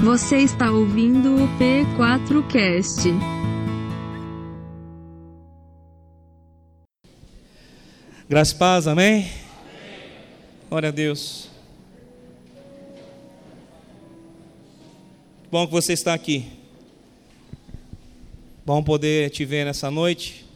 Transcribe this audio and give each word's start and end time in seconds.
Você 0.00 0.38
está 0.38 0.70
ouvindo 0.70 1.34
o 1.34 1.48
P4Cast. 1.58 3.10
Graças 8.28 8.54
e 8.54 8.56
paz, 8.56 8.86
amém? 8.86 9.22
amém? 9.22 9.30
Glória 10.68 10.88
a 10.90 10.92
Deus. 10.92 11.48
Bom 15.50 15.66
que 15.66 15.72
você 15.72 15.94
está 15.94 16.14
aqui. 16.14 16.46
Bom 18.64 18.80
poder 18.84 19.30
te 19.30 19.44
ver 19.44 19.64
nessa 19.64 19.90
noite. 19.90 20.46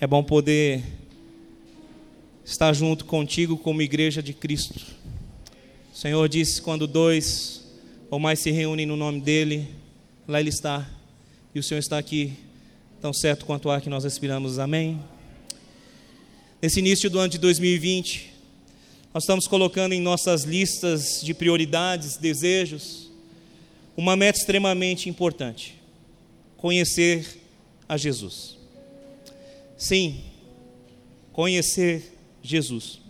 É 0.00 0.08
bom 0.08 0.24
poder 0.24 0.82
estar 2.44 2.72
junto 2.72 3.04
contigo 3.04 3.56
como 3.56 3.80
igreja 3.80 4.20
de 4.20 4.32
Cristo. 4.32 4.84
O 5.94 5.96
Senhor 5.96 6.28
disse: 6.28 6.60
quando 6.60 6.84
dois 6.88 7.57
ou 8.10 8.18
mais 8.18 8.40
se 8.40 8.50
reúnem 8.50 8.86
no 8.86 8.96
nome 8.96 9.20
dEle, 9.20 9.68
lá 10.26 10.40
Ele 10.40 10.48
está. 10.48 10.88
E 11.54 11.58
o 11.58 11.62
Senhor 11.62 11.80
está 11.80 11.98
aqui, 11.98 12.32
tão 13.00 13.12
certo 13.12 13.44
quanto 13.44 13.70
ar 13.70 13.80
que 13.80 13.90
nós 13.90 14.04
respiramos. 14.04 14.58
Amém. 14.58 14.98
Nesse 16.60 16.80
início 16.80 17.08
do 17.08 17.18
ano 17.18 17.28
de 17.28 17.38
2020, 17.38 18.32
nós 19.12 19.24
estamos 19.24 19.46
colocando 19.46 19.92
em 19.92 20.00
nossas 20.00 20.44
listas 20.44 21.20
de 21.22 21.32
prioridades, 21.34 22.16
desejos, 22.16 23.10
uma 23.96 24.16
meta 24.16 24.38
extremamente 24.38 25.08
importante: 25.08 25.74
conhecer 26.56 27.26
a 27.88 27.96
Jesus. 27.96 28.56
Sim, 29.76 30.20
conhecer 31.32 32.18
Jesus. 32.42 33.00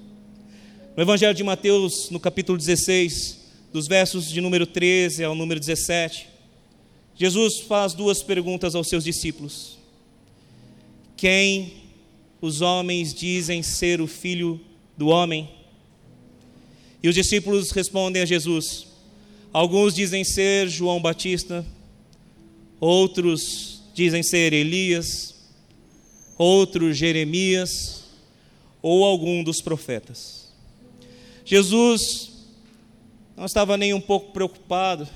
No 0.97 1.03
Evangelho 1.03 1.35
de 1.35 1.45
Mateus, 1.45 2.11
no 2.11 2.19
capítulo 2.19 2.59
16, 2.59 3.38
dos 3.73 3.87
versos 3.87 4.29
de 4.29 4.41
número 4.41 4.67
13 4.67 5.25
ao 5.25 5.35
número 5.35 5.61
17, 5.61 6.29
Jesus 7.15 7.61
faz 7.61 7.95
duas 7.95 8.23
perguntas 8.23 8.75
aos 8.75 8.89
seus 8.89 9.05
discípulos: 9.05 9.79
Quem 11.17 11.73
os 12.41 12.61
homens 12.61 13.13
dizem 13.13 13.63
ser 13.63 14.01
o 14.01 14.07
filho 14.07 14.61
do 14.97 15.09
homem? 15.09 15.49
E 17.03 17.09
os 17.09 17.15
discípulos 17.15 17.71
respondem 17.71 18.23
a 18.23 18.27
Jesus: 18.27 18.87
Alguns 19.53 19.95
dizem 19.95 20.25
ser 20.25 20.69
João 20.69 21.01
Batista, 21.01 21.67
outros 22.81 23.83
dizem 23.95 24.23
ser 24.23 24.53
Elias, 24.53 25.35
outros 26.37 26.97
Jeremias 26.97 28.05
ou 28.81 29.05
algum 29.05 29.43
dos 29.43 29.61
profetas. 29.61 30.53
Jesus 31.45 32.28
não 33.39 33.47
estava 33.47 33.77
nem 33.77 33.95
um 33.95 34.01
pouco 34.01 34.33
preocupado 34.33 35.09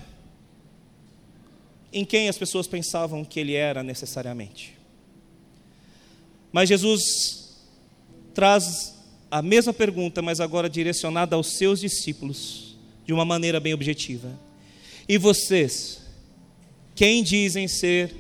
em 1.92 2.04
quem 2.04 2.28
as 2.28 2.38
pessoas 2.38 2.68
pensavam 2.68 3.24
que 3.24 3.40
ele 3.40 3.54
era 3.54 3.82
necessariamente. 3.82 4.78
Mas 6.52 6.68
Jesus 6.68 7.58
traz 8.32 8.96
a 9.28 9.42
mesma 9.42 9.72
pergunta, 9.72 10.22
mas 10.22 10.38
agora 10.38 10.70
direcionada 10.70 11.34
aos 11.34 11.58
seus 11.58 11.80
discípulos, 11.80 12.76
de 13.04 13.12
uma 13.12 13.24
maneira 13.24 13.58
bem 13.58 13.74
objetiva. 13.74 14.38
E 15.08 15.18
vocês, 15.18 16.00
quem 16.94 17.24
dizem 17.24 17.66
ser 17.66 18.14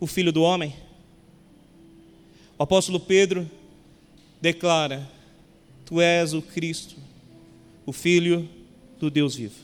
o 0.00 0.06
filho 0.06 0.32
do 0.32 0.42
homem? 0.42 0.74
O 2.58 2.62
apóstolo 2.62 2.98
Pedro 2.98 3.48
declara: 4.40 5.06
Tu 5.84 6.00
és 6.00 6.32
o 6.32 6.40
Cristo, 6.40 6.96
o 7.84 7.92
Filho 7.92 8.48
do 8.98 9.10
Deus 9.10 9.34
vivo. 9.34 9.54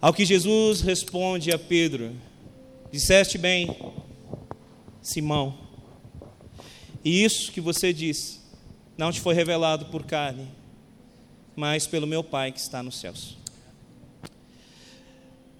Ao 0.00 0.12
que 0.12 0.24
Jesus 0.24 0.80
responde 0.80 1.50
a 1.50 1.58
Pedro: 1.58 2.12
Disseste 2.92 3.38
bem, 3.38 3.74
Simão. 5.00 5.58
E 7.04 7.22
isso 7.22 7.52
que 7.52 7.60
você 7.60 7.92
disse 7.92 8.40
não 8.96 9.10
te 9.10 9.20
foi 9.20 9.34
revelado 9.34 9.86
por 9.86 10.04
carne, 10.04 10.48
mas 11.56 11.86
pelo 11.86 12.06
meu 12.06 12.22
Pai 12.22 12.52
que 12.52 12.60
está 12.60 12.82
nos 12.82 13.00
céus. 13.00 13.36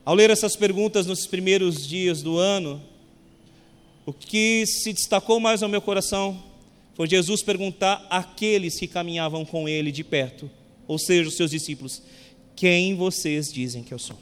Ao 0.05 0.15
ler 0.15 0.31
essas 0.31 0.55
perguntas 0.55 1.07
nos 1.07 1.27
primeiros 1.27 1.87
dias 1.87 2.23
do 2.23 2.39
ano, 2.39 2.81
o 4.07 4.13
que 4.13 4.67
se 4.67 4.93
destacou 4.93 5.41
mais 5.41 5.63
ao 5.63 5.69
meu 5.69 5.81
coração 5.81 6.43
foi 6.95 7.09
Jesus 7.09 7.43
perguntar 7.43 8.07
àqueles 8.11 8.79
que 8.79 8.87
caminhavam 8.87 9.45
com 9.45 9.69
ele 9.69 9.91
de 9.91 10.05
perto, 10.05 10.51
ou 10.87 10.99
seja, 10.99 11.29
os 11.29 11.37
seus 11.37 11.51
discípulos: 11.51 12.03
Quem 12.55 12.95
vocês 12.95 13.53
dizem 13.53 13.83
que 13.83 13.93
eu 13.93 13.99
sou? 13.99 14.19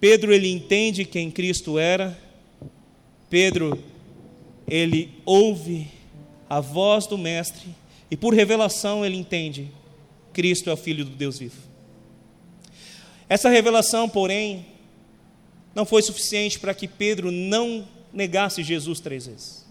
Pedro 0.00 0.32
ele 0.32 0.48
entende 0.48 1.04
quem 1.04 1.30
Cristo 1.30 1.78
era 1.78 2.18
Pedro, 3.32 3.82
ele 4.68 5.10
ouve 5.24 5.88
a 6.50 6.60
voz 6.60 7.06
do 7.06 7.16
Mestre 7.16 7.74
e 8.10 8.16
por 8.16 8.34
revelação 8.34 9.06
ele 9.06 9.16
entende: 9.16 9.70
Cristo 10.34 10.68
é 10.68 10.72
o 10.74 10.76
Filho 10.76 11.02
do 11.02 11.12
Deus 11.12 11.38
vivo. 11.38 11.56
Essa 13.26 13.48
revelação, 13.48 14.06
porém, 14.06 14.66
não 15.74 15.86
foi 15.86 16.02
suficiente 16.02 16.60
para 16.60 16.74
que 16.74 16.86
Pedro 16.86 17.30
não 17.30 17.88
negasse 18.12 18.62
Jesus 18.62 19.00
três 19.00 19.24
vezes. 19.24 19.64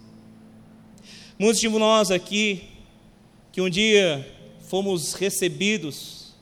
Muitos 1.37 1.61
de 1.61 1.69
nós 1.69 2.09
aqui, 2.09 2.63
que 3.51 3.61
um 3.61 3.69
dia 3.69 4.27
fomos 4.71 5.15
recebidos, 5.15 6.33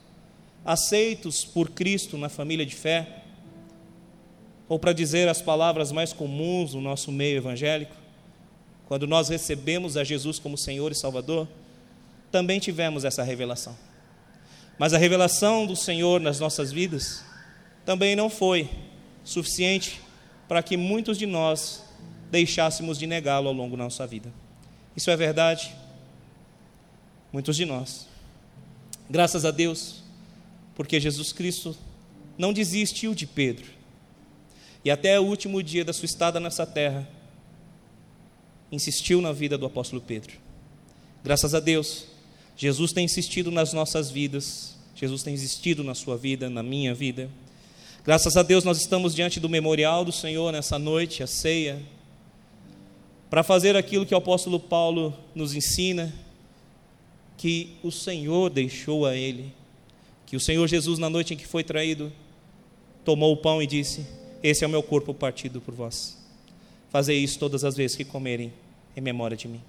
aceitos 0.63 1.43
por 1.43 1.71
Cristo 1.71 2.15
na 2.15 2.29
família 2.29 2.63
de 2.63 2.75
fé, 2.75 3.23
ou 4.67 4.77
para 4.77 4.93
dizer 4.93 5.27
as 5.27 5.41
palavras 5.41 5.91
mais 5.91 6.13
comuns 6.13 6.75
no 6.75 6.79
nosso 6.79 7.11
meio 7.11 7.37
evangélico, 7.37 7.95
quando 8.87 9.07
nós 9.07 9.29
recebemos 9.29 9.97
a 9.97 10.03
Jesus 10.03 10.37
como 10.37 10.59
Senhor 10.59 10.91
e 10.91 10.95
Salvador, 10.95 11.47
também 12.31 12.59
tivemos 12.59 13.03
essa 13.03 13.23
revelação. 13.23 13.75
Mas 14.77 14.93
a 14.93 14.99
revelação 14.99 15.65
do 15.65 15.75
Senhor 15.75 16.21
nas 16.21 16.39
nossas 16.39 16.71
vidas 16.71 17.25
também 17.83 18.15
não 18.15 18.29
foi 18.29 18.69
suficiente 19.23 19.99
para 20.47 20.61
que 20.61 20.77
muitos 20.77 21.17
de 21.17 21.25
nós 21.25 21.83
deixássemos 22.29 22.99
de 22.99 23.07
negá-lo 23.07 23.47
ao 23.47 23.55
longo 23.55 23.75
da 23.75 23.85
nossa 23.85 24.05
vida. 24.05 24.31
Isso 24.95 25.09
é 25.09 25.17
verdade? 25.17 25.73
Muitos 27.33 27.57
de 27.57 27.65
nós. 27.65 28.08
Graças 29.09 29.43
a 29.43 29.51
Deus, 29.51 30.03
porque 30.75 30.99
Jesus 30.99 31.33
Cristo 31.33 31.75
não 32.37 32.53
desistiu 32.53 33.15
de 33.15 33.25
Pedro 33.25 33.79
e 34.83 34.89
até 34.89 35.19
o 35.19 35.23
último 35.23 35.61
dia 35.61 35.83
da 35.83 35.91
sua 35.91 36.05
estada 36.05 36.39
nessa 36.39 36.65
terra, 36.65 37.07
insistiu 38.71 39.21
na 39.21 39.31
vida 39.31 39.57
do 39.57 39.65
apóstolo 39.65 40.01
Pedro. 40.01 40.33
Graças 41.23 41.53
a 41.53 41.59
Deus, 41.59 42.05
Jesus 42.55 42.93
tem 42.93 43.05
insistido 43.05 43.51
nas 43.51 43.73
nossas 43.73 44.09
vidas, 44.09 44.77
Jesus 44.95 45.23
tem 45.23 45.33
insistido 45.33 45.83
na 45.83 45.95
sua 45.95 46.17
vida, 46.17 46.49
na 46.49 46.63
minha 46.63 46.93
vida. 46.93 47.29
Graças 48.05 48.37
a 48.37 48.43
Deus, 48.43 48.63
nós 48.63 48.79
estamos 48.79 49.13
diante 49.13 49.39
do 49.39 49.49
memorial 49.49 50.05
do 50.05 50.11
Senhor 50.11 50.51
nessa 50.51 50.79
noite, 50.79 51.21
a 51.21 51.27
ceia, 51.27 51.81
para 53.29 53.43
fazer 53.43 53.75
aquilo 53.75 54.05
que 54.05 54.13
o 54.13 54.17
apóstolo 54.17 54.59
Paulo 54.59 55.13
nos 55.35 55.53
ensina, 55.53 56.13
que 57.39 57.77
o 57.81 57.89
Senhor 57.89 58.49
deixou 58.49 59.05
a 59.05 59.15
ele, 59.15 59.53
que 60.25 60.35
o 60.35 60.39
Senhor 60.41 60.67
Jesus, 60.67 60.99
na 60.99 61.09
noite 61.09 61.33
em 61.33 61.37
que 61.37 61.47
foi 61.47 61.63
traído, 61.63 62.11
tomou 63.05 63.31
o 63.31 63.37
pão 63.37 63.63
e 63.63 63.65
disse: 63.65 64.05
esse 64.43 64.63
é 64.63 64.67
o 64.67 64.69
meu 64.69 64.83
corpo 64.83 65.13
partido 65.13 65.61
por 65.61 65.73
vós. 65.73 66.17
Fazei 66.89 67.17
isso 67.17 67.39
todas 67.39 67.63
as 67.63 67.77
vezes 67.77 67.95
que 67.95 68.03
comerem 68.03 68.51
em 68.93 68.99
memória 68.99 69.37
de 69.37 69.47
mim. 69.47 69.61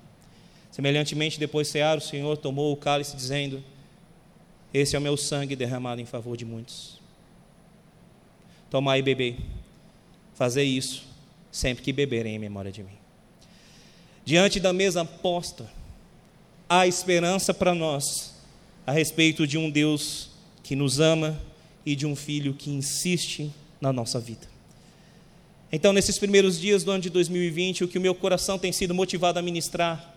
Semelhantemente, 0.73 1.39
depois 1.39 1.69
de 1.69 1.73
cear, 1.75 1.97
o 1.97 2.01
Senhor 2.01 2.37
tomou 2.37 2.73
o 2.73 2.77
cálice, 2.77 3.17
dizendo: 3.17 3.63
Esse 4.75 4.97
é 4.97 4.99
o 4.99 5.03
meu 5.03 5.17
sangue 5.17 5.55
derramado 5.55 6.01
em 6.01 6.07
favor 6.07 6.37
de 6.37 6.45
muitos. 6.45 6.99
Tomai 8.69 8.99
e 8.99 9.03
bebei. 9.03 9.39
Fazei 10.35 10.67
isso 10.67 11.09
sempre 11.53 11.85
que 11.85 11.93
beberem 11.93 12.35
em 12.35 12.39
memória 12.39 12.73
de 12.73 12.83
mim. 12.83 12.99
Diante 14.25 14.59
da 14.59 14.73
mesa 14.73 15.05
posta, 15.05 15.71
há 16.71 16.87
esperança 16.87 17.53
para 17.53 17.75
nós 17.75 18.33
a 18.87 18.93
respeito 18.93 19.45
de 19.45 19.59
um 19.59 19.69
Deus 19.69 20.31
que 20.63 20.77
nos 20.77 21.01
ama 21.01 21.37
e 21.85 21.97
de 21.97 22.07
um 22.07 22.15
filho 22.15 22.55
que 22.55 22.71
insiste 22.71 23.53
na 23.81 23.93
nossa 23.93 24.21
vida. 24.21 24.47
Então, 25.73 25.93
nesses 25.93 26.17
primeiros 26.17 26.61
dias 26.61 26.85
do 26.85 26.93
ano 26.93 27.03
de 27.03 27.11
2020, 27.11 27.85
o 27.85 27.89
que 27.89 27.99
o 27.99 28.01
meu 28.01 28.15
coração 28.15 28.57
tem 28.57 28.71
sido 28.71 28.95
motivado 28.95 29.41
a 29.41 29.43
ministrar 29.43 30.15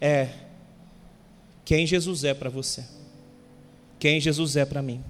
é 0.00 0.28
quem 1.62 1.86
Jesus 1.86 2.24
é 2.24 2.32
para 2.32 2.48
você, 2.48 2.84
quem 3.98 4.18
Jesus 4.18 4.56
é 4.56 4.64
para 4.64 4.80
mim. 4.80 5.04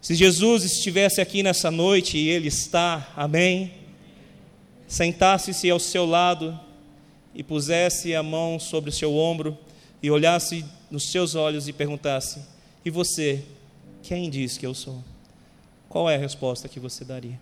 Se 0.00 0.14
Jesus 0.14 0.64
estivesse 0.64 1.20
aqui 1.20 1.42
nessa 1.42 1.70
noite, 1.70 2.18
e 2.18 2.28
Ele 2.28 2.48
está, 2.48 3.12
amém, 3.16 3.72
sentasse-se 4.86 5.68
ao 5.70 5.78
seu 5.78 6.06
lado 6.06 6.58
e 7.34 7.42
pusesse 7.42 8.14
a 8.14 8.22
mão 8.22 8.58
sobre 8.58 8.90
o 8.90 8.92
seu 8.92 9.14
ombro 9.16 9.56
e 10.02 10.10
olhasse 10.10 10.64
nos 10.90 11.10
seus 11.10 11.34
olhos 11.34 11.68
e 11.68 11.72
perguntasse: 11.72 12.40
E 12.84 12.90
você, 12.90 13.44
quem 14.02 14.28
diz 14.28 14.58
que 14.58 14.66
eu 14.66 14.74
sou? 14.74 15.02
Qual 15.88 16.08
é 16.08 16.16
a 16.16 16.18
resposta 16.18 16.68
que 16.68 16.80
você 16.80 17.04
daria? 17.04 17.38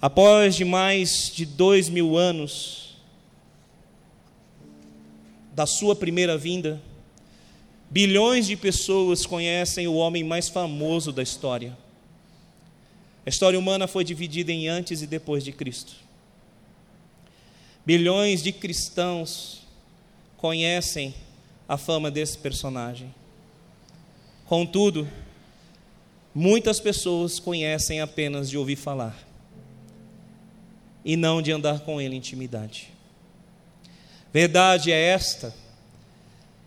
Após 0.00 0.54
de 0.54 0.64
mais 0.64 1.30
de 1.34 1.46
dois 1.46 1.88
mil 1.88 2.16
anos 2.16 2.96
da 5.54 5.64
sua 5.64 5.96
primeira 5.96 6.36
vinda, 6.36 6.80
bilhões 7.90 8.46
de 8.46 8.56
pessoas 8.56 9.24
conhecem 9.24 9.88
o 9.88 9.94
homem 9.94 10.22
mais 10.22 10.48
famoso 10.48 11.12
da 11.12 11.22
história. 11.22 11.76
A 13.24 13.28
história 13.28 13.58
humana 13.58 13.86
foi 13.86 14.04
dividida 14.04 14.52
em 14.52 14.68
antes 14.68 15.02
e 15.02 15.06
depois 15.06 15.42
de 15.42 15.50
Cristo. 15.50 16.05
Bilhões 17.86 18.42
de 18.42 18.50
cristãos 18.50 19.62
conhecem 20.36 21.14
a 21.68 21.78
fama 21.78 22.10
desse 22.10 22.36
personagem. 22.36 23.14
Contudo, 24.46 25.08
muitas 26.34 26.80
pessoas 26.80 27.38
conhecem 27.38 28.00
apenas 28.00 28.50
de 28.50 28.58
ouvir 28.58 28.74
falar 28.74 29.16
e 31.04 31.16
não 31.16 31.40
de 31.40 31.52
andar 31.52 31.80
com 31.80 32.00
ele 32.00 32.16
em 32.16 32.18
intimidade. 32.18 32.88
Verdade 34.32 34.90
é 34.90 35.00
esta, 35.00 35.54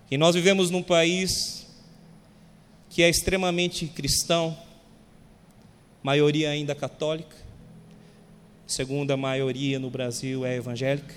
que 0.07 0.18
nós 0.18 0.36
vivemos 0.36 0.69
num 0.69 0.81
país 0.81 1.68
que 2.89 3.04
é 3.04 3.10
extremamente 3.10 3.88
cristão, 3.88 4.57
maioria 6.01 6.50
ainda 6.50 6.74
católica, 6.74 7.36
segunda 8.69 9.18
maioria 9.18 9.80
no 9.80 9.89
Brasil 9.89 10.45
é 10.45 10.56
evangélica, 10.56 11.16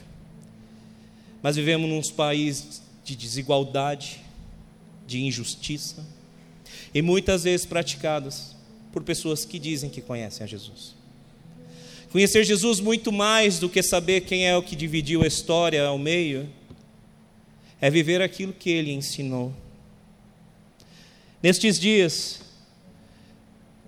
mas 1.42 1.54
vivemos 1.54 1.88
num 1.88 2.00
país 2.14 2.82
de 3.04 3.14
desigualdade, 3.14 4.20
de 5.06 5.20
injustiça, 5.22 6.02
e 6.94 7.02
muitas 7.02 7.44
vezes 7.44 7.66
praticadas 7.66 8.56
por 8.90 9.02
pessoas 9.02 9.44
que 9.44 9.58
dizem 9.58 9.90
que 9.90 10.00
conhecem 10.00 10.42
a 10.42 10.46
Jesus. 10.46 10.94
Conhecer 12.10 12.42
Jesus 12.42 12.80
muito 12.80 13.12
mais 13.12 13.58
do 13.58 13.68
que 13.68 13.82
saber 13.82 14.22
quem 14.22 14.46
é 14.46 14.56
o 14.56 14.62
que 14.62 14.74
dividiu 14.74 15.22
a 15.22 15.26
história 15.26 15.84
ao 15.84 15.98
meio, 15.98 16.48
é 17.82 17.90
viver 17.90 18.22
aquilo 18.22 18.54
que 18.54 18.70
ele 18.70 18.92
ensinou. 18.92 19.52
Nestes 21.42 21.78
dias, 21.78 22.40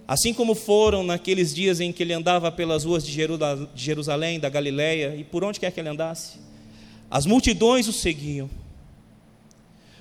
assim 0.07 0.35
como 0.35 0.55
foram 0.55 1.03
naqueles 1.03 1.55
dias 1.55 1.81
em 1.81 1.93
que 1.93 2.03
ele 2.03 2.13
andava 2.13 2.53
pelas 2.53 2.85
ruas 2.85 3.07
de 3.07 3.13
Jerusalém, 3.75 4.39
da 4.39 4.49
Galileia, 4.49 5.17
e 5.17 5.25
por 5.25 5.43
onde 5.43 5.59
quer 5.59 5.73
que 5.73 5.81
ele 5.81 5.89
andasse, 5.89 6.39
as 7.11 7.27
multidões 7.27 7.89
o 7.89 7.93
seguiam. 7.93 8.51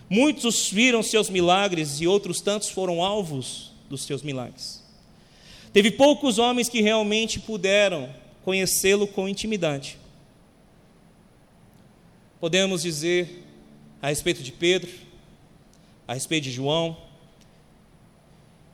Muitos 0.09 0.69
viram 0.69 1.01
seus 1.01 1.29
milagres 1.29 2.01
e 2.01 2.07
outros 2.07 2.41
tantos 2.41 2.69
foram 2.69 3.01
alvos 3.01 3.71
dos 3.89 4.03
seus 4.03 4.21
milagres. 4.21 4.83
Teve 5.71 5.89
poucos 5.89 6.37
homens 6.37 6.69
que 6.69 6.81
realmente 6.81 7.39
puderam 7.39 8.09
conhecê-lo 8.43 9.07
com 9.07 9.27
intimidade. 9.27 9.97
Podemos 12.39 12.83
dizer 12.83 13.43
a 14.01 14.09
respeito 14.09 14.43
de 14.43 14.51
Pedro, 14.51 14.91
a 16.07 16.13
respeito 16.13 16.43
de 16.43 16.51
João 16.51 16.97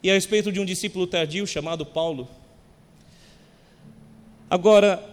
e 0.02 0.10
a 0.10 0.14
respeito 0.14 0.52
de 0.52 0.60
um 0.60 0.66
discípulo 0.66 1.06
tardio 1.06 1.46
chamado 1.46 1.86
Paulo. 1.86 2.28
Agora, 4.50 5.04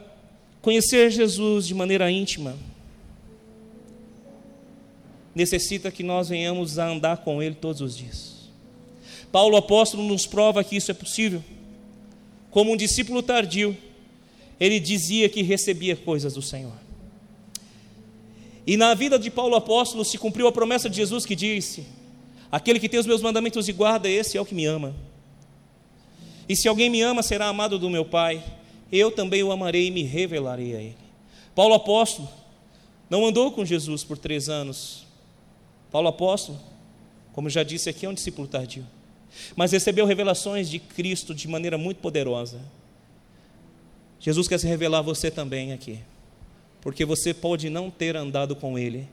conhecer 0.62 1.10
Jesus 1.10 1.66
de 1.66 1.74
maneira 1.74 2.10
íntima 2.10 2.56
necessita 5.34 5.90
que 5.90 6.02
nós 6.02 6.28
venhamos 6.28 6.78
a 6.78 6.88
andar 6.88 7.18
com 7.18 7.42
Ele 7.42 7.54
todos 7.54 7.80
os 7.80 7.96
dias. 7.96 8.48
Paulo 9.30 9.56
apóstolo 9.56 10.02
nos 10.02 10.26
prova 10.26 10.64
que 10.64 10.76
isso 10.76 10.90
é 10.90 10.94
possível 10.94 11.42
como 12.56 12.72
um 12.72 12.76
discípulo 12.76 13.22
tardio, 13.22 13.76
ele 14.58 14.80
dizia 14.80 15.28
que 15.28 15.42
recebia 15.42 15.94
coisas 15.94 16.32
do 16.32 16.40
Senhor. 16.40 16.72
E 18.66 18.78
na 18.78 18.94
vida 18.94 19.18
de 19.18 19.30
Paulo 19.30 19.54
apóstolo 19.54 20.02
se 20.06 20.16
cumpriu 20.16 20.46
a 20.46 20.52
promessa 20.52 20.88
de 20.88 20.96
Jesus 20.96 21.26
que 21.26 21.36
disse: 21.36 21.84
Aquele 22.50 22.80
que 22.80 22.88
tem 22.88 23.00
os 23.00 23.06
meus 23.06 23.22
mandamentos 23.22 23.68
e 23.68 23.72
guarda, 23.72 24.08
esse 24.08 24.36
é 24.36 24.40
o 24.40 24.46
que 24.46 24.54
me 24.54 24.64
ama. 24.66 24.94
E 26.48 26.54
se 26.54 26.68
alguém 26.68 26.88
me 26.88 27.02
ama, 27.02 27.22
será 27.22 27.46
amado 27.48 27.78
do 27.78 27.90
meu 27.90 28.04
Pai. 28.04 28.42
Eu 28.90 29.10
também 29.10 29.42
o 29.42 29.50
amarei 29.50 29.88
e 29.88 29.90
me 29.90 30.02
revelarei 30.02 30.76
a 30.76 30.80
ele. 30.80 30.96
Paulo 31.54 31.74
apóstolo 31.74 32.28
não 33.10 33.26
andou 33.26 33.50
com 33.50 33.64
Jesus 33.64 34.04
por 34.04 34.16
três 34.16 34.48
anos. 34.48 35.04
Paulo 35.90 36.08
apóstolo, 36.08 36.60
como 37.32 37.50
já 37.50 37.62
disse 37.62 37.88
aqui, 37.88 38.06
é 38.06 38.08
um 38.08 38.14
discípulo 38.14 38.46
tardio 38.46 38.86
mas 39.54 39.72
recebeu 39.72 40.06
revelações 40.06 40.68
de 40.68 40.78
Cristo 40.78 41.34
de 41.34 41.48
maneira 41.48 41.76
muito 41.76 41.98
poderosa. 41.98 42.60
Jesus 44.18 44.48
quer 44.48 44.58
se 44.58 44.66
revelar 44.66 44.98
a 44.98 45.02
você 45.02 45.30
também 45.30 45.72
aqui, 45.72 46.00
porque 46.80 47.04
você 47.04 47.34
pode 47.34 47.68
não 47.68 47.90
ter 47.90 48.16
andado 48.16 48.56
com 48.56 48.78
Ele, 48.78 49.06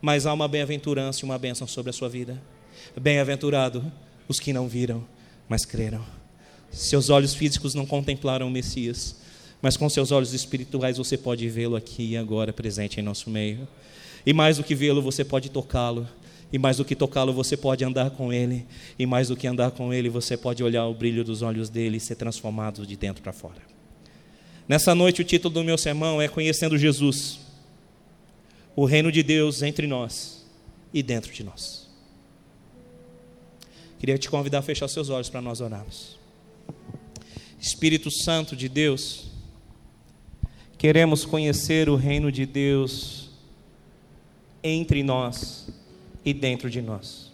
mas 0.00 0.26
há 0.26 0.32
uma 0.32 0.48
bem-aventurança 0.48 1.20
e 1.20 1.24
uma 1.24 1.38
bênção 1.38 1.66
sobre 1.66 1.90
a 1.90 1.92
sua 1.92 2.08
vida. 2.08 2.40
Bem-aventurado 3.00 3.90
os 4.28 4.40
que 4.40 4.52
não 4.52 4.68
viram, 4.68 5.04
mas 5.48 5.64
creram. 5.64 6.04
Seus 6.70 7.10
olhos 7.10 7.34
físicos 7.34 7.74
não 7.74 7.84
contemplaram 7.84 8.48
o 8.48 8.50
Messias, 8.50 9.16
mas 9.60 9.76
com 9.76 9.88
seus 9.88 10.10
olhos 10.10 10.32
espirituais 10.32 10.96
você 10.96 11.16
pode 11.16 11.48
vê-lo 11.48 11.76
aqui 11.76 12.10
e 12.10 12.16
agora 12.16 12.52
presente 12.52 12.98
em 12.98 13.02
nosso 13.02 13.30
meio. 13.30 13.68
E 14.24 14.32
mais 14.32 14.56
do 14.56 14.64
que 14.64 14.74
vê-lo, 14.74 15.02
você 15.02 15.24
pode 15.24 15.50
tocá-lo 15.50 16.08
e 16.52 16.58
mais 16.58 16.76
do 16.76 16.84
que 16.84 16.94
tocá-lo, 16.94 17.32
você 17.32 17.56
pode 17.56 17.82
andar 17.82 18.10
com 18.10 18.30
ele. 18.30 18.66
E 18.98 19.06
mais 19.06 19.28
do 19.28 19.36
que 19.36 19.46
andar 19.46 19.70
com 19.70 19.92
ele, 19.92 20.10
você 20.10 20.36
pode 20.36 20.62
olhar 20.62 20.86
o 20.86 20.92
brilho 20.92 21.24
dos 21.24 21.40
olhos 21.40 21.70
dele 21.70 21.96
e 21.96 22.00
ser 22.00 22.16
transformado 22.16 22.86
de 22.86 22.94
dentro 22.94 23.22
para 23.22 23.32
fora. 23.32 23.62
Nessa 24.68 24.94
noite, 24.94 25.22
o 25.22 25.24
título 25.24 25.54
do 25.54 25.64
meu 25.64 25.78
sermão 25.78 26.20
é 26.20 26.28
Conhecendo 26.28 26.76
Jesus, 26.76 27.40
o 28.76 28.84
reino 28.84 29.10
de 29.10 29.22
Deus 29.22 29.62
entre 29.62 29.86
nós 29.86 30.44
e 30.92 31.02
dentro 31.02 31.32
de 31.32 31.42
nós. 31.42 31.81
Queria 34.02 34.18
te 34.18 34.28
convidar 34.28 34.58
a 34.58 34.62
fechar 34.62 34.88
seus 34.88 35.10
olhos 35.10 35.30
para 35.30 35.40
nós 35.40 35.60
orarmos. 35.60 36.18
Espírito 37.60 38.10
Santo 38.10 38.56
de 38.56 38.68
Deus, 38.68 39.26
queremos 40.76 41.24
conhecer 41.24 41.88
o 41.88 41.94
reino 41.94 42.32
de 42.32 42.44
Deus 42.44 43.30
entre 44.60 45.04
nós 45.04 45.68
e 46.24 46.34
dentro 46.34 46.68
de 46.68 46.82
nós. 46.82 47.30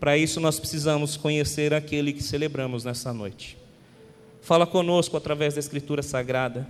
Para 0.00 0.16
isso, 0.16 0.40
nós 0.40 0.58
precisamos 0.58 1.18
conhecer 1.18 1.74
aquele 1.74 2.14
que 2.14 2.22
celebramos 2.22 2.84
nessa 2.84 3.12
noite. 3.12 3.58
Fala 4.40 4.66
conosco 4.66 5.18
através 5.18 5.52
da 5.52 5.60
Escritura 5.60 6.02
Sagrada. 6.02 6.66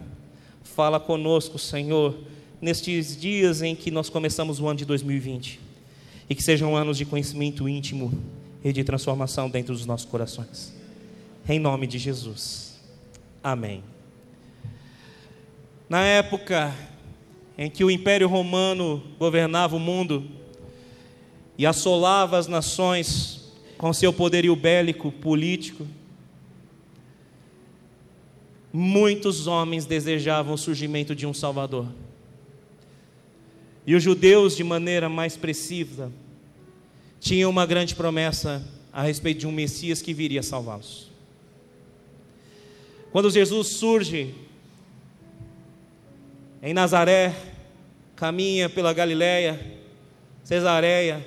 Fala 0.64 0.98
conosco, 0.98 1.60
Senhor, 1.60 2.18
nestes 2.60 3.16
dias 3.16 3.62
em 3.62 3.76
que 3.76 3.88
nós 3.88 4.10
começamos 4.10 4.58
o 4.58 4.66
ano 4.66 4.78
de 4.78 4.84
2020. 4.84 5.60
E 6.28 6.34
que 6.34 6.42
sejam 6.42 6.76
anos 6.76 6.98
de 6.98 7.04
conhecimento 7.04 7.68
íntimo 7.68 8.41
e 8.64 8.72
de 8.72 8.84
transformação 8.84 9.50
dentro 9.50 9.74
dos 9.74 9.86
nossos 9.86 10.06
corações. 10.06 10.72
Em 11.48 11.58
nome 11.58 11.86
de 11.86 11.98
Jesus. 11.98 12.80
Amém. 13.42 13.82
Na 15.88 16.04
época 16.04 16.74
em 17.58 17.68
que 17.68 17.84
o 17.84 17.90
Império 17.90 18.28
Romano 18.28 19.02
governava 19.18 19.76
o 19.76 19.80
mundo, 19.80 20.24
e 21.56 21.66
assolava 21.66 22.38
as 22.38 22.46
nações 22.46 23.52
com 23.76 23.92
seu 23.92 24.12
poderio 24.12 24.54
bélico, 24.56 25.12
político. 25.12 25.86
Muitos 28.72 29.46
homens 29.46 29.84
desejavam 29.84 30.54
o 30.54 30.58
surgimento 30.58 31.14
de 31.14 31.26
um 31.26 31.34
Salvador. 31.34 31.86
E 33.86 33.94
os 33.94 34.02
judeus, 34.02 34.56
de 34.56 34.64
maneira 34.64 35.08
mais 35.08 35.36
precisa, 35.36 36.10
tinham 37.22 37.48
uma 37.48 37.64
grande 37.64 37.94
promessa 37.94 38.60
a 38.92 39.00
respeito 39.00 39.38
de 39.38 39.46
um 39.46 39.52
Messias 39.52 40.02
que 40.02 40.12
viria 40.12 40.42
salvá-los. 40.42 41.08
Quando 43.12 43.30
Jesus 43.30 43.76
surge 43.76 44.34
em 46.60 46.74
Nazaré, 46.74 47.32
caminha 48.16 48.68
pela 48.68 48.92
Galiléia, 48.92 49.78
Cesareia, 50.42 51.24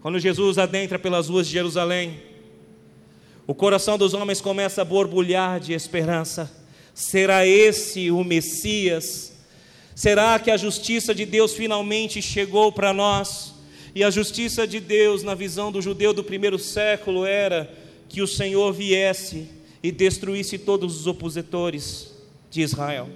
quando 0.00 0.20
Jesus 0.20 0.58
adentra 0.58 0.96
pelas 0.96 1.28
ruas 1.28 1.48
de 1.48 1.54
Jerusalém, 1.54 2.22
o 3.44 3.56
coração 3.56 3.98
dos 3.98 4.14
homens 4.14 4.40
começa 4.40 4.82
a 4.82 4.84
borbulhar 4.84 5.58
de 5.58 5.72
esperança. 5.72 6.48
Será 6.94 7.44
esse 7.44 8.12
o 8.12 8.22
Messias? 8.22 9.32
Será 9.92 10.38
que 10.38 10.52
a 10.52 10.56
justiça 10.56 11.12
de 11.12 11.26
Deus 11.26 11.52
finalmente 11.52 12.22
chegou 12.22 12.70
para 12.70 12.92
nós? 12.92 13.51
E 13.94 14.02
a 14.02 14.10
justiça 14.10 14.66
de 14.66 14.80
Deus, 14.80 15.22
na 15.22 15.34
visão 15.34 15.70
do 15.70 15.82
judeu 15.82 16.14
do 16.14 16.24
primeiro 16.24 16.58
século, 16.58 17.26
era 17.26 17.70
que 18.08 18.22
o 18.22 18.26
Senhor 18.26 18.72
viesse 18.72 19.48
e 19.82 19.92
destruísse 19.92 20.58
todos 20.58 21.00
os 21.00 21.06
opositores 21.06 22.14
de 22.50 22.62
Israel, 22.62 23.08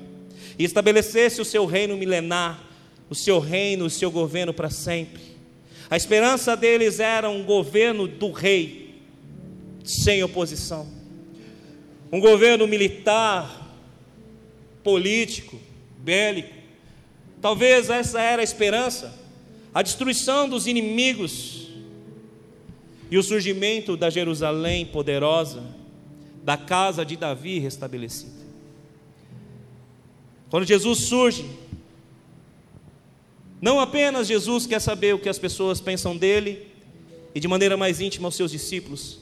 e 0.59 0.65
estabelecesse 0.65 1.41
o 1.41 1.45
seu 1.45 1.67
reino 1.67 1.97
milenar, 1.97 2.63
o 3.09 3.15
seu 3.15 3.39
reino, 3.39 3.85
o 3.85 3.91
seu 3.91 4.11
governo 4.11 4.53
para 4.53 4.71
sempre. 4.71 5.23
A 5.89 5.97
esperança 5.97 6.57
deles 6.57 6.99
era 6.99 7.29
um 7.31 7.45
governo 7.45 8.09
do 8.09 8.33
rei, 8.33 8.97
sem 9.85 10.23
oposição. 10.23 10.89
Um 12.11 12.21
governo 12.21 12.67
militar, 12.67 13.77
político, 14.83 15.61
bélico. 15.99 16.55
Talvez 17.41 17.91
essa 17.91 18.21
era 18.21 18.41
a 18.41 18.45
esperança, 18.45 19.15
a 19.77 19.83
destruição 19.83 20.49
dos 20.49 20.67
inimigos 20.67 21.67
e 23.11 23.19
o 23.19 23.23
surgimento 23.23 23.95
da 23.95 24.09
Jerusalém 24.09 24.87
poderosa, 24.87 25.63
da 26.43 26.57
casa 26.57 27.05
de 27.05 27.15
Davi 27.15 27.59
restabelecida. 27.59 28.43
Quando 30.49 30.65
Jesus 30.65 31.01
surge, 31.01 31.45
não 33.61 33.79
apenas 33.79 34.27
Jesus 34.27 34.67
quer 34.67 34.81
saber 34.81 35.15
o 35.15 35.19
que 35.19 35.29
as 35.29 35.39
pessoas 35.39 35.79
pensam 35.79 36.17
dele 36.17 36.69
e 37.35 37.39
de 37.39 37.47
maneira 37.47 37.77
mais 37.77 38.01
íntima 38.01 38.29
os 38.29 38.35
seus 38.35 38.53
discípulos, 38.53 39.21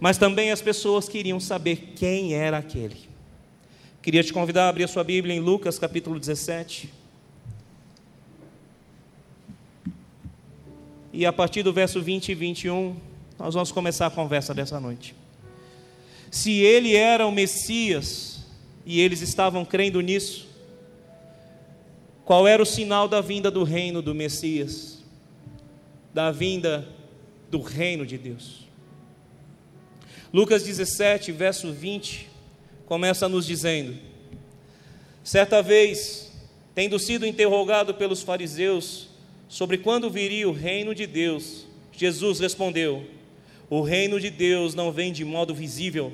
mas 0.00 0.16
também 0.16 0.50
as 0.50 0.62
pessoas 0.62 1.06
queriam 1.06 1.38
saber 1.38 1.92
quem 1.94 2.32
era 2.32 2.56
aquele. 2.56 2.96
Queria 4.00 4.24
te 4.24 4.32
convidar 4.32 4.64
a 4.64 4.68
abrir 4.70 4.84
a 4.84 4.88
sua 4.88 5.04
Bíblia 5.04 5.34
em 5.34 5.40
Lucas 5.40 5.78
capítulo 5.78 6.18
17. 6.18 7.04
E 11.16 11.24
a 11.24 11.32
partir 11.32 11.62
do 11.62 11.72
verso 11.72 12.02
20 12.02 12.28
e 12.28 12.34
21, 12.34 12.94
nós 13.38 13.54
vamos 13.54 13.72
começar 13.72 14.04
a 14.04 14.10
conversa 14.10 14.52
dessa 14.52 14.78
noite. 14.78 15.14
Se 16.30 16.58
ele 16.58 16.94
era 16.94 17.26
o 17.26 17.32
Messias 17.32 18.44
e 18.84 19.00
eles 19.00 19.22
estavam 19.22 19.64
crendo 19.64 20.02
nisso, 20.02 20.46
qual 22.22 22.46
era 22.46 22.62
o 22.62 22.66
sinal 22.66 23.08
da 23.08 23.22
vinda 23.22 23.50
do 23.50 23.64
reino 23.64 24.02
do 24.02 24.14
Messias? 24.14 25.02
Da 26.12 26.30
vinda 26.30 26.86
do 27.50 27.62
reino 27.62 28.04
de 28.04 28.18
Deus. 28.18 28.66
Lucas 30.30 30.64
17, 30.64 31.32
verso 31.32 31.72
20, 31.72 32.28
começa 32.84 33.26
nos 33.26 33.46
dizendo: 33.46 33.96
Certa 35.24 35.62
vez, 35.62 36.30
tendo 36.74 36.98
sido 36.98 37.24
interrogado 37.24 37.94
pelos 37.94 38.20
fariseus 38.20 39.15
sobre 39.48 39.78
quando 39.78 40.10
viria 40.10 40.48
o 40.48 40.52
reino 40.52 40.94
de 40.94 41.06
Deus, 41.06 41.66
Jesus 41.92 42.40
respondeu: 42.40 43.04
O 43.70 43.80
reino 43.80 44.20
de 44.20 44.30
Deus 44.30 44.74
não 44.74 44.92
vem 44.92 45.12
de 45.12 45.24
modo 45.24 45.54
visível, 45.54 46.12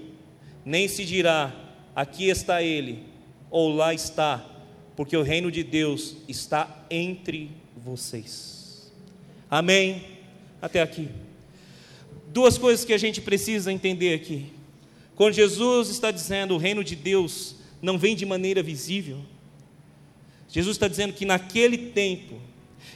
nem 0.65 0.89
se 0.89 1.05
dirá: 1.05 1.55
aqui 1.95 2.29
está 2.29 2.63
ele, 2.63 3.03
ou 3.51 3.75
lá 3.75 3.95
está, 3.95 4.45
porque 4.97 5.17
o 5.17 5.23
reino 5.23 5.51
de 5.51 5.63
Deus 5.63 6.17
está 6.29 6.87
entre 6.91 7.51
vocês. 7.77 8.93
Amém? 9.51 10.05
Até 10.61 10.81
aqui. 10.81 11.09
Duas 12.29 12.57
coisas 12.57 12.85
que 12.85 12.95
a 12.95 12.99
gente 12.99 13.21
precisa 13.21 13.73
entender 13.73 14.15
aqui. 14.15 14.47
Quando 15.15 15.35
Jesus 15.35 15.91
está 15.91 16.11
dizendo 16.11 16.55
o 16.55 16.59
reino 16.59 16.83
de 16.83 16.97
Deus 16.97 17.57
não 17.83 17.99
vem 17.99 18.17
de 18.17 18.25
maneira 18.25 18.63
visível, 18.63 19.19
Jesus 20.49 20.77
está 20.77 20.89
dizendo 20.89 21.13
que 21.13 21.27
naquele 21.27 21.77
tempo 21.77 22.41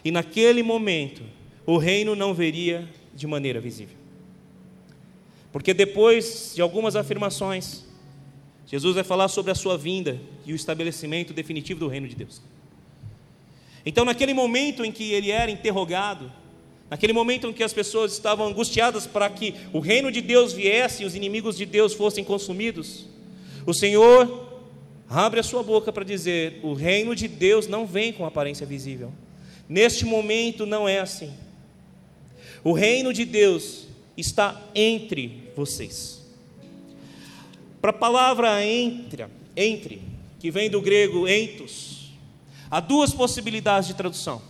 e 0.05 0.11
naquele 0.11 0.63
momento 0.63 1.23
o 1.67 1.79
reino 1.79 2.15
não 2.15 2.33
veria 2.33 2.89
de 3.15 3.27
maneira 3.27 3.61
visível. 3.61 3.97
Porque 5.53 5.73
depois 5.73 6.53
de 6.55 6.61
algumas 6.61 6.97
afirmações, 6.97 7.85
Jesus 8.67 8.95
vai 8.95 9.05
falar 9.05 9.29
sobre 9.29 9.51
a 9.53 9.55
sua 9.55 9.79
vinda 9.79 10.21
e 10.45 10.53
o 10.53 10.57
estabelecimento 10.57 11.33
definitivo 11.33 11.81
do 11.81 11.89
reino 11.89 12.09
de 12.09 12.15
Deus. 12.15 12.43
Então, 13.85 14.05
naquele 14.05 14.35
momento 14.35 14.85
em 14.85 14.91
que 14.91 15.13
ele 15.13 15.31
era 15.31 15.51
interrogado, 15.51 16.31
naquele 16.91 17.13
momento 17.13 17.47
em 17.47 17.53
que 17.53 17.63
as 17.63 17.73
pessoas 17.73 18.13
estavam 18.13 18.47
angustiadas 18.47 19.07
para 19.07 19.31
que 19.31 19.55
o 19.73 19.79
reino 19.79 20.11
de 20.11 20.21
Deus 20.21 20.53
viesse 20.53 21.05
e 21.05 21.07
os 21.07 21.15
inimigos 21.15 21.57
de 21.57 21.65
Deus 21.65 21.95
fossem 21.95 22.25
consumidos, 22.25 23.07
o 23.65 23.73
Senhor 23.73 24.47
abre 25.09 25.39
a 25.39 25.45
sua 25.45 25.63
boca 25.63 25.93
para 25.93 26.05
dizer: 26.05 26.59
o 26.63 26.75
reino 26.75 27.15
de 27.15 27.29
Deus 27.29 27.69
não 27.69 27.87
vem 27.87 28.13
com 28.13 28.27
aparência 28.27 28.67
visível. 28.67 29.13
Neste 29.69 30.05
momento 30.05 30.65
não 30.65 30.89
é 30.89 31.01
assim. 31.01 31.33
O 32.63 32.73
reino 32.73 33.13
de 33.13 33.25
Deus 33.25 33.87
está 34.17 34.61
entre 34.75 35.51
vocês. 35.55 36.21
Para 37.81 37.91
a 37.91 37.95
palavra 37.95 38.65
entre, 38.65 39.27
entre, 39.57 40.03
que 40.41 40.51
vem 40.51 40.69
do 40.69 40.81
grego 40.81 41.29
entos, 41.29 42.13
há 42.71 42.81
duas 42.81 43.13
possibilidades 43.13 43.89
de 43.89 43.95
tradução. 43.95 44.43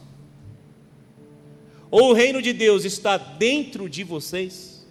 Ou 1.91 2.11
o 2.11 2.13
reino 2.13 2.41
de 2.43 2.53
Deus 2.53 2.85
está 2.85 3.17
dentro 3.17 3.89
de 3.89 4.03
vocês, 4.03 4.87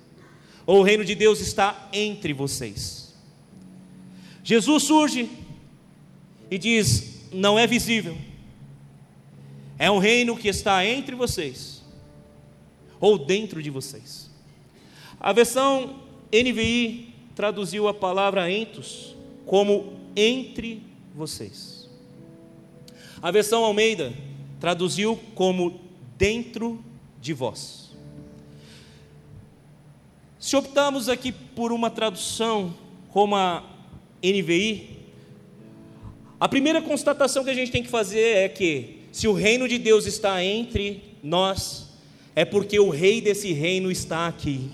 ou 0.65 0.79
o 0.79 0.83
reino 0.83 1.03
de 1.03 1.15
Deus 1.15 1.39
está 1.39 1.89
entre 1.91 2.33
vocês. 2.33 3.13
Jesus 4.43 4.83
surge 4.83 5.29
e 6.49 6.57
diz: 6.57 7.29
não 7.31 7.57
é 7.57 7.65
visível, 7.65 8.15
é 9.77 9.89
um 9.91 9.97
reino 9.97 10.37
que 10.37 10.47
está 10.47 10.85
entre 10.85 11.15
vocês, 11.15 11.83
ou 12.99 13.17
dentro 13.17 13.61
de 13.61 13.69
vocês. 13.69 14.29
A 15.19 15.33
versão 15.33 16.01
NVI 16.31 17.13
traduziu 17.35 17.87
a 17.87 17.93
palavra 17.93 18.49
entos 18.49 19.15
como 19.45 19.93
entre 20.15 20.81
vocês. 21.13 21.89
A 23.21 23.31
versão 23.31 23.63
Almeida 23.63 24.13
traduziu 24.59 25.17
como 25.33 25.79
dentro 26.17 26.83
de 27.19 27.33
vós. 27.33 27.91
Se 30.39 30.55
optarmos 30.55 31.09
aqui 31.09 31.31
por 31.31 31.71
uma 31.71 31.89
tradução 31.89 32.73
como 33.09 33.35
a 33.35 33.63
NVI, 34.23 34.99
a 36.39 36.47
primeira 36.47 36.81
constatação 36.81 37.43
que 37.43 37.49
a 37.49 37.53
gente 37.53 37.71
tem 37.71 37.81
que 37.81 37.89
fazer 37.89 38.37
é 38.37 38.49
que 38.49 39.04
se 39.15 39.29
o 39.29 39.33
reino 39.33 39.65
de 39.65 39.77
Deus 39.77 40.05
está 40.05 40.43
entre 40.43 41.01
nós, 41.23 41.87
é 42.35 42.43
porque 42.43 42.77
o 42.77 42.89
rei 42.89 43.21
desse 43.21 43.53
reino 43.53 43.89
está 43.89 44.27
aqui. 44.27 44.69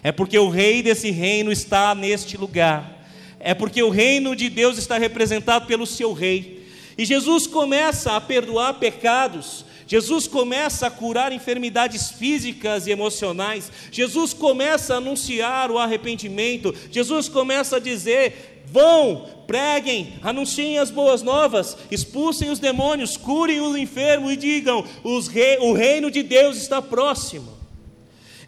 É 0.00 0.12
porque 0.12 0.38
o 0.38 0.48
rei 0.48 0.80
desse 0.80 1.10
reino 1.10 1.50
está 1.50 1.92
neste 1.92 2.36
lugar. 2.36 3.04
É 3.40 3.52
porque 3.52 3.82
o 3.82 3.90
reino 3.90 4.36
de 4.36 4.48
Deus 4.48 4.78
está 4.78 4.96
representado 4.96 5.66
pelo 5.66 5.88
seu 5.88 6.12
rei. 6.12 6.64
E 6.96 7.04
Jesus 7.04 7.48
começa 7.48 8.12
a 8.12 8.20
perdoar 8.20 8.74
pecados, 8.74 9.64
Jesus 9.88 10.28
começa 10.28 10.86
a 10.86 10.90
curar 10.90 11.32
enfermidades 11.32 12.12
físicas 12.12 12.86
e 12.86 12.92
emocionais, 12.92 13.72
Jesus 13.90 14.32
começa 14.32 14.94
a 14.94 14.98
anunciar 14.98 15.72
o 15.72 15.78
arrependimento, 15.78 16.72
Jesus 16.92 17.28
começa 17.28 17.78
a 17.78 17.80
dizer: 17.80 18.53
vão, 18.74 19.24
preguem, 19.46 20.14
anunciem 20.20 20.80
as 20.80 20.90
boas 20.90 21.22
novas, 21.22 21.76
expulsem 21.92 22.50
os 22.50 22.58
demônios, 22.58 23.16
curem 23.16 23.60
o 23.60 23.76
enfermo 23.76 24.32
e 24.32 24.36
digam: 24.36 24.84
rei, 25.30 25.58
o 25.58 25.72
reino 25.72 26.10
de 26.10 26.24
Deus 26.24 26.56
está 26.56 26.82
próximo. 26.82 27.52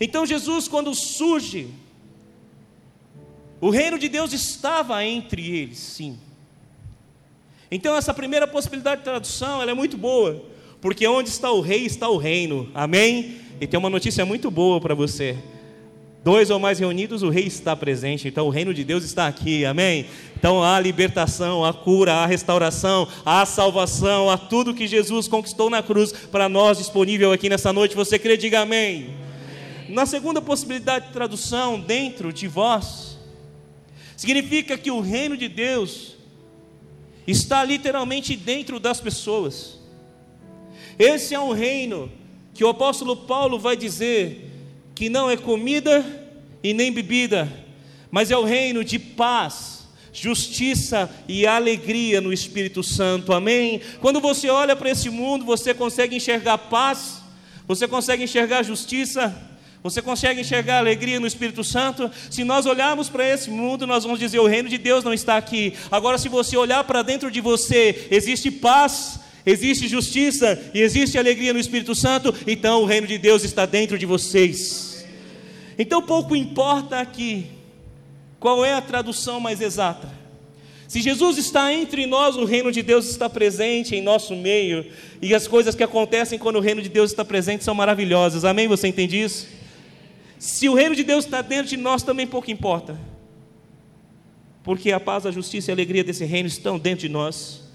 Então 0.00 0.26
Jesus, 0.26 0.66
quando 0.66 0.92
surge, 0.96 1.68
o 3.60 3.70
reino 3.70 4.00
de 4.00 4.08
Deus 4.08 4.32
estava 4.32 5.04
entre 5.04 5.48
eles, 5.48 5.78
sim. 5.78 6.18
Então 7.70 7.96
essa 7.96 8.12
primeira 8.12 8.48
possibilidade 8.48 9.02
de 9.02 9.04
tradução, 9.04 9.62
ela 9.62 9.70
é 9.70 9.74
muito 9.74 9.96
boa, 9.96 10.44
porque 10.80 11.06
onde 11.06 11.28
está 11.28 11.52
o 11.52 11.60
rei 11.60 11.86
está 11.86 12.08
o 12.08 12.16
reino. 12.16 12.68
Amém? 12.74 13.36
E 13.60 13.66
tem 13.66 13.78
uma 13.78 13.88
notícia 13.88 14.26
muito 14.26 14.50
boa 14.50 14.80
para 14.80 14.94
você. 14.94 15.38
Dois 16.26 16.50
ou 16.50 16.58
mais 16.58 16.80
reunidos, 16.80 17.22
o 17.22 17.28
rei 17.28 17.44
está 17.44 17.76
presente. 17.76 18.26
Então 18.26 18.48
o 18.48 18.50
reino 18.50 18.74
de 18.74 18.82
Deus 18.82 19.04
está 19.04 19.28
aqui. 19.28 19.64
Amém? 19.64 20.06
Então 20.36 20.60
há 20.60 20.80
libertação, 20.80 21.64
há 21.64 21.72
cura, 21.72 22.14
há 22.14 22.26
restauração, 22.26 23.06
há 23.24 23.46
salvação, 23.46 24.28
há 24.28 24.36
tudo 24.36 24.74
que 24.74 24.88
Jesus 24.88 25.28
conquistou 25.28 25.70
na 25.70 25.84
cruz 25.84 26.10
para 26.10 26.48
nós 26.48 26.78
disponível 26.78 27.30
aqui 27.30 27.48
nessa 27.48 27.72
noite. 27.72 27.94
Você 27.94 28.18
crê? 28.18 28.36
Diga 28.36 28.62
amém. 28.62 29.10
Na 29.88 30.04
segunda 30.04 30.42
possibilidade 30.42 31.06
de 31.06 31.12
tradução, 31.12 31.78
dentro 31.78 32.32
de 32.32 32.48
vós, 32.48 33.16
significa 34.16 34.76
que 34.76 34.90
o 34.90 34.98
reino 34.98 35.36
de 35.36 35.46
Deus 35.46 36.16
está 37.24 37.62
literalmente 37.62 38.34
dentro 38.34 38.80
das 38.80 39.00
pessoas. 39.00 39.78
Esse 40.98 41.36
é 41.36 41.38
um 41.38 41.52
reino 41.52 42.10
que 42.52 42.64
o 42.64 42.68
apóstolo 42.68 43.16
Paulo 43.16 43.60
vai 43.60 43.76
dizer 43.76 44.45
que 44.96 45.10
não 45.10 45.30
é 45.30 45.36
comida 45.36 46.04
e 46.62 46.72
nem 46.72 46.90
bebida, 46.90 47.52
mas 48.10 48.30
é 48.30 48.36
o 48.36 48.44
reino 48.44 48.82
de 48.82 48.98
paz, 48.98 49.86
justiça 50.10 51.10
e 51.28 51.46
alegria 51.46 52.18
no 52.18 52.32
Espírito 52.32 52.82
Santo. 52.82 53.34
Amém? 53.34 53.82
Quando 54.00 54.22
você 54.22 54.48
olha 54.48 54.74
para 54.74 54.88
esse 54.90 55.10
mundo, 55.10 55.44
você 55.44 55.74
consegue 55.74 56.16
enxergar 56.16 56.56
paz, 56.56 57.20
você 57.68 57.86
consegue 57.86 58.24
enxergar 58.24 58.62
justiça, 58.62 59.36
você 59.82 60.00
consegue 60.00 60.40
enxergar 60.40 60.78
alegria 60.78 61.20
no 61.20 61.26
Espírito 61.26 61.62
Santo? 61.62 62.10
Se 62.30 62.42
nós 62.42 62.64
olharmos 62.64 63.10
para 63.10 63.28
esse 63.28 63.50
mundo, 63.50 63.86
nós 63.86 64.02
vamos 64.02 64.18
dizer: 64.18 64.38
o 64.38 64.46
reino 64.46 64.70
de 64.70 64.78
Deus 64.78 65.04
não 65.04 65.12
está 65.12 65.36
aqui. 65.36 65.74
Agora, 65.90 66.16
se 66.16 66.30
você 66.30 66.56
olhar 66.56 66.82
para 66.84 67.02
dentro 67.02 67.30
de 67.30 67.42
você, 67.42 68.08
existe 68.10 68.50
paz, 68.50 69.20
existe 69.46 69.86
justiça 69.86 70.60
e 70.74 70.80
existe 70.80 71.16
alegria 71.16 71.52
no 71.52 71.60
Espírito 71.60 71.94
Santo, 71.94 72.34
então 72.46 72.82
o 72.82 72.84
reino 72.84 73.06
de 73.06 73.16
Deus 73.16 73.44
está 73.44 73.64
dentro 73.64 73.96
de 73.96 74.04
vocês. 74.04 75.06
Então 75.78 76.02
pouco 76.02 76.34
importa 76.34 76.98
aqui 76.98 77.46
qual 78.40 78.64
é 78.64 78.74
a 78.74 78.80
tradução 78.80 79.38
mais 79.38 79.60
exata. 79.60 80.10
Se 80.88 81.00
Jesus 81.00 81.38
está 81.38 81.72
entre 81.72 82.06
nós, 82.06 82.36
o 82.36 82.44
reino 82.44 82.70
de 82.72 82.82
Deus 82.82 83.08
está 83.08 83.28
presente 83.28 83.94
em 83.94 84.02
nosso 84.02 84.34
meio, 84.34 84.86
e 85.22 85.34
as 85.34 85.46
coisas 85.46 85.74
que 85.74 85.82
acontecem 85.82 86.38
quando 86.38 86.56
o 86.56 86.60
reino 86.60 86.82
de 86.82 86.88
Deus 86.88 87.10
está 87.10 87.24
presente 87.24 87.64
são 87.64 87.74
maravilhosas. 87.74 88.44
Amém? 88.44 88.68
Você 88.68 88.88
entende 88.88 89.20
isso? 89.20 89.48
Se 90.38 90.68
o 90.68 90.74
reino 90.74 90.94
de 90.94 91.02
Deus 91.02 91.24
está 91.24 91.42
dentro 91.42 91.68
de 91.68 91.76
nós, 91.76 92.02
também 92.02 92.26
pouco 92.26 92.50
importa. 92.50 92.98
Porque 94.62 94.92
a 94.92 95.00
paz, 95.00 95.26
a 95.26 95.30
justiça 95.30 95.70
e 95.70 95.72
a 95.72 95.74
alegria 95.74 96.04
desse 96.04 96.24
reino 96.24 96.46
estão 96.46 96.78
dentro 96.78 97.00
de 97.00 97.08
nós 97.08 97.65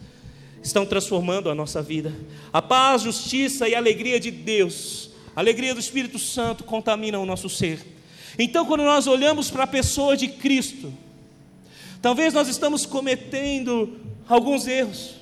estão 0.62 0.86
transformando 0.86 1.50
a 1.50 1.56
nossa 1.56 1.82
vida. 1.82 2.14
A 2.52 2.62
paz, 2.62 3.02
justiça 3.02 3.68
e 3.68 3.76
alegria 3.76 4.20
de 4.20 4.32
Deus, 4.32 5.12
a 5.36 5.40
alegria 5.40 5.74
do 5.74 5.80
Espírito 5.80 6.20
Santo 6.20 6.64
contaminam 6.64 7.24
o 7.24 7.26
nosso 7.26 7.50
ser. 7.50 7.86
Então, 8.38 8.66
quando 8.66 8.84
nós 8.84 9.08
olhamos 9.08 9.50
para 9.50 9.64
a 9.64 9.68
pessoa 9.68 10.16
de 10.16 10.28
Cristo, 10.28 10.94
talvez 12.02 12.34
nós 12.34 12.48
estamos 12.48 12.86
cometendo 12.86 14.00
alguns 14.28 14.68
erros. 14.68 15.16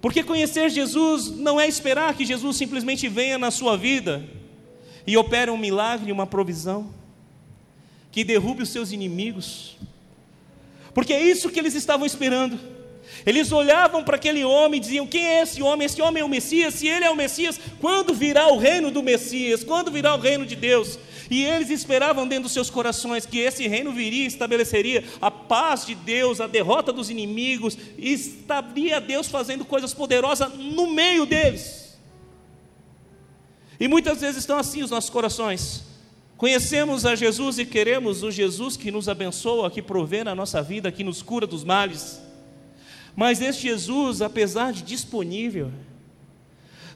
Porque 0.00 0.22
conhecer 0.22 0.70
Jesus 0.70 1.30
não 1.30 1.60
é 1.60 1.66
esperar 1.66 2.14
que 2.14 2.24
Jesus 2.24 2.56
simplesmente 2.56 3.08
venha 3.08 3.38
na 3.38 3.50
sua 3.50 3.76
vida 3.76 4.24
e 5.06 5.16
opere 5.16 5.50
um 5.50 5.58
milagre, 5.58 6.12
uma 6.12 6.26
provisão, 6.26 6.94
que 8.12 8.22
derrube 8.22 8.62
os 8.62 8.68
seus 8.68 8.92
inimigos 8.92 9.76
porque 10.98 11.12
é 11.12 11.22
isso 11.22 11.48
que 11.48 11.60
eles 11.60 11.76
estavam 11.76 12.04
esperando. 12.04 12.58
Eles 13.24 13.52
olhavam 13.52 14.02
para 14.02 14.16
aquele 14.16 14.44
homem 14.44 14.78
e 14.78 14.80
diziam: 14.80 15.06
Quem 15.06 15.24
é 15.24 15.42
esse 15.42 15.62
homem? 15.62 15.86
Esse 15.86 16.02
homem 16.02 16.22
é 16.22 16.24
o 16.24 16.28
Messias. 16.28 16.74
Se 16.74 16.88
ele 16.88 17.04
é 17.04 17.08
o 17.08 17.14
Messias, 17.14 17.56
quando 17.80 18.12
virá 18.12 18.48
o 18.48 18.58
reino 18.58 18.90
do 18.90 19.00
Messias? 19.00 19.62
Quando 19.62 19.92
virá 19.92 20.16
o 20.16 20.18
reino 20.18 20.44
de 20.44 20.56
Deus? 20.56 20.98
E 21.30 21.44
eles 21.44 21.70
esperavam 21.70 22.26
dentro 22.26 22.42
dos 22.46 22.52
seus 22.52 22.68
corações 22.68 23.24
que 23.24 23.38
esse 23.38 23.68
reino 23.68 23.92
viria 23.92 24.24
e 24.24 24.26
estabeleceria 24.26 25.04
a 25.20 25.30
paz 25.30 25.86
de 25.86 25.94
Deus, 25.94 26.40
a 26.40 26.48
derrota 26.48 26.92
dos 26.92 27.10
inimigos, 27.10 27.78
e 27.96 28.12
estaria 28.12 29.00
Deus 29.00 29.28
fazendo 29.28 29.64
coisas 29.64 29.94
poderosas 29.94 30.52
no 30.52 30.92
meio 30.92 31.24
deles. 31.24 31.96
E 33.78 33.86
muitas 33.86 34.20
vezes 34.20 34.38
estão 34.38 34.58
assim 34.58 34.82
os 34.82 34.90
nossos 34.90 35.10
corações. 35.10 35.87
Conhecemos 36.38 37.04
a 37.04 37.16
Jesus 37.16 37.58
e 37.58 37.66
queremos 37.66 38.22
o 38.22 38.30
Jesus 38.30 38.76
que 38.76 38.92
nos 38.92 39.08
abençoa, 39.08 39.68
que 39.72 39.82
provê 39.82 40.22
na 40.22 40.36
nossa 40.36 40.62
vida, 40.62 40.92
que 40.92 41.02
nos 41.02 41.20
cura 41.20 41.48
dos 41.48 41.64
males. 41.64 42.22
Mas 43.16 43.40
este 43.42 43.62
Jesus, 43.62 44.22
apesar 44.22 44.72
de 44.72 44.82
disponível, 44.82 45.72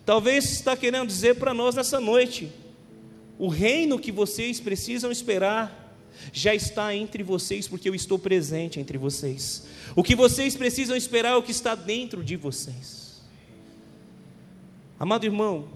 talvez 0.06 0.44
está 0.44 0.76
querendo 0.76 1.08
dizer 1.08 1.34
para 1.34 1.52
nós 1.52 1.74
nessa 1.74 1.98
noite: 1.98 2.52
o 3.36 3.48
reino 3.48 3.98
que 3.98 4.12
vocês 4.12 4.60
precisam 4.60 5.10
esperar 5.10 5.92
já 6.32 6.54
está 6.54 6.94
entre 6.94 7.24
vocês, 7.24 7.66
porque 7.66 7.88
eu 7.88 7.96
estou 7.96 8.20
presente 8.20 8.78
entre 8.78 8.96
vocês. 8.96 9.66
O 9.96 10.04
que 10.04 10.14
vocês 10.14 10.54
precisam 10.54 10.96
esperar 10.96 11.32
é 11.32 11.36
o 11.36 11.42
que 11.42 11.50
está 11.50 11.74
dentro 11.74 12.22
de 12.22 12.36
vocês. 12.36 13.20
Amado 15.00 15.26
irmão, 15.26 15.66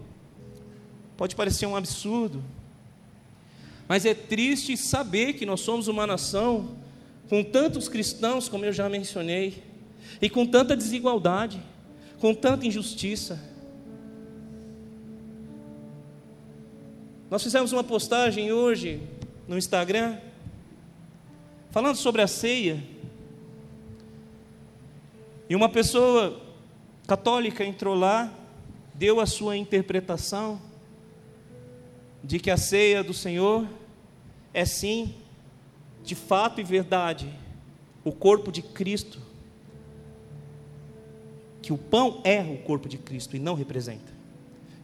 pode 1.17 1.35
parecer 1.35 1.67
um 1.67 1.75
absurdo, 1.75 2.45
mas 3.89 4.05
é 4.05 4.15
triste 4.15 4.77
saber 4.77 5.35
que 5.35 5.47
nós 5.47 5.61
somos 5.61 5.89
uma 5.89 6.07
nação 6.07 6.77
com 7.29 7.43
tantos 7.43 7.89
cristãos, 7.89 8.49
como 8.49 8.65
eu 8.65 8.73
já 8.73 8.89
mencionei, 8.89 9.63
e 10.21 10.31
com 10.31 10.47
tanta 10.47 10.77
desigualdade, 10.77 11.61
com 12.19 12.35
tanta 12.35 12.67
injustiça. 12.67 13.41
Nós 17.31 17.43
fizemos 17.43 17.73
uma 17.73 17.83
postagem 17.83 18.53
hoje 18.53 19.01
no 19.49 19.59
Instagram, 19.59 20.19
falando 21.71 21.97
sobre 21.97 22.23
a 22.23 22.27
ceia, 22.27 22.83
e 25.49 25.55
uma 25.55 25.69
pessoa 25.69 26.41
católica 27.07 27.65
entrou 27.65 27.95
lá, 27.95 28.33
deu 28.95 29.21
a 29.21 29.27
sua 29.27 29.57
interpretação, 29.57 30.61
de 32.27 32.41
que 32.41 32.51
a 32.51 32.57
ceia 32.57 33.05
do 33.05 33.15
Senhor 33.15 33.69
é 34.53 34.65
sim, 34.65 35.15
de 36.03 36.17
fato 36.17 36.61
e 36.61 36.65
verdade, 36.65 37.33
o 38.03 38.11
corpo 38.11 38.51
de 38.51 38.63
Cristo. 38.63 39.21
Que 41.63 41.73
o 41.73 41.79
pão 41.79 42.21
é 42.25 42.41
o 42.43 42.59
corpo 42.59 42.89
de 42.89 42.99
Cristo 42.99 43.37
e 43.37 43.39
não 43.39 43.55
representa. 43.55 44.13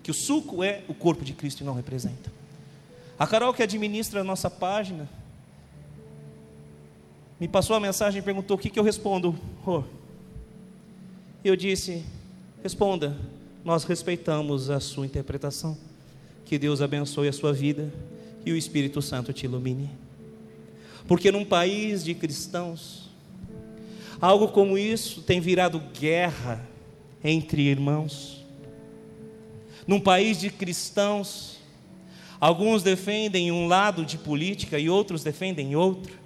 Que 0.04 0.10
o 0.10 0.14
suco 0.14 0.62
é 0.62 0.84
o 0.86 0.94
corpo 0.94 1.24
de 1.24 1.32
Cristo 1.32 1.62
e 1.62 1.64
não 1.64 1.74
representa. 1.74 2.32
A 3.18 3.26
Carol, 3.26 3.52
que 3.52 3.62
administra 3.62 4.20
a 4.20 4.24
nossa 4.24 4.48
página, 4.48 5.08
me 7.40 7.48
passou 7.48 7.74
a 7.74 7.80
mensagem 7.80 8.20
e 8.20 8.24
perguntou 8.24 8.56
o 8.56 8.60
que, 8.60 8.70
que 8.70 8.78
eu 8.78 8.84
respondo. 8.84 9.36
Oh. 9.66 9.82
Eu 11.44 11.56
disse: 11.56 12.04
responda, 12.62 13.16
nós 13.64 13.82
respeitamos 13.82 14.70
a 14.70 14.78
sua 14.78 15.06
interpretação. 15.06 15.76
Que 16.44 16.58
Deus 16.58 16.80
abençoe 16.80 17.28
a 17.28 17.32
sua 17.32 17.52
vida 17.52 17.92
e 18.44 18.52
o 18.52 18.56
Espírito 18.56 19.00
Santo 19.00 19.32
te 19.32 19.46
ilumine. 19.46 19.90
Porque 21.06 21.32
num 21.32 21.44
país 21.44 22.04
de 22.04 22.14
cristãos, 22.14 23.10
algo 24.20 24.48
como 24.48 24.78
isso 24.78 25.22
tem 25.22 25.40
virado 25.40 25.82
guerra 25.98 26.66
entre 27.24 27.62
irmãos. 27.62 28.44
Num 29.86 30.00
país 30.00 30.38
de 30.38 30.50
cristãos, 30.50 31.58
alguns 32.40 32.82
defendem 32.82 33.50
um 33.50 33.66
lado 33.66 34.04
de 34.04 34.16
política 34.16 34.78
e 34.78 34.88
outros 34.88 35.24
defendem 35.24 35.74
outro. 35.74 36.20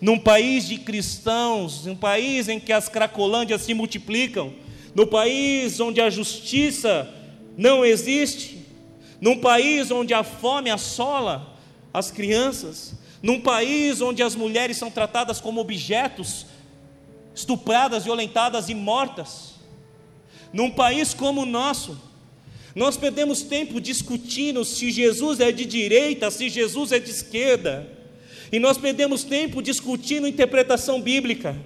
Num 0.00 0.18
país 0.18 0.66
de 0.66 0.78
cristãos, 0.78 1.86
um 1.86 1.96
país 1.96 2.48
em 2.48 2.60
que 2.60 2.72
as 2.72 2.88
cracolândias 2.88 3.62
se 3.62 3.74
multiplicam, 3.74 4.52
no 4.94 5.06
país 5.06 5.80
onde 5.80 6.00
a 6.00 6.10
justiça 6.10 7.08
não 7.56 7.84
existe, 7.84 8.63
num 9.24 9.38
país 9.38 9.90
onde 9.90 10.12
a 10.12 10.22
fome 10.22 10.68
assola 10.68 11.56
as 11.94 12.10
crianças, 12.10 12.94
num 13.22 13.40
país 13.40 14.02
onde 14.02 14.22
as 14.22 14.36
mulheres 14.36 14.76
são 14.76 14.90
tratadas 14.90 15.40
como 15.40 15.62
objetos, 15.62 16.44
estupradas, 17.34 18.04
violentadas 18.04 18.68
e 18.68 18.74
mortas, 18.74 19.54
num 20.52 20.70
país 20.70 21.14
como 21.14 21.40
o 21.40 21.46
nosso, 21.46 21.98
nós 22.74 22.98
perdemos 22.98 23.40
tempo 23.40 23.80
discutindo 23.80 24.62
se 24.62 24.90
Jesus 24.90 25.40
é 25.40 25.50
de 25.50 25.64
direita, 25.64 26.30
se 26.30 26.50
Jesus 26.50 26.92
é 26.92 26.98
de 26.98 27.08
esquerda, 27.08 27.90
e 28.52 28.58
nós 28.58 28.76
perdemos 28.76 29.24
tempo 29.24 29.62
discutindo 29.62 30.28
interpretação 30.28 31.00
bíblica. 31.00 31.56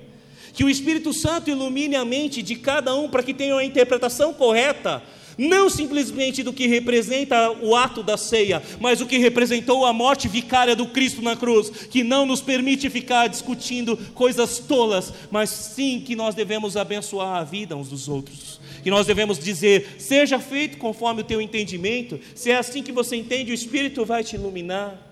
Que 0.55 0.63
o 0.63 0.71
Espírito 0.71 1.13
Santo 1.13 1.51
ilumine 1.51 1.97
a 1.97 2.05
mente 2.05 2.41
de 2.41 2.55
cada 2.55 2.95
um 2.95 3.09
para 3.09 3.25
que 3.25 3.35
tenha 3.35 3.57
a 3.57 3.65
interpretação 3.65 4.33
correta 4.33 5.03
não 5.39 5.71
simplesmente 5.71 6.43
do 6.43 6.53
que 6.53 6.67
representa 6.67 7.53
o 7.63 7.77
ato 7.77 8.03
da 8.03 8.17
ceia, 8.17 8.61
mas 8.81 9.01
o 9.01 9.07
que 9.07 9.19
representou 9.19 9.87
a 9.87 9.93
morte 9.93 10.27
vicária 10.27 10.75
do 10.75 10.89
Cristo 10.89 11.23
na 11.23 11.37
cruz, 11.37 11.71
que 11.71 12.03
não 12.03 12.27
nos 12.27 12.41
permite 12.41 12.91
ficar 12.91 13.29
discutindo 13.29 13.97
coisas 14.15 14.59
tolas, 14.59 15.13
mas 15.31 15.51
sim 15.51 16.03
que 16.05 16.17
nós 16.17 16.35
devemos 16.35 16.77
abençoar 16.77 17.37
a 17.37 17.45
vida 17.45 17.77
uns 17.77 17.89
dos 17.89 18.09
outros. 18.09 18.61
Que 18.83 18.91
nós 18.91 19.07
devemos 19.07 19.39
dizer: 19.39 19.97
seja 19.99 20.41
feito 20.41 20.77
conforme 20.77 21.21
o 21.21 21.25
teu 21.25 21.41
entendimento, 21.41 22.19
se 22.35 22.51
é 22.51 22.57
assim 22.57 22.83
que 22.83 22.91
você 22.91 23.15
entende, 23.15 23.53
o 23.53 23.55
Espírito 23.55 24.05
vai 24.05 24.25
te 24.25 24.35
iluminar. 24.35 25.05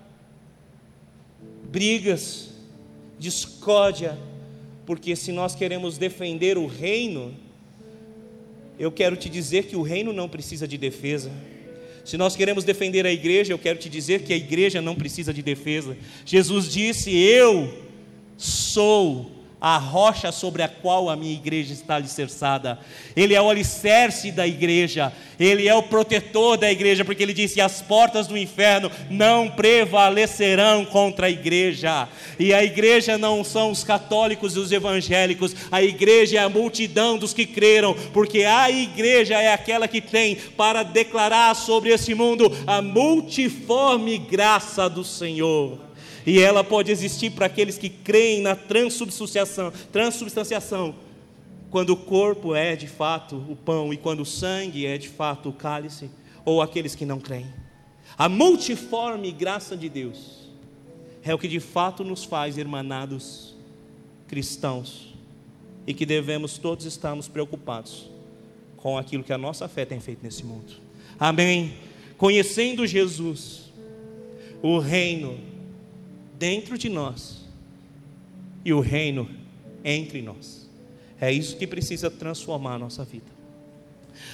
Brigas, 1.70 2.50
discórdia, 3.18 4.18
porque 4.84 5.14
se 5.14 5.30
nós 5.30 5.54
queremos 5.54 5.98
defender 5.98 6.58
o 6.58 6.66
reino, 6.66 7.34
eu 8.78 8.90
quero 8.92 9.16
te 9.16 9.28
dizer 9.28 9.64
que 9.64 9.76
o 9.76 9.82
reino 9.82 10.12
não 10.12 10.28
precisa 10.28 10.66
de 10.66 10.76
defesa. 10.76 11.30
Se 12.04 12.16
nós 12.16 12.36
queremos 12.36 12.62
defender 12.62 13.04
a 13.04 13.12
igreja, 13.12 13.52
eu 13.52 13.58
quero 13.58 13.78
te 13.78 13.88
dizer 13.88 14.22
que 14.22 14.32
a 14.32 14.36
igreja 14.36 14.80
não 14.80 14.94
precisa 14.94 15.34
de 15.34 15.42
defesa. 15.42 15.96
Jesus 16.24 16.70
disse: 16.70 17.12
Eu 17.12 17.72
sou 18.36 19.30
a 19.60 19.78
rocha 19.78 20.30
sobre 20.30 20.62
a 20.62 20.68
qual 20.68 21.08
a 21.08 21.16
minha 21.16 21.32
igreja 21.32 21.72
está 21.72 21.96
alicerçada. 21.96 22.78
Ele 23.14 23.34
é 23.34 23.40
o 23.40 23.48
alicerce 23.48 24.30
da 24.30 24.46
igreja, 24.46 25.12
ele 25.40 25.66
é 25.66 25.74
o 25.74 25.82
protetor 25.82 26.58
da 26.58 26.70
igreja, 26.70 27.04
porque 27.04 27.22
ele 27.22 27.32
disse: 27.32 27.60
as 27.60 27.80
portas 27.80 28.26
do 28.26 28.36
inferno 28.36 28.90
não 29.10 29.48
prevalecerão 29.48 30.84
contra 30.84 31.26
a 31.26 31.30
igreja. 31.30 32.08
E 32.38 32.52
a 32.52 32.62
igreja 32.62 33.16
não 33.16 33.42
são 33.42 33.70
os 33.70 33.82
católicos 33.82 34.56
e 34.56 34.58
os 34.58 34.72
evangélicos, 34.72 35.56
a 35.70 35.82
igreja 35.82 36.38
é 36.38 36.42
a 36.42 36.48
multidão 36.48 37.16
dos 37.16 37.32
que 37.32 37.46
creram, 37.46 37.94
porque 38.12 38.44
a 38.44 38.70
igreja 38.70 39.40
é 39.40 39.52
aquela 39.52 39.88
que 39.88 40.00
tem 40.00 40.36
para 40.56 40.82
declarar 40.82 41.54
sobre 41.54 41.90
esse 41.90 42.14
mundo 42.14 42.52
a 42.66 42.82
multiforme 42.82 44.18
graça 44.18 44.88
do 44.88 45.02
Senhor 45.02 45.85
e 46.26 46.40
ela 46.40 46.64
pode 46.64 46.90
existir 46.90 47.30
para 47.30 47.46
aqueles 47.46 47.78
que 47.78 47.88
creem 47.88 48.42
na 48.42 48.56
transubstanciação, 48.56 49.72
transubstanciação 49.92 50.96
quando 51.70 51.90
o 51.90 51.96
corpo 51.96 52.52
é 52.52 52.74
de 52.74 52.88
fato 52.88 53.36
o 53.48 53.54
pão 53.54 53.92
e 53.92 53.96
quando 53.96 54.20
o 54.20 54.26
sangue 54.26 54.86
é 54.86 54.98
de 54.98 55.08
fato 55.08 55.50
o 55.50 55.52
cálice, 55.52 56.10
ou 56.44 56.60
aqueles 56.60 56.94
que 56.94 57.04
não 57.04 57.20
creem. 57.20 57.46
A 58.18 58.28
multiforme 58.28 59.30
graça 59.30 59.76
de 59.76 59.88
Deus 59.88 60.48
é 61.22 61.34
o 61.34 61.38
que 61.38 61.48
de 61.48 61.60
fato 61.60 62.02
nos 62.02 62.24
faz 62.24 62.56
irmanados 62.56 63.54
cristãos 64.26 65.14
e 65.86 65.94
que 65.94 66.06
devemos 66.06 66.58
todos 66.58 66.86
estarmos 66.86 67.28
preocupados 67.28 68.10
com 68.76 68.98
aquilo 68.98 69.22
que 69.22 69.32
a 69.32 69.38
nossa 69.38 69.68
fé 69.68 69.84
tem 69.84 70.00
feito 70.00 70.22
nesse 70.22 70.44
mundo. 70.44 70.72
Amém. 71.18 71.74
Conhecendo 72.16 72.86
Jesus, 72.86 73.72
o 74.62 74.78
reino 74.78 75.55
dentro 76.38 76.76
de 76.76 76.88
nós 76.88 77.44
e 78.64 78.72
o 78.72 78.80
reino 78.80 79.28
entre 79.84 80.20
nós. 80.20 80.68
É 81.20 81.32
isso 81.32 81.56
que 81.56 81.66
precisa 81.66 82.10
transformar 82.10 82.74
a 82.74 82.78
nossa 82.78 83.04
vida. 83.04 83.36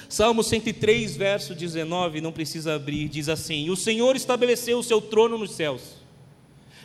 Salmo 0.09 0.43
103, 0.43 1.15
verso 1.15 1.53
19, 1.53 2.21
não 2.21 2.31
precisa 2.31 2.75
abrir, 2.75 3.09
diz 3.09 3.29
assim: 3.29 3.69
O 3.69 3.75
Senhor 3.75 4.15
estabeleceu 4.15 4.79
o 4.79 4.83
seu 4.83 5.01
trono 5.01 5.37
nos 5.37 5.51
céus, 5.51 5.95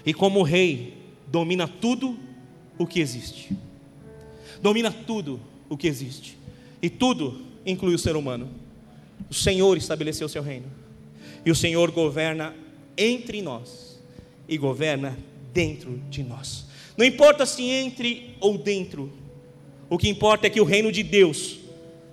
e 0.05 0.13
como 0.13 0.43
rei, 0.43 0.95
domina 1.27 1.69
tudo 1.69 2.19
o 2.77 2.87
que 2.87 3.01
existe. 3.01 3.57
Domina 4.61 4.91
tudo 4.91 5.41
o 5.69 5.77
que 5.77 5.87
existe, 5.87 6.37
e 6.83 6.91
tudo 6.91 7.43
inclui 7.65 7.95
o 7.95 7.99
ser 7.99 8.17
humano. 8.17 8.49
O 9.31 9.35
Senhor 9.35 9.77
estabeleceu 9.77 10.27
o 10.27 10.31
seu 10.31 10.43
reino, 10.43 10.67
e 11.45 11.51
o 11.51 11.55
Senhor 11.55 11.91
governa 11.91 12.55
entre 12.97 13.41
nós, 13.43 13.88
e 14.49 14.57
governa 14.57 15.19
dentro 15.53 16.01
de 16.09 16.23
nós. 16.23 16.67
Não 16.97 17.05
importa 17.05 17.47
se 17.47 17.63
entre 17.63 18.35
ou 18.41 18.57
dentro, 18.59 19.13
o 19.89 19.99
que 19.99 20.09
importa 20.09 20.47
é 20.47 20.51
que 20.51 20.61
o 20.61 20.65
reino 20.65 20.91
de 20.91 21.03
Deus, 21.03 21.59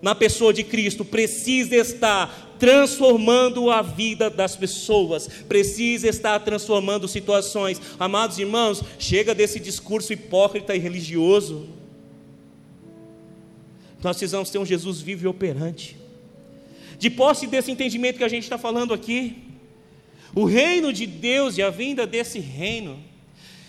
na 0.01 0.13
pessoa 0.13 0.53
de 0.53 0.63
Cristo, 0.63 1.03
precisa 1.03 1.75
estar 1.75 2.55
transformando 2.59 3.69
a 3.69 3.81
vida 3.81 4.29
das 4.29 4.55
pessoas, 4.55 5.27
precisa 5.47 6.07
estar 6.07 6.39
transformando 6.39 7.07
situações. 7.07 7.81
Amados 7.99 8.39
irmãos, 8.39 8.81
chega 8.99 9.35
desse 9.35 9.59
discurso 9.59 10.13
hipócrita 10.13 10.75
e 10.75 10.79
religioso. 10.79 11.67
Nós 14.03 14.17
precisamos 14.17 14.49
ter 14.49 14.59
um 14.59 14.65
Jesus 14.65 15.01
vivo 15.01 15.25
e 15.25 15.27
operante. 15.27 15.97
De 16.97 17.09
posse 17.09 17.47
desse 17.47 17.71
entendimento 17.71 18.17
que 18.17 18.23
a 18.23 18.29
gente 18.29 18.43
está 18.43 18.57
falando 18.57 18.93
aqui, 18.93 19.44
o 20.35 20.43
reino 20.43 20.91
de 20.91 21.07
Deus 21.07 21.57
e 21.57 21.63
a 21.63 21.69
vinda 21.69 22.05
desse 22.05 22.39
reino 22.39 23.01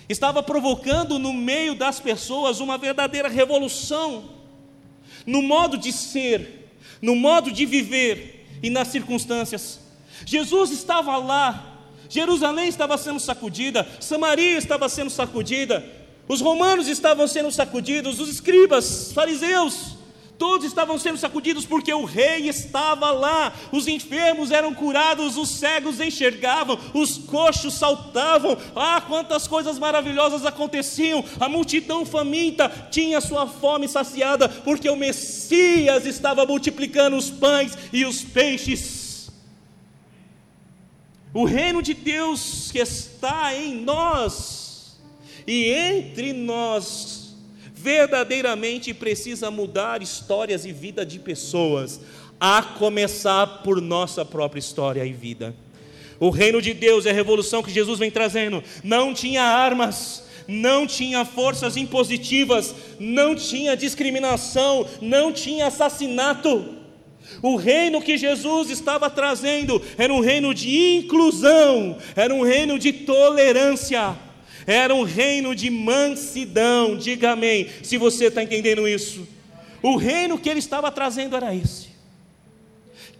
estava 0.08 0.42
provocando 0.42 1.18
no 1.18 1.32
meio 1.32 1.74
das 1.74 2.00
pessoas 2.00 2.60
uma 2.60 2.76
verdadeira 2.76 3.28
revolução 3.28 4.36
no 5.26 5.42
modo 5.42 5.76
de 5.76 5.92
ser, 5.92 6.70
no 7.02 7.16
modo 7.16 7.50
de 7.50 7.66
viver 7.66 8.46
e 8.62 8.70
nas 8.70 8.88
circunstâncias. 8.88 9.80
Jesus 10.24 10.70
estava 10.70 11.16
lá, 11.16 11.80
Jerusalém 12.08 12.68
estava 12.68 12.96
sendo 12.96 13.18
sacudida, 13.18 13.86
Samaria 14.00 14.56
estava 14.56 14.88
sendo 14.88 15.10
sacudida, 15.10 15.84
os 16.28 16.40
romanos 16.40 16.88
estavam 16.88 17.26
sendo 17.26 17.50
sacudidos, 17.50 18.20
os 18.20 18.28
escribas, 18.28 19.12
fariseus, 19.12 19.95
Todos 20.38 20.66
estavam 20.66 20.98
sendo 20.98 21.16
sacudidos 21.16 21.64
porque 21.64 21.92
o 21.92 22.04
rei 22.04 22.48
estava 22.48 23.10
lá. 23.10 23.52
Os 23.72 23.88
enfermos 23.88 24.50
eram 24.50 24.74
curados, 24.74 25.36
os 25.36 25.48
cegos 25.48 26.00
enxergavam, 26.00 26.78
os 26.92 27.16
coxos 27.16 27.74
saltavam. 27.74 28.56
Ah, 28.74 29.00
quantas 29.00 29.48
coisas 29.48 29.78
maravilhosas 29.78 30.44
aconteciam! 30.44 31.24
A 31.40 31.48
multidão 31.48 32.04
faminta 32.04 32.68
tinha 32.90 33.20
sua 33.20 33.46
fome 33.46 33.88
saciada 33.88 34.48
porque 34.48 34.90
o 34.90 34.96
Messias 34.96 36.04
estava 36.04 36.44
multiplicando 36.44 37.16
os 37.16 37.30
pães 37.30 37.76
e 37.92 38.04
os 38.04 38.22
peixes. 38.22 39.30
O 41.32 41.44
reino 41.44 41.82
de 41.82 41.94
Deus 41.94 42.70
que 42.72 42.78
está 42.78 43.54
em 43.54 43.82
nós 43.82 44.98
e 45.46 45.70
entre 45.70 46.32
nós 46.32 47.15
verdadeiramente 47.86 48.92
precisa 48.92 49.48
mudar 49.48 50.02
histórias 50.02 50.64
e 50.64 50.72
vida 50.72 51.06
de 51.06 51.20
pessoas, 51.20 52.00
a 52.40 52.60
começar 52.60 53.62
por 53.62 53.80
nossa 53.80 54.24
própria 54.24 54.58
história 54.58 55.06
e 55.06 55.12
vida. 55.12 55.54
O 56.18 56.30
reino 56.30 56.60
de 56.60 56.74
Deus 56.74 57.06
é 57.06 57.10
a 57.10 57.14
revolução 57.14 57.62
que 57.62 57.70
Jesus 57.70 58.00
vem 58.00 58.10
trazendo. 58.10 58.60
Não 58.82 59.14
tinha 59.14 59.44
armas, 59.44 60.24
não 60.48 60.84
tinha 60.84 61.24
forças 61.24 61.76
impositivas, 61.76 62.74
não 62.98 63.36
tinha 63.36 63.76
discriminação, 63.76 64.84
não 65.00 65.32
tinha 65.32 65.68
assassinato. 65.68 66.74
O 67.40 67.54
reino 67.54 68.02
que 68.02 68.18
Jesus 68.18 68.68
estava 68.68 69.08
trazendo 69.08 69.80
era 69.96 70.12
um 70.12 70.20
reino 70.20 70.52
de 70.52 70.96
inclusão, 70.96 71.98
era 72.16 72.34
um 72.34 72.42
reino 72.42 72.80
de 72.80 72.92
tolerância 72.92 74.25
era 74.66 74.92
um 74.92 75.04
reino 75.04 75.54
de 75.54 75.70
mansidão, 75.70 76.96
diga 76.96 77.32
amém, 77.32 77.68
se 77.82 77.96
você 77.96 78.26
está 78.26 78.42
entendendo 78.42 78.88
isso. 78.88 79.26
O 79.80 79.96
reino 79.96 80.36
que 80.36 80.48
ele 80.48 80.58
estava 80.58 80.90
trazendo 80.90 81.36
era 81.36 81.54
esse. 81.54 81.88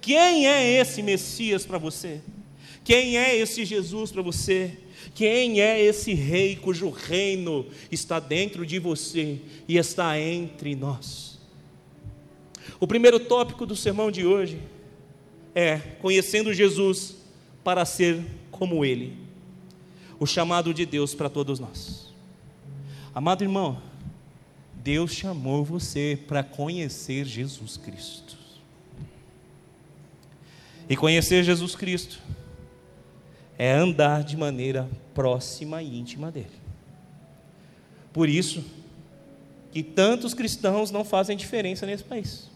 Quem 0.01 0.49
é 0.49 0.81
esse 0.81 1.03
Messias 1.03 1.65
para 1.65 1.79
você? 1.79 2.21
Quem 2.83 3.17
é 3.17 3.37
esse 3.37 3.65
Jesus 3.65 4.11
para 4.11 4.23
você? 4.23 4.73
Quem 5.15 5.61
é 5.61 5.81
esse 5.81 6.13
rei 6.15 6.57
cujo 6.57 6.91
reino 6.91 7.67
está 7.93 8.19
dentro 8.19 8.67
de 8.67 8.81
você 8.81 9.39
e 9.69 9.77
está 9.77 10.19
entre 10.19 10.75
nós? 10.75 11.39
O 12.81 12.87
primeiro 12.87 13.21
tópico 13.21 13.65
do 13.65 13.77
sermão 13.77 14.11
de 14.11 14.27
hoje 14.27 14.59
é 15.55 15.79
conhecendo 16.01 16.53
Jesus 16.53 17.17
para 17.63 17.85
ser 17.85 18.21
como 18.51 18.85
ele 18.85 19.26
o 20.19 20.27
chamado 20.27 20.73
de 20.73 20.87
Deus 20.87 21.15
para 21.15 21.29
todos 21.29 21.59
nós. 21.59 22.13
Amado 23.15 23.43
irmão, 23.43 23.81
Deus 24.75 25.13
chamou 25.13 25.65
você 25.65 26.19
para 26.29 26.43
conhecer 26.43 27.25
Jesus 27.25 27.77
Cristo. 27.77 28.37
E 30.89 30.97
conhecer 30.97 31.43
Jesus 31.43 31.75
Cristo 31.75 32.21
é 33.59 33.73
andar 33.73 34.23
de 34.23 34.37
maneira 34.37 34.89
próxima 35.15 35.83
e 35.83 35.99
íntima 35.99 36.31
dele. 36.31 36.53
Por 38.13 38.29
isso 38.29 38.65
que 39.73 39.83
tantos 39.83 40.33
cristãos 40.33 40.91
não 40.91 41.05
fazem 41.05 41.37
diferença 41.37 41.85
nesse 41.85 42.05
país. 42.05 42.49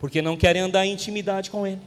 Porque 0.00 0.20
não 0.20 0.36
querem 0.36 0.62
andar 0.62 0.84
em 0.84 0.92
intimidade 0.92 1.50
com 1.50 1.66
ele. 1.66 1.80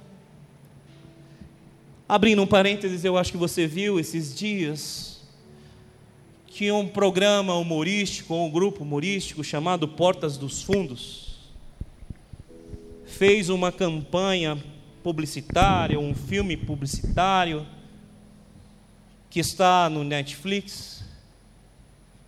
Abrindo 2.11 2.41
um 2.41 2.45
parênteses, 2.45 3.05
eu 3.05 3.17
acho 3.17 3.31
que 3.31 3.37
você 3.37 3.65
viu 3.65 3.97
esses 3.97 4.35
dias 4.35 5.21
que 6.45 6.69
um 6.69 6.85
programa 6.85 7.55
humorístico, 7.55 8.35
um 8.35 8.51
grupo 8.51 8.83
humorístico 8.83 9.41
chamado 9.45 9.87
Portas 9.87 10.35
dos 10.35 10.61
Fundos, 10.61 11.37
fez 13.05 13.47
uma 13.47 13.71
campanha 13.71 14.61
publicitária, 15.01 15.97
um 15.97 16.13
filme 16.13 16.57
publicitário, 16.57 17.65
que 19.29 19.39
está 19.39 19.89
no 19.89 20.03
Netflix, 20.03 21.05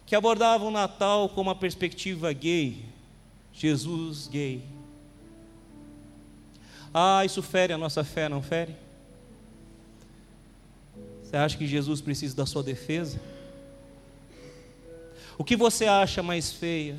que 0.05 0.15
abordava 0.15 0.63
o 0.63 0.71
Natal 0.71 1.27
com 1.27 1.41
uma 1.41 1.55
perspectiva 1.55 2.31
gay, 2.31 2.85
Jesus 3.51 4.29
gay. 4.29 4.63
Ah, 6.93 7.25
isso 7.25 7.43
fere 7.43 7.73
a 7.73 7.77
nossa 7.77 8.01
fé, 8.05 8.29
não 8.29 8.41
fere? 8.41 8.82
Você 11.33 11.37
acha 11.37 11.57
que 11.57 11.65
Jesus 11.65 11.99
precisa 11.99 12.35
da 12.35 12.45
sua 12.45 12.61
defesa? 12.61 13.19
O 15.35 15.43
que 15.43 15.55
você 15.55 15.85
acha 15.85 16.21
mais 16.21 16.53
feia? 16.53 16.95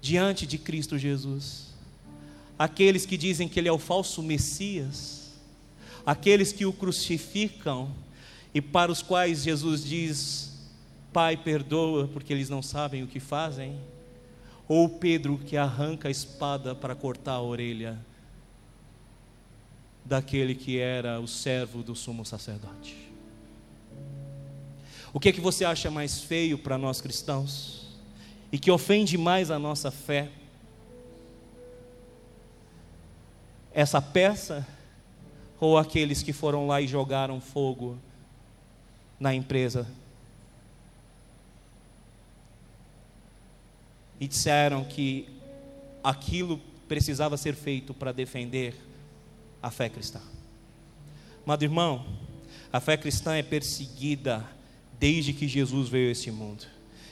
Diante 0.00 0.46
de 0.46 0.56
Cristo 0.56 0.96
Jesus? 0.96 1.74
Aqueles 2.58 3.04
que 3.04 3.18
dizem 3.18 3.46
que 3.46 3.60
Ele 3.60 3.68
é 3.68 3.72
o 3.72 3.78
falso 3.78 4.22
Messias, 4.22 5.34
aqueles 6.06 6.50
que 6.50 6.64
o 6.64 6.72
crucificam. 6.72 7.94
E 8.54 8.62
para 8.62 8.90
os 8.90 9.02
quais 9.02 9.44
Jesus 9.44 9.84
diz: 9.84 10.50
Pai, 11.12 11.36
perdoa, 11.36 12.08
porque 12.08 12.32
eles 12.32 12.48
não 12.48 12.62
sabem 12.62 13.02
o 13.02 13.06
que 13.06 13.20
fazem, 13.20 13.78
ou 14.66 14.88
Pedro 14.88 15.36
que 15.36 15.58
arranca 15.58 16.08
a 16.08 16.10
espada 16.10 16.74
para 16.74 16.94
cortar 16.94 17.32
a 17.32 17.42
orelha 17.42 17.98
daquele 20.04 20.54
que 20.54 20.78
era 20.78 21.20
o 21.20 21.26
servo 21.26 21.82
do 21.82 21.94
sumo 21.94 22.24
sacerdote. 22.24 22.96
O 25.12 25.20
que 25.20 25.28
é 25.28 25.32
que 25.32 25.40
você 25.40 25.64
acha 25.64 25.90
mais 25.90 26.20
feio 26.20 26.58
para 26.58 26.76
nós 26.76 27.00
cristãos 27.00 27.86
e 28.50 28.58
que 28.58 28.70
ofende 28.70 29.16
mais 29.16 29.50
a 29.50 29.58
nossa 29.58 29.90
fé? 29.90 30.28
Essa 33.72 34.02
peça 34.02 34.66
ou 35.58 35.78
aqueles 35.78 36.22
que 36.22 36.32
foram 36.32 36.66
lá 36.66 36.80
e 36.80 36.86
jogaram 36.86 37.40
fogo 37.40 37.96
na 39.18 39.34
empresa? 39.34 39.86
e 44.24 44.28
disseram 44.28 44.84
que 44.84 45.28
aquilo 46.02 46.60
precisava 46.88 47.36
ser 47.36 47.54
feito 47.54 47.92
para 47.92 48.12
defender 48.12 48.74
a 49.64 49.70
fé 49.70 49.88
cristã. 49.88 50.20
Amado 51.42 51.62
irmão, 51.62 52.04
a 52.70 52.80
fé 52.80 52.98
cristã 52.98 53.34
é 53.34 53.42
perseguida 53.42 54.44
desde 55.00 55.32
que 55.32 55.48
Jesus 55.48 55.88
veio 55.88 56.10
a 56.10 56.12
esse 56.12 56.30
mundo. 56.30 56.66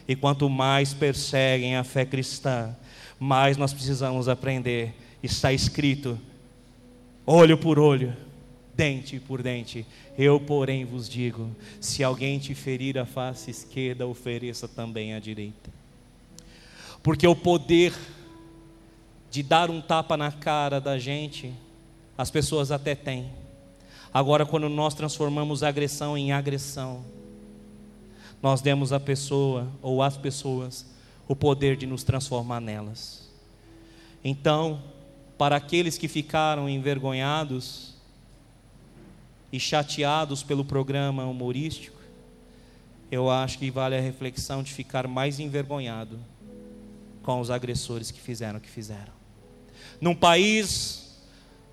E 0.07 0.15
quanto 0.15 0.51
mais 0.51 0.93
perseguem 0.93 1.77
a 1.77 1.83
fé 1.83 2.05
cristã, 2.05 2.77
mais 3.19 3.57
nós 3.57 3.73
precisamos 3.73 4.29
aprender. 4.29 4.95
Está 5.23 5.51
escrito, 5.51 6.19
olho 7.25 7.57
por 7.57 7.79
olho, 7.79 8.15
dente 8.75 9.19
por 9.19 9.43
dente. 9.43 9.87
Eu, 10.19 10.39
porém, 10.39 10.85
vos 10.85 11.09
digo: 11.09 11.57
se 11.81 12.05
alguém 12.05 12.39
te 12.39 12.55
ferir 12.55 12.99
a 12.99 13.07
face 13.07 13.51
esquerda, 13.51 14.07
ofereça 14.07 14.69
também 14.69 15.15
a 15.15 15.19
direita. 15.19 15.71
Porque 17.03 17.27
o 17.27 17.35
poder 17.35 17.95
de 19.31 19.43
dar 19.43 19.71
um 19.71 19.81
tapa 19.81 20.19
na 20.19 20.31
cara 20.31 20.79
da 20.79 20.99
gente, 20.99 21.51
as 22.17 22.31
pessoas 22.31 22.71
até 22.71 22.95
têm. 22.95 23.31
Agora, 24.13 24.45
quando 24.45 24.69
nós 24.69 24.95
transformamos 24.95 25.63
agressão 25.63 26.17
em 26.17 26.33
agressão, 26.33 27.05
nós 28.43 28.61
demos 28.61 28.93
à 28.93 29.01
pessoa 29.01 29.69
ou 29.81 30.03
às 30.03 30.17
pessoas 30.17 30.85
o 31.27 31.35
poder 31.35 31.77
de 31.77 31.87
nos 31.87 32.03
transformar 32.03 32.61
nelas. 32.61 33.29
Então, 34.25 34.83
para 35.39 35.57
aqueles 35.57 35.97
que 35.97 36.09
ficaram 36.09 36.69
envergonhados 36.69 37.95
e 39.53 39.59
chateados 39.59 40.43
pelo 40.43 40.65
programa 40.65 41.25
humorístico, 41.25 42.01
eu 43.11 43.31
acho 43.31 43.59
que 43.59 43.71
vale 43.71 43.97
a 43.97 44.01
reflexão 44.01 44.63
de 44.63 44.73
ficar 44.73 45.07
mais 45.07 45.39
envergonhado 45.39 46.19
com 47.23 47.41
os 47.41 47.51
agressores 47.51 48.11
que 48.11 48.21
fizeram 48.21 48.59
o 48.59 48.61
que 48.61 48.71
fizeram. 48.71 49.13
Num 50.01 50.15
país 50.15 51.02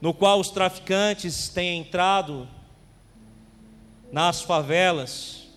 no 0.01 0.13
qual 0.13 0.39
os 0.39 0.49
traficantes 0.49 1.49
têm 1.49 1.79
entrado 1.79 2.47
nas 4.11 4.41
favelas 4.41 5.47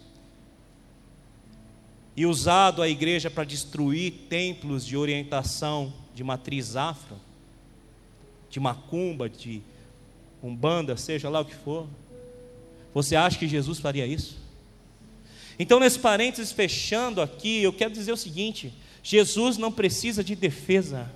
e 2.17 2.27
usado 2.27 2.83
a 2.83 2.89
igreja 2.89 3.31
para 3.31 3.45
destruir 3.45 4.13
templos 4.29 4.85
de 4.85 4.97
orientação 4.97 5.93
de 6.15 6.23
matriz 6.23 6.77
afro, 6.77 7.17
de 8.51 8.61
macumba, 8.61 9.29
de 9.29 9.63
umbanda, 10.43 10.97
seja 10.97 11.29
lá 11.31 11.41
o 11.41 11.45
que 11.45 11.55
for. 11.55 11.87
Você 12.93 13.17
acha 13.17 13.39
que 13.39 13.49
Jesus 13.49 13.79
faria 13.79 14.07
isso? 14.07 14.37
Então, 15.59 15.81
nesse 15.81 15.99
parênteses 15.99 16.53
fechando 16.53 17.23
aqui, 17.23 17.63
eu 17.63 17.73
quero 17.73 17.93
dizer 17.93 18.13
o 18.13 18.17
seguinte: 18.17 18.73
Jesus 19.03 19.57
não 19.57 19.73
precisa 19.73 20.23
de 20.23 20.35
defesa. 20.35 21.11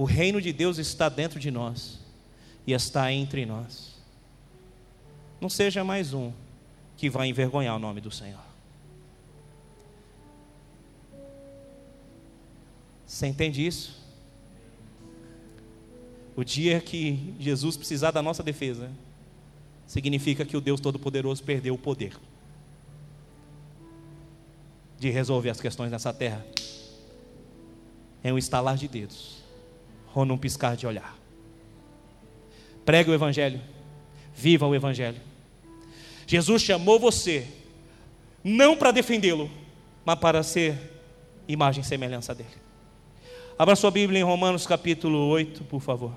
O 0.00 0.04
reino 0.04 0.40
de 0.40 0.50
Deus 0.50 0.78
está 0.78 1.10
dentro 1.10 1.38
de 1.38 1.50
nós 1.50 1.98
e 2.66 2.72
está 2.72 3.12
entre 3.12 3.44
nós. 3.44 3.96
Não 5.38 5.50
seja 5.50 5.84
mais 5.84 6.14
um 6.14 6.32
que 6.96 7.10
vai 7.10 7.28
envergonhar 7.28 7.76
o 7.76 7.78
nome 7.78 8.00
do 8.00 8.10
Senhor. 8.10 8.40
Você 13.06 13.26
entende 13.26 13.66
isso? 13.66 14.02
O 16.34 16.42
dia 16.44 16.80
que 16.80 17.34
Jesus 17.38 17.76
precisar 17.76 18.10
da 18.10 18.22
nossa 18.22 18.42
defesa, 18.42 18.90
significa 19.86 20.46
que 20.46 20.56
o 20.56 20.62
Deus 20.62 20.80
Todo-Poderoso 20.80 21.42
perdeu 21.42 21.74
o 21.74 21.78
poder 21.78 22.16
de 24.98 25.10
resolver 25.10 25.50
as 25.50 25.60
questões 25.60 25.90
nessa 25.90 26.10
terra. 26.10 26.42
É 28.24 28.32
um 28.32 28.38
estalar 28.38 28.78
de 28.78 28.88
dedos 28.88 29.39
ou 30.14 30.24
num 30.24 30.38
piscar 30.38 30.76
de 30.76 30.86
olhar. 30.86 31.16
Pregue 32.84 33.10
o 33.10 33.14
Evangelho, 33.14 33.60
viva 34.34 34.66
o 34.66 34.74
Evangelho. 34.74 35.20
Jesus 36.26 36.62
chamou 36.62 36.98
você, 36.98 37.46
não 38.42 38.76
para 38.76 38.90
defendê-lo, 38.90 39.50
mas 40.04 40.18
para 40.18 40.42
ser 40.42 40.76
imagem 41.46 41.82
e 41.82 41.86
semelhança 41.86 42.34
dele. 42.34 42.48
Abra 43.58 43.76
sua 43.76 43.90
Bíblia 43.90 44.20
em 44.20 44.24
Romanos 44.24 44.66
capítulo 44.66 45.18
8, 45.28 45.64
por 45.64 45.80
favor. 45.80 46.16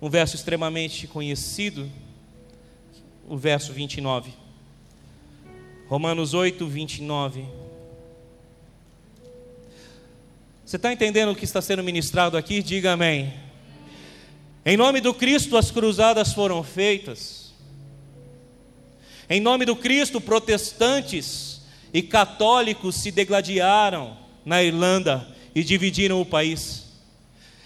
Um 0.00 0.08
verso 0.08 0.34
extremamente 0.34 1.06
conhecido, 1.06 1.90
o 3.28 3.36
verso 3.36 3.72
29. 3.72 4.32
Romanos 5.88 6.32
8, 6.32 6.66
29. 6.66 7.44
Você 10.70 10.76
está 10.76 10.92
entendendo 10.92 11.32
o 11.32 11.34
que 11.34 11.44
está 11.44 11.60
sendo 11.60 11.82
ministrado 11.82 12.36
aqui? 12.36 12.62
Diga 12.62 12.92
amém. 12.92 13.34
Em 14.64 14.76
nome 14.76 15.00
do 15.00 15.12
Cristo, 15.12 15.56
as 15.56 15.68
cruzadas 15.68 16.32
foram 16.32 16.62
feitas. 16.62 17.52
Em 19.28 19.40
nome 19.40 19.64
do 19.64 19.74
Cristo, 19.74 20.20
protestantes 20.20 21.62
e 21.92 22.00
católicos 22.02 22.94
se 22.94 23.10
degladiaram 23.10 24.16
na 24.44 24.62
Irlanda 24.62 25.26
e 25.56 25.64
dividiram 25.64 26.20
o 26.20 26.24
país. 26.24 26.84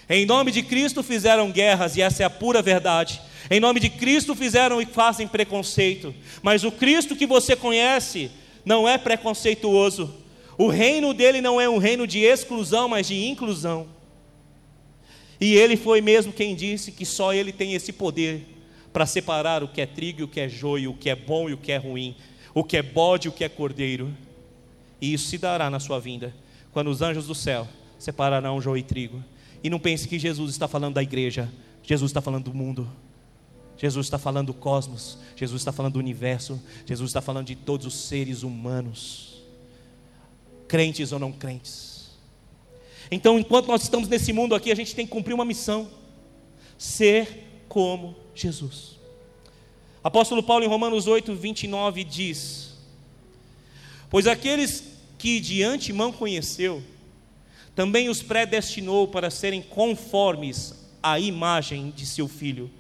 Em 0.09 0.25
nome 0.25 0.51
de 0.51 0.63
Cristo 0.63 1.03
fizeram 1.03 1.53
guerras, 1.53 1.99
e 1.99 2.01
essa 2.01 2.23
é 2.23 2.25
a 2.25 2.31
pura 2.31 2.63
verdade. 2.63 3.21
Em 3.51 3.61
nome 3.61 3.81
de 3.81 3.91
Cristo 3.91 4.35
fizeram 4.35 4.81
e 4.81 4.87
fazem 4.87 5.29
preconceito. 5.29 6.15
Mas 6.43 6.65
o 6.65 6.73
Cristo 6.73 7.15
que 7.15 7.27
você 7.27 7.55
conhece 7.55 8.31
não 8.65 8.89
é 8.89 8.97
preconceituoso. 8.97 10.24
O 10.57 10.69
reino 10.69 11.13
dele 11.13 11.41
não 11.41 11.61
é 11.61 11.69
um 11.69 11.79
reino 11.79 12.07
de 12.07 12.21
exclusão, 12.21 12.89
mas 12.89 13.07
de 13.07 13.27
inclusão. 13.27 13.89
E 15.41 15.55
ele 15.55 15.77
foi 15.77 16.01
mesmo 16.01 16.33
quem 16.33 16.55
disse 16.55 16.93
que 16.93 17.05
só 17.05 17.35
ele 17.35 17.53
tem 17.53 17.75
esse 17.75 17.93
poder 17.93 18.47
para 18.93 19.05
separar 19.05 19.63
o 19.65 19.69
que 19.69 19.81
é 19.81 19.87
trigo 19.87 20.21
e 20.21 20.25
o 20.25 20.29
que 20.29 20.41
é 20.41 20.49
joio, 20.49 20.93
o 20.93 20.97
que 20.97 21.11
é 21.11 21.17
bom 21.17 21.49
e 21.51 21.53
o 21.53 21.59
que 21.59 21.73
é 21.73 21.77
ruim, 21.77 22.15
o 22.55 22.63
que 22.63 22.77
é 22.77 22.83
bode 22.83 23.27
e 23.27 23.29
o 23.29 23.33
que 23.33 23.43
é 23.43 23.49
cordeiro. 23.49 24.15
E 25.01 25.13
isso 25.13 25.29
se 25.29 25.39
dará 25.39 25.69
na 25.69 25.81
sua 25.81 25.99
vinda, 25.99 26.33
quando 26.73 26.89
os 26.89 27.03
anjos 27.03 27.27
do 27.27 27.35
céu 27.35 27.67
separarão 27.99 28.61
joio 28.61 28.79
e 28.79 28.83
trigo. 28.83 29.23
E 29.63 29.69
não 29.69 29.81
pense 29.81 30.07
que 30.07 30.19
Jesus 30.19 30.53
está 30.53 30.69
falando 30.69 30.95
da 30.95 31.03
igreja, 31.03 31.53
Jesus 31.83 32.11
está 32.11 32.21
falando 32.21 32.45
do 32.45 32.55
mundo. 32.55 32.89
Jesus 33.77 34.07
está 34.07 34.19
falando 34.19 34.47
do 34.47 34.55
cosmos, 34.55 35.19
Jesus 35.35 35.61
está 35.61 35.73
falando 35.73 35.95
do 35.95 35.99
universo, 35.99 36.63
Jesus 36.87 37.11
está 37.11 37.21
falando 37.21 37.49
de 37.49 37.57
todos 37.57 37.85
os 37.85 37.95
seres 37.95 38.45
humanos 38.45 39.34
crentes 40.69 41.13
ou 41.13 41.19
não 41.19 41.33
crentes. 41.33 42.11
Então, 43.11 43.39
enquanto 43.39 43.69
nós 43.69 43.83
estamos 43.83 44.09
nesse 44.09 44.33
mundo 44.33 44.55
aqui, 44.55 44.73
a 44.73 44.75
gente 44.75 44.95
tem 44.95 45.07
que 45.07 45.13
cumprir 45.13 45.35
uma 45.35 45.45
missão: 45.45 45.89
ser 46.79 47.65
como 47.69 48.17
Jesus. 48.35 48.99
Apóstolo 50.03 50.43
Paulo, 50.43 50.65
em 50.65 50.69
Romanos 50.69 51.07
8, 51.07 51.35
29, 51.35 52.05
diz: 52.05 52.75
Pois 54.11 54.27
aqueles 54.27 54.85
que 55.19 55.41
de 55.41 55.63
antemão 55.63 56.13
conheceu, 56.13 56.83
também 57.75 58.09
os 58.09 58.23
predestinou 58.23 59.09
para 59.09 59.31
serem 59.31 59.63
conformes 59.63 60.75
à 61.03 61.19
imagem 61.19 61.93
de 61.95 62.07
seu 62.07 62.29
filho, 62.29 62.71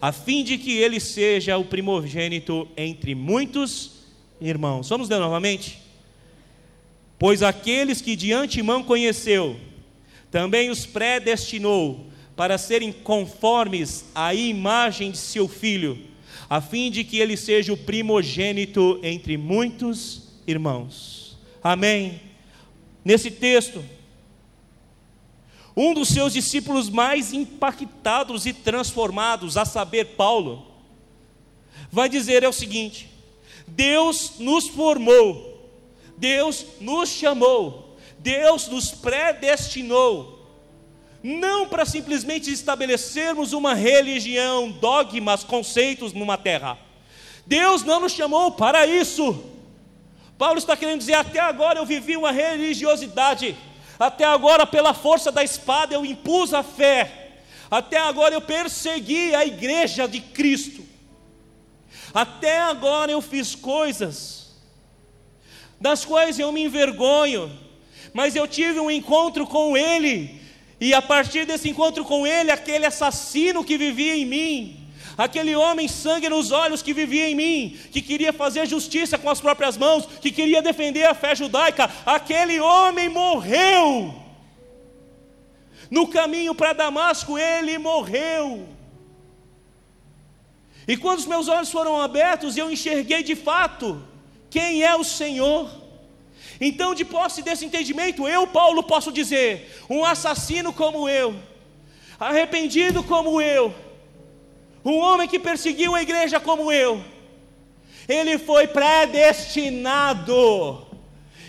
a 0.00 0.12
fim 0.12 0.44
de 0.44 0.56
que 0.56 0.76
ele 0.78 1.00
seja 1.00 1.58
o 1.58 1.64
primogênito 1.64 2.68
entre 2.76 3.14
muitos 3.14 3.90
irmãos. 4.40 4.88
Vamos 4.88 5.08
ler 5.08 5.18
novamente? 5.18 5.87
Pois 7.18 7.42
aqueles 7.42 8.00
que 8.00 8.14
de 8.14 8.32
antemão 8.32 8.82
conheceu, 8.82 9.58
também 10.30 10.70
os 10.70 10.86
predestinou 10.86 12.06
para 12.36 12.56
serem 12.56 12.92
conformes 12.92 14.04
à 14.14 14.32
imagem 14.32 15.10
de 15.10 15.18
seu 15.18 15.48
filho, 15.48 15.98
a 16.48 16.60
fim 16.60 16.90
de 16.90 17.02
que 17.02 17.18
ele 17.18 17.36
seja 17.36 17.72
o 17.72 17.76
primogênito 17.76 19.00
entre 19.02 19.36
muitos 19.36 20.28
irmãos. 20.46 21.36
Amém. 21.62 22.20
Nesse 23.04 23.30
texto, 23.30 23.84
um 25.76 25.92
dos 25.92 26.08
seus 26.08 26.32
discípulos 26.32 26.88
mais 26.88 27.32
impactados 27.32 28.46
e 28.46 28.52
transformados, 28.52 29.56
a 29.56 29.64
saber, 29.64 30.14
Paulo, 30.16 30.66
vai 31.90 32.08
dizer 32.08 32.42
é 32.42 32.48
o 32.48 32.52
seguinte: 32.52 33.08
Deus 33.66 34.34
nos 34.38 34.68
formou 34.68 35.57
Deus 36.18 36.66
nos 36.80 37.08
chamou, 37.10 37.96
Deus 38.18 38.66
nos 38.66 38.90
predestinou, 38.90 40.44
não 41.22 41.68
para 41.68 41.86
simplesmente 41.86 42.52
estabelecermos 42.52 43.52
uma 43.52 43.72
religião, 43.72 44.70
dogmas, 44.70 45.44
conceitos 45.44 46.12
numa 46.12 46.36
terra. 46.36 46.76
Deus 47.46 47.84
não 47.84 48.00
nos 48.00 48.12
chamou 48.12 48.50
para 48.52 48.84
isso. 48.84 49.44
Paulo 50.36 50.58
está 50.58 50.76
querendo 50.76 50.98
dizer: 50.98 51.14
até 51.14 51.38
agora 51.38 51.78
eu 51.78 51.86
vivi 51.86 52.16
uma 52.16 52.32
religiosidade, 52.32 53.56
até 53.96 54.24
agora, 54.24 54.66
pela 54.66 54.92
força 54.94 55.30
da 55.30 55.44
espada, 55.44 55.94
eu 55.94 56.04
impus 56.04 56.52
a 56.52 56.64
fé, 56.64 57.30
até 57.70 57.96
agora 57.96 58.34
eu 58.34 58.40
persegui 58.40 59.36
a 59.36 59.46
igreja 59.46 60.08
de 60.08 60.20
Cristo, 60.20 60.84
até 62.12 62.60
agora 62.60 63.12
eu 63.12 63.20
fiz 63.20 63.54
coisas 63.54 64.47
das 65.80 66.04
quais 66.04 66.38
eu 66.38 66.50
me 66.50 66.64
envergonho, 66.64 67.50
mas 68.12 68.34
eu 68.34 68.48
tive 68.48 68.80
um 68.80 68.90
encontro 68.90 69.46
com 69.46 69.76
Ele, 69.76 70.40
e 70.80 70.94
a 70.94 71.02
partir 71.02 71.44
desse 71.44 71.68
encontro 71.68 72.04
com 72.04 72.26
Ele, 72.26 72.50
aquele 72.50 72.86
assassino 72.86 73.64
que 73.64 73.78
vivia 73.78 74.16
em 74.16 74.24
mim, 74.24 74.90
aquele 75.16 75.54
homem 75.54 75.88
sangue 75.88 76.28
nos 76.28 76.52
olhos 76.52 76.82
que 76.82 76.92
vivia 76.92 77.28
em 77.28 77.34
mim, 77.34 77.76
que 77.90 78.00
queria 78.00 78.32
fazer 78.32 78.66
justiça 78.66 79.18
com 79.18 79.28
as 79.28 79.40
próprias 79.40 79.76
mãos, 79.76 80.06
que 80.20 80.30
queria 80.30 80.62
defender 80.62 81.04
a 81.04 81.14
fé 81.14 81.34
judaica, 81.34 81.90
aquele 82.06 82.60
homem 82.60 83.08
morreu. 83.08 84.14
No 85.90 86.06
caminho 86.06 86.54
para 86.54 86.72
Damasco, 86.72 87.38
ele 87.38 87.78
morreu. 87.78 88.68
E 90.86 90.96
quando 90.96 91.18
os 91.18 91.26
meus 91.26 91.48
olhos 91.48 91.70
foram 91.70 92.00
abertos, 92.00 92.56
eu 92.56 92.70
enxerguei 92.70 93.22
de 93.22 93.36
fato 93.36 94.07
quem 94.50 94.82
é 94.82 94.96
o 94.96 95.04
Senhor. 95.04 95.70
Então, 96.60 96.94
de 96.94 97.04
posse 97.04 97.42
desse 97.42 97.64
entendimento, 97.64 98.26
eu, 98.26 98.46
Paulo, 98.46 98.82
posso 98.82 99.12
dizer: 99.12 99.70
um 99.88 100.04
assassino 100.04 100.72
como 100.72 101.08
eu, 101.08 101.34
arrependido 102.18 103.02
como 103.02 103.40
eu, 103.40 103.74
um 104.84 104.98
homem 104.98 105.28
que 105.28 105.38
perseguiu 105.38 105.94
a 105.94 106.02
igreja 106.02 106.40
como 106.40 106.72
eu, 106.72 107.02
ele 108.08 108.38
foi 108.38 108.66
predestinado, 108.66 110.86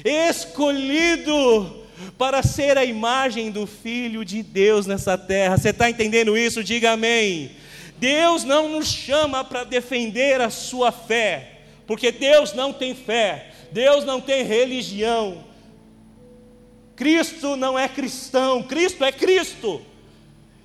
escolhido 0.03 1.77
para 2.17 2.43
ser 2.43 2.77
a 2.77 2.85
imagem 2.85 3.49
do 3.49 3.65
Filho 3.65 4.23
de 4.23 4.43
Deus 4.43 4.85
nessa 4.85 5.17
terra. 5.17 5.57
Você 5.57 5.69
está 5.69 5.89
entendendo 5.89 6.37
isso? 6.37 6.63
Diga 6.63 6.91
amém. 6.91 7.51
Deus 7.97 8.43
não 8.43 8.69
nos 8.69 8.87
chama 8.87 9.43
para 9.43 9.63
defender 9.63 10.39
a 10.39 10.49
sua 10.49 10.91
fé, 10.91 11.58
porque 11.89 12.11
Deus 12.11 12.53
não 12.53 12.71
tem 12.71 12.93
fé, 12.93 13.51
Deus 13.71 14.05
não 14.05 14.21
tem 14.21 14.43
religião. 14.43 15.43
Cristo 16.95 17.55
não 17.55 17.79
é 17.79 17.89
cristão, 17.89 18.61
Cristo 18.61 19.03
é 19.03 19.11
Cristo. 19.11 19.81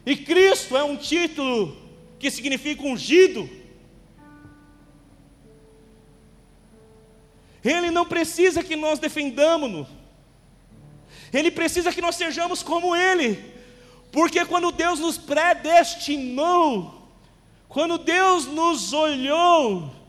E 0.04 0.16
Cristo 0.16 0.76
é 0.76 0.84
um 0.84 0.98
título 0.98 1.74
que 2.18 2.30
significa 2.30 2.82
ungido. 2.82 3.48
Ele 7.64 7.90
não 7.90 8.04
precisa 8.04 8.62
que 8.62 8.76
nós 8.76 8.98
defendamos-no. 8.98 9.88
Ele 11.32 11.50
precisa 11.50 11.90
que 11.90 12.02
nós 12.02 12.16
sejamos 12.16 12.62
como 12.62 12.94
Ele. 12.94 13.42
Porque 14.12 14.44
quando 14.44 14.70
Deus 14.70 15.00
nos 15.00 15.16
predestinou, 15.16 17.08
quando 17.66 17.96
Deus 17.96 18.44
nos 18.44 18.92
olhou, 18.92 20.03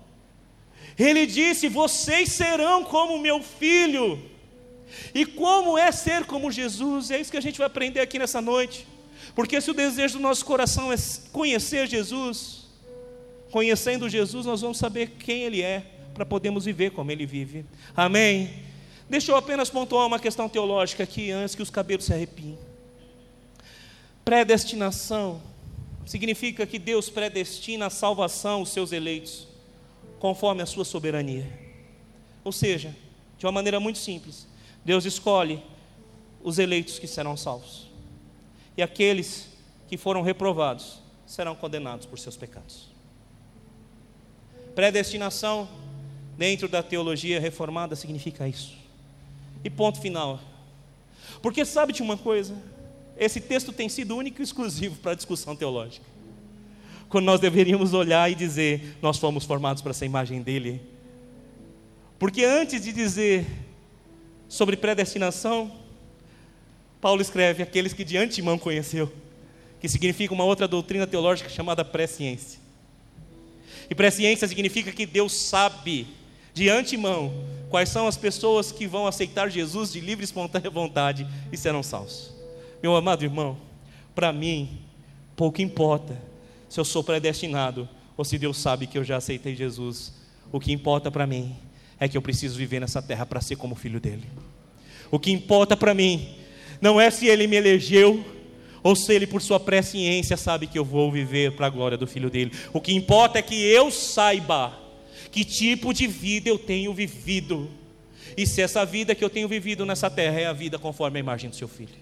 Ele 0.97 1.25
disse: 1.25 1.67
Vocês 1.67 2.31
serão 2.31 2.83
como 2.83 3.19
meu 3.19 3.41
filho. 3.41 4.21
E 5.13 5.25
como 5.25 5.77
é 5.77 5.91
ser 5.91 6.25
como 6.25 6.51
Jesus? 6.51 7.11
É 7.11 7.19
isso 7.19 7.31
que 7.31 7.37
a 7.37 7.41
gente 7.41 7.57
vai 7.57 7.67
aprender 7.67 7.99
aqui 7.99 8.17
nessa 8.17 8.41
noite. 8.41 8.87
Porque 9.33 9.59
se 9.59 9.69
o 9.71 9.73
desejo 9.73 10.17
do 10.17 10.21
nosso 10.21 10.45
coração 10.45 10.91
é 10.91 10.95
conhecer 11.31 11.87
Jesus, 11.87 12.65
conhecendo 13.51 14.07
Jesus, 14.07 14.45
nós 14.45 14.61
vamos 14.61 14.77
saber 14.77 15.11
quem 15.19 15.43
Ele 15.43 15.61
é, 15.61 15.83
para 16.13 16.25
podermos 16.25 16.65
viver 16.65 16.91
como 16.91 17.11
Ele 17.11 17.25
vive. 17.25 17.65
Amém? 17.95 18.63
Deixa 19.09 19.31
eu 19.31 19.35
apenas 19.35 19.69
pontuar 19.69 20.07
uma 20.07 20.19
questão 20.19 20.47
teológica 20.49 21.03
aqui, 21.03 21.31
antes 21.31 21.53
que 21.53 21.61
os 21.61 21.69
cabelos 21.69 22.05
se 22.05 22.13
arrepiem. 22.13 22.57
Predestinação 24.23 25.41
significa 26.05 26.65
que 26.65 26.79
Deus 26.79 27.09
predestina 27.09 27.87
a 27.87 27.89
salvação 27.89 28.59
aos 28.59 28.69
seus 28.69 28.91
eleitos, 28.91 29.47
conforme 30.19 30.61
a 30.61 30.65
sua 30.65 30.85
soberania. 30.85 31.47
Ou 32.43 32.51
seja, 32.51 32.95
de 33.37 33.45
uma 33.45 33.51
maneira 33.51 33.79
muito 33.79 33.99
simples, 33.99 34.47
Deus 34.83 35.05
escolhe 35.05 35.63
os 36.43 36.59
eleitos 36.59 36.99
que 36.99 37.07
serão 37.07 37.35
salvos 37.35 37.85
e 38.77 38.83
aqueles 38.83 39.47
que 39.87 39.97
foram 39.97 40.21
reprovados 40.21 40.99
serão 41.25 41.55
condenados 41.55 42.05
por 42.05 42.19
seus 42.19 42.35
pecados. 42.35 42.89
Predestinação, 44.73 45.67
dentro 46.37 46.67
da 46.67 46.83
teologia 46.83 47.39
reformada, 47.39 47.95
significa 47.95 48.47
isso. 48.47 48.75
E 49.63 49.69
ponto 49.69 49.99
final. 50.01 50.39
Porque 51.41 51.65
sabe 51.65 51.93
de 51.93 52.01
uma 52.01 52.17
coisa? 52.17 52.55
Esse 53.17 53.39
texto 53.39 53.71
tem 53.71 53.87
sido 53.87 54.15
único 54.15 54.41
e 54.41 54.43
exclusivo 54.43 54.97
para 54.97 55.13
a 55.13 55.15
discussão 55.15 55.55
teológica. 55.55 56.05
Quando 57.15 57.27
nós 57.27 57.39
deveríamos 57.39 57.93
olhar 57.93 58.29
e 58.29 58.35
dizer, 58.35 58.97
nós 59.01 59.17
fomos 59.17 59.45
formados 59.45 59.81
para 59.81 59.91
essa 59.91 60.05
imagem 60.05 60.41
dele. 60.41 60.81
Porque 62.19 62.43
antes 62.43 62.81
de 62.83 62.91
dizer 62.91 63.45
sobre 64.49 64.75
predestinação, 64.75 65.71
Paulo 66.99 67.21
escreve: 67.21 67.63
aqueles 67.63 67.93
que 67.93 68.03
de 68.03 68.17
antemão 68.17 68.57
conheceu, 68.57 69.09
que 69.79 69.87
significa 69.87 70.33
uma 70.33 70.43
outra 70.43 70.67
doutrina 70.67 71.07
teológica 71.07 71.49
chamada 71.49 71.85
presciência. 71.85 72.59
E 73.89 73.95
presciência 73.95 74.45
significa 74.45 74.91
que 74.91 75.05
Deus 75.05 75.31
sabe 75.31 76.05
de 76.53 76.69
antemão 76.69 77.31
quais 77.69 77.87
são 77.87 78.09
as 78.09 78.17
pessoas 78.17 78.73
que 78.73 78.85
vão 78.85 79.07
aceitar 79.07 79.49
Jesus 79.49 79.93
de 79.93 80.01
livre 80.01 80.21
e 80.21 80.25
espontânea 80.25 80.69
vontade 80.69 81.25
e 81.49 81.55
serão 81.55 81.81
salvos. 81.81 82.35
Meu 82.83 82.93
amado 82.93 83.23
irmão, 83.23 83.57
para 84.13 84.33
mim, 84.33 84.81
pouco 85.33 85.61
importa 85.61 86.34
se 86.69 86.79
eu 86.79 86.85
sou 86.85 87.03
predestinado 87.03 87.87
ou 88.17 88.23
se 88.23 88.37
Deus 88.37 88.57
sabe 88.57 88.87
que 88.87 88.97
eu 88.97 89.03
já 89.03 89.17
aceitei 89.17 89.55
Jesus. 89.55 90.13
O 90.51 90.59
que 90.59 90.71
importa 90.71 91.11
para 91.11 91.27
mim 91.27 91.55
é 91.99 92.07
que 92.07 92.17
eu 92.17 92.21
preciso 92.21 92.57
viver 92.57 92.79
nessa 92.79 93.01
terra 93.01 93.25
para 93.25 93.41
ser 93.41 93.55
como 93.55 93.75
filho 93.75 93.99
dele. 93.99 94.23
O 95.11 95.19
que 95.19 95.31
importa 95.31 95.75
para 95.77 95.93
mim 95.93 96.35
não 96.81 96.99
é 96.99 97.09
se 97.09 97.27
ele 97.27 97.47
me 97.47 97.55
elegeu 97.55 98.23
ou 98.83 98.95
se 98.95 99.11
ele, 99.11 99.25
por 99.25 99.41
sua 99.41 99.59
presciência, 99.59 100.37
sabe 100.37 100.67
que 100.67 100.77
eu 100.77 100.85
vou 100.85 101.11
viver 101.11 101.53
para 101.53 101.65
a 101.65 101.69
glória 101.69 101.97
do 101.97 102.05
filho 102.05 102.29
dele. 102.29 102.51
O 102.71 102.79
que 102.79 102.93
importa 102.93 103.39
é 103.39 103.41
que 103.41 103.55
eu 103.55 103.89
saiba 103.89 104.77
que 105.31 105.43
tipo 105.43 105.91
de 105.91 106.05
vida 106.05 106.49
eu 106.49 106.59
tenho 106.59 106.93
vivido. 106.93 107.67
E 108.37 108.45
se 108.45 108.61
essa 108.61 108.85
vida 108.85 109.15
que 109.15 109.23
eu 109.23 109.29
tenho 109.29 109.47
vivido 109.47 109.85
nessa 109.85 110.07
terra 110.09 110.39
é 110.39 110.45
a 110.45 110.53
vida 110.53 110.77
conforme 110.77 111.17
a 111.17 111.19
imagem 111.19 111.49
do 111.49 111.55
seu 111.55 111.67
filho. 111.67 111.95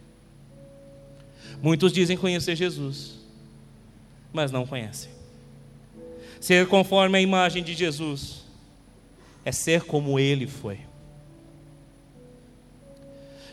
Muitos 1.61 1.93
dizem 1.93 2.17
conhecer 2.17 2.55
Jesus, 2.55 3.22
mas 4.33 4.51
não 4.51 4.65
conhecem. 4.65 5.11
Ser 6.41 6.67
conforme 6.67 7.17
a 7.17 7.21
imagem 7.21 7.63
de 7.63 7.73
Jesus 7.73 8.43
é 9.45 9.51
ser 9.51 9.83
como 9.83 10.19
ele 10.19 10.47
foi. 10.47 10.79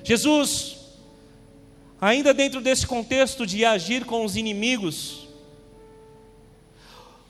Jesus 0.03 0.81
ainda 2.01 2.33
dentro 2.33 2.61
desse 2.61 2.87
contexto 2.87 3.47
de 3.47 3.65
agir 3.65 4.05
com 4.05 4.25
os 4.25 4.37
inimigos, 4.37 5.29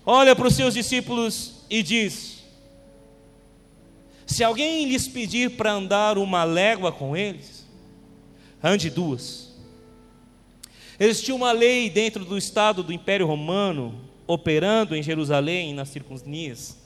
olha 0.07 0.37
para 0.37 0.47
os 0.47 0.55
seus 0.55 0.75
discípulos 0.75 1.55
e 1.69 1.83
diz: 1.83 2.45
Se 4.27 4.45
alguém 4.45 4.87
lhes 4.87 5.09
pedir 5.09 5.57
para 5.57 5.73
andar 5.73 6.17
uma 6.17 6.45
légua 6.45 6.93
com 6.93 7.17
eles, 7.17 7.67
ande 8.63 8.89
duas. 8.89 9.50
Existia 11.01 11.35
uma 11.35 11.51
lei 11.51 11.89
dentro 11.89 12.25
do 12.25 12.37
Estado 12.37 12.83
do 12.83 12.93
Império 12.93 13.27
Romano, 13.27 13.99
operando 14.27 14.95
em 14.95 15.03
Jerusalém, 15.03 15.73
nas 15.73 15.89
circunstâncias, 15.89 16.79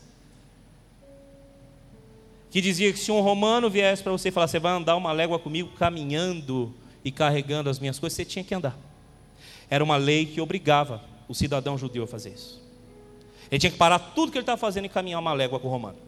que 2.48 2.60
dizia 2.60 2.92
que 2.92 2.98
se 2.98 3.10
um 3.10 3.20
romano 3.20 3.68
viesse 3.68 4.02
para 4.02 4.12
você 4.12 4.28
e 4.28 4.30
falar, 4.30 4.46
você 4.46 4.60
vai 4.60 4.72
andar 4.72 4.94
uma 4.94 5.10
légua 5.10 5.40
comigo 5.40 5.70
caminhando, 5.76 6.72
e 7.04 7.10
carregando 7.12 7.68
as 7.68 7.78
minhas 7.78 7.98
coisas, 7.98 8.16
você 8.16 8.24
tinha 8.24 8.44
que 8.44 8.54
andar. 8.54 8.76
Era 9.68 9.84
uma 9.84 9.96
lei 9.96 10.24
que 10.24 10.40
obrigava 10.40 11.02
o 11.28 11.34
cidadão 11.34 11.76
judeu 11.76 12.04
a 12.04 12.06
fazer 12.06 12.30
isso. 12.30 12.62
Ele 13.50 13.58
tinha 13.58 13.70
que 13.70 13.76
parar 13.76 13.98
tudo 13.98 14.32
que 14.32 14.38
ele 14.38 14.42
estava 14.42 14.58
fazendo 14.58 14.86
e 14.86 14.88
caminhar 14.88 15.20
uma 15.20 15.32
légua 15.32 15.60
com 15.60 15.68
o 15.68 15.70
romano. 15.70 15.98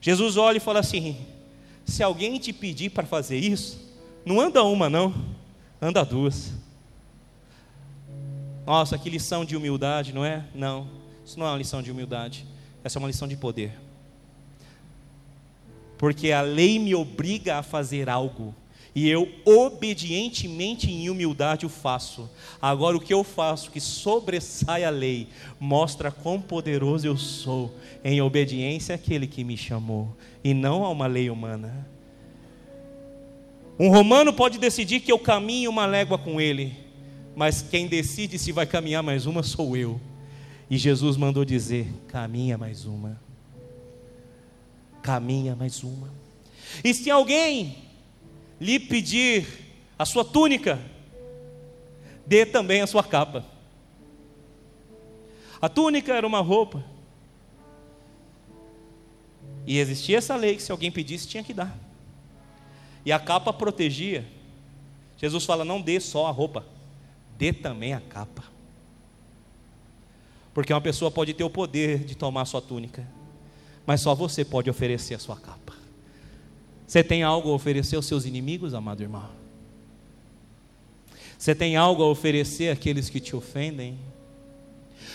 Jesus 0.00 0.36
olha 0.36 0.56
e 0.56 0.60
fala 0.60 0.80
assim: 0.80 1.18
se 1.84 2.02
alguém 2.02 2.38
te 2.38 2.52
pedir 2.52 2.90
para 2.90 3.06
fazer 3.06 3.38
isso, 3.38 3.78
não 4.24 4.40
anda 4.40 4.62
uma, 4.64 4.88
não, 4.88 5.14
anda 5.80 6.04
duas. 6.04 6.52
Nossa, 8.66 8.98
que 8.98 9.08
lição 9.08 9.44
de 9.44 9.56
humildade, 9.56 10.12
não 10.12 10.24
é? 10.24 10.44
Não, 10.54 10.88
isso 11.24 11.38
não 11.38 11.46
é 11.46 11.50
uma 11.50 11.58
lição 11.58 11.82
de 11.82 11.90
humildade, 11.90 12.46
essa 12.82 12.98
é 12.98 13.00
uma 13.00 13.08
lição 13.08 13.28
de 13.28 13.36
poder 13.36 13.86
porque 15.98 16.32
a 16.32 16.42
lei 16.42 16.78
me 16.78 16.94
obriga 16.94 17.56
a 17.56 17.62
fazer 17.62 18.08
algo, 18.08 18.54
e 18.94 19.08
eu 19.08 19.28
obedientemente 19.44 20.90
em 20.90 21.10
humildade 21.10 21.66
o 21.66 21.68
faço. 21.68 22.30
Agora 22.60 22.96
o 22.96 23.00
que 23.00 23.12
eu 23.12 23.22
faço 23.22 23.70
que 23.70 23.80
sobressai 23.80 24.84
a 24.84 24.90
lei, 24.90 25.28
mostra 25.60 26.10
quão 26.10 26.40
poderoso 26.40 27.06
eu 27.06 27.16
sou 27.16 27.74
em 28.02 28.22
obediência 28.22 28.94
àquele 28.94 29.26
que 29.26 29.44
me 29.44 29.56
chamou, 29.56 30.16
e 30.42 30.54
não 30.54 30.84
a 30.84 30.90
uma 30.90 31.06
lei 31.06 31.28
humana. 31.28 31.86
Um 33.78 33.90
romano 33.90 34.32
pode 34.32 34.58
decidir 34.58 35.00
que 35.00 35.12
eu 35.12 35.18
caminhe 35.18 35.68
uma 35.68 35.86
légua 35.86 36.16
com 36.18 36.40
ele, 36.40 36.74
mas 37.34 37.62
quem 37.62 37.86
decide 37.86 38.38
se 38.38 38.52
vai 38.52 38.66
caminhar 38.66 39.02
mais 39.02 39.26
uma 39.26 39.42
sou 39.42 39.76
eu. 39.76 40.00
E 40.70 40.78
Jesus 40.78 41.16
mandou 41.16 41.44
dizer: 41.44 41.86
caminha 42.08 42.56
mais 42.56 42.84
uma 42.86 43.26
caminha 45.06 45.54
mais 45.54 45.84
uma. 45.84 46.12
E 46.82 46.92
se 46.92 47.08
alguém 47.08 47.78
lhe 48.60 48.80
pedir 48.80 49.46
a 49.96 50.04
sua 50.04 50.24
túnica, 50.24 50.80
dê 52.26 52.44
também 52.44 52.80
a 52.80 52.88
sua 52.88 53.04
capa. 53.04 53.46
A 55.62 55.68
túnica 55.68 56.12
era 56.12 56.26
uma 56.26 56.40
roupa. 56.40 56.84
E 59.64 59.78
existia 59.78 60.18
essa 60.18 60.34
lei 60.34 60.56
que 60.56 60.62
se 60.62 60.72
alguém 60.72 60.90
pedisse, 60.90 61.28
tinha 61.28 61.44
que 61.44 61.54
dar. 61.54 61.78
E 63.06 63.12
a 63.12 63.20
capa 63.20 63.52
protegia. 63.52 64.26
Jesus 65.16 65.44
fala: 65.44 65.64
não 65.64 65.80
dê 65.80 66.00
só 66.00 66.26
a 66.26 66.30
roupa, 66.32 66.66
dê 67.38 67.52
também 67.52 67.94
a 67.94 68.00
capa. 68.00 68.42
Porque 70.52 70.72
uma 70.72 70.80
pessoa 70.80 71.10
pode 71.10 71.32
ter 71.32 71.44
o 71.44 71.50
poder 71.50 72.04
de 72.04 72.16
tomar 72.16 72.42
a 72.42 72.44
sua 72.46 72.60
túnica, 72.60 73.06
mas 73.86 74.00
só 74.00 74.14
você 74.14 74.44
pode 74.44 74.68
oferecer 74.68 75.14
a 75.14 75.18
sua 75.20 75.36
capa. 75.36 75.74
Você 76.84 77.04
tem 77.04 77.22
algo 77.22 77.50
a 77.50 77.54
oferecer 77.54 77.94
aos 77.94 78.06
seus 78.06 78.24
inimigos, 78.24 78.74
amado 78.74 79.02
irmão? 79.02 79.28
Você 81.38 81.54
tem 81.54 81.76
algo 81.76 82.02
a 82.02 82.06
oferecer 82.06 82.70
àqueles 82.72 83.08
que 83.08 83.20
te 83.20 83.36
ofendem? 83.36 83.98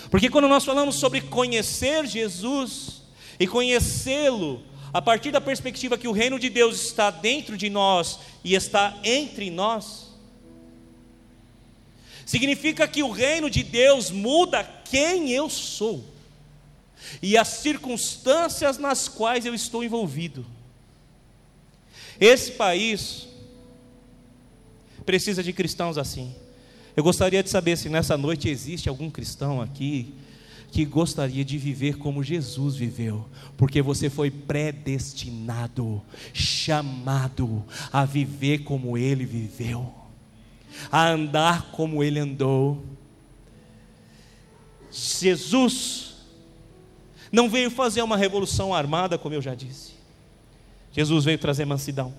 Porque 0.10 0.30
quando 0.30 0.48
nós 0.48 0.64
falamos 0.64 0.96
sobre 0.96 1.22
conhecer 1.22 2.06
Jesus 2.06 3.02
e 3.40 3.48
conhecê-lo 3.48 4.62
a 4.94 5.02
partir 5.02 5.32
da 5.32 5.40
perspectiva 5.40 5.98
que 5.98 6.08
o 6.08 6.12
reino 6.12 6.38
de 6.38 6.50
Deus 6.50 6.82
está 6.82 7.10
dentro 7.10 7.58
de 7.58 7.70
nós 7.70 8.20
e 8.44 8.54
está 8.54 8.98
entre 9.04 9.50
nós, 9.50 10.08
significa 12.26 12.88
que 12.88 13.04
o 13.04 13.12
reino 13.12 13.50
de 13.50 13.64
Deus 13.64 14.12
muda 14.12 14.64
quem 14.64 15.32
eu 15.32 15.50
sou 15.50 16.04
e 17.22 17.38
as 17.38 17.48
circunstâncias 17.48 18.78
nas 18.78 19.08
quais 19.08 19.46
eu 19.46 19.54
estou 19.54 19.84
envolvido. 19.84 20.46
Esse 22.20 22.52
país 22.52 23.28
precisa 25.06 25.42
de 25.42 25.52
cristãos 25.52 25.98
assim. 25.98 26.36
Eu 26.96 27.04
gostaria 27.04 27.42
de 27.42 27.50
saber 27.50 27.78
se 27.78 27.90
nessa 27.90 28.18
noite 28.18 28.50
existe 28.50 28.90
algum 28.90 29.10
cristão 29.10 29.62
aqui 29.62 30.14
que 30.72 30.86
gostaria 30.86 31.44
de 31.44 31.58
viver 31.58 31.98
como 31.98 32.24
Jesus 32.24 32.78
viveu, 32.78 33.26
porque 33.58 33.82
você 33.82 34.10
foi 34.10 34.32
predestinado, 34.32 36.02
chamado 36.34 37.64
a 37.92 38.06
viver 38.06 38.60
como 38.60 38.98
ele 38.98 39.26
viveu, 39.26 39.94
a 40.90 41.10
andar 41.10 41.72
como 41.72 42.02
ele 42.02 42.20
andou. 42.20 42.84
Jesus 44.90 46.16
não 47.32 47.50
veio 47.50 47.70
fazer 47.70 48.02
uma 48.02 48.16
revolução 48.16 48.74
armada, 48.74 49.18
como 49.18 49.36
eu 49.36 49.42
já 49.42 49.54
disse. 49.54 49.92
Jesus 50.94 51.26
veio 51.26 51.38
trazer 51.38 51.66
mansidão. 51.66 52.14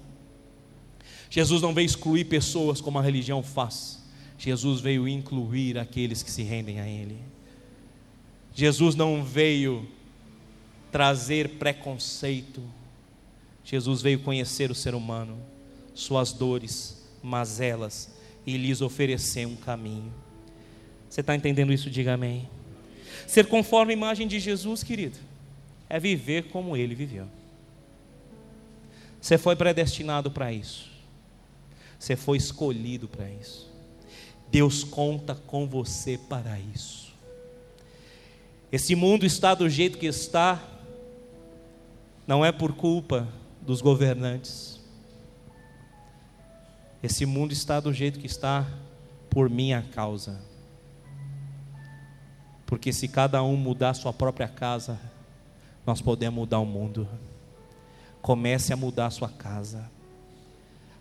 Jesus 1.30 1.62
não 1.62 1.72
veio 1.72 1.86
excluir 1.86 2.26
pessoas 2.26 2.82
como 2.82 2.98
a 2.98 3.02
religião 3.02 3.42
faz. 3.42 4.02
Jesus 4.36 4.80
veio 4.80 5.08
incluir 5.08 5.78
aqueles 5.78 6.22
que 6.22 6.30
se 6.30 6.42
rendem 6.42 6.80
a 6.80 6.86
Ele. 6.86 7.18
Jesus 8.54 8.94
não 8.94 9.24
veio 9.24 9.88
trazer 10.90 11.50
preconceito. 11.50 12.62
Jesus 13.64 14.02
veio 14.02 14.20
conhecer 14.20 14.70
o 14.70 14.74
ser 14.74 14.94
humano, 14.94 15.38
suas 15.94 16.32
dores, 16.32 17.08
mazelas, 17.22 18.14
e 18.46 18.56
lhes 18.56 18.80
oferecer 18.80 19.46
um 19.46 19.56
caminho. 19.56 20.12
Você 21.08 21.20
está 21.20 21.34
entendendo 21.34 21.72
isso? 21.72 21.90
Diga 21.90 22.14
amém. 22.14 22.48
Ser 23.26 23.46
conforme 23.46 23.92
a 23.92 23.96
imagem 23.96 24.26
de 24.26 24.40
Jesus, 24.40 24.82
querido, 24.82 25.18
é 25.88 25.98
viver 26.00 26.44
como 26.48 26.76
Ele 26.76 26.94
viveu. 26.94 27.26
Você 29.20 29.38
foi 29.38 29.54
predestinado 29.54 30.30
para 30.30 30.52
isso. 30.52 30.90
Você 31.98 32.16
foi 32.16 32.36
escolhido 32.36 33.06
para 33.06 33.30
isso. 33.30 33.70
Deus 34.50 34.82
conta 34.82 35.34
com 35.34 35.68
você 35.68 36.18
para 36.18 36.58
isso. 36.58 37.11
Esse 38.72 38.96
mundo 38.96 39.24
está 39.26 39.54
do 39.54 39.68
jeito 39.68 39.98
que 39.98 40.06
está, 40.06 40.60
não 42.26 42.44
é 42.44 42.50
por 42.50 42.72
culpa 42.72 43.28
dos 43.60 43.80
governantes. 43.80 44.80
Esse 47.02 47.26
mundo 47.26 47.52
está 47.52 47.78
do 47.78 47.92
jeito 47.92 48.18
que 48.18 48.26
está 48.26 48.66
por 49.28 49.50
minha 49.50 49.82
causa. 49.94 50.40
Porque 52.64 52.92
se 52.92 53.06
cada 53.06 53.42
um 53.42 53.56
mudar 53.56 53.92
sua 53.92 54.12
própria 54.12 54.48
casa, 54.48 54.98
nós 55.86 56.00
podemos 56.00 56.40
mudar 56.40 56.58
o 56.60 56.66
mundo 56.66 57.06
comece 58.22 58.72
a 58.72 58.76
mudar 58.76 59.10
sua 59.10 59.28
casa. 59.28 59.90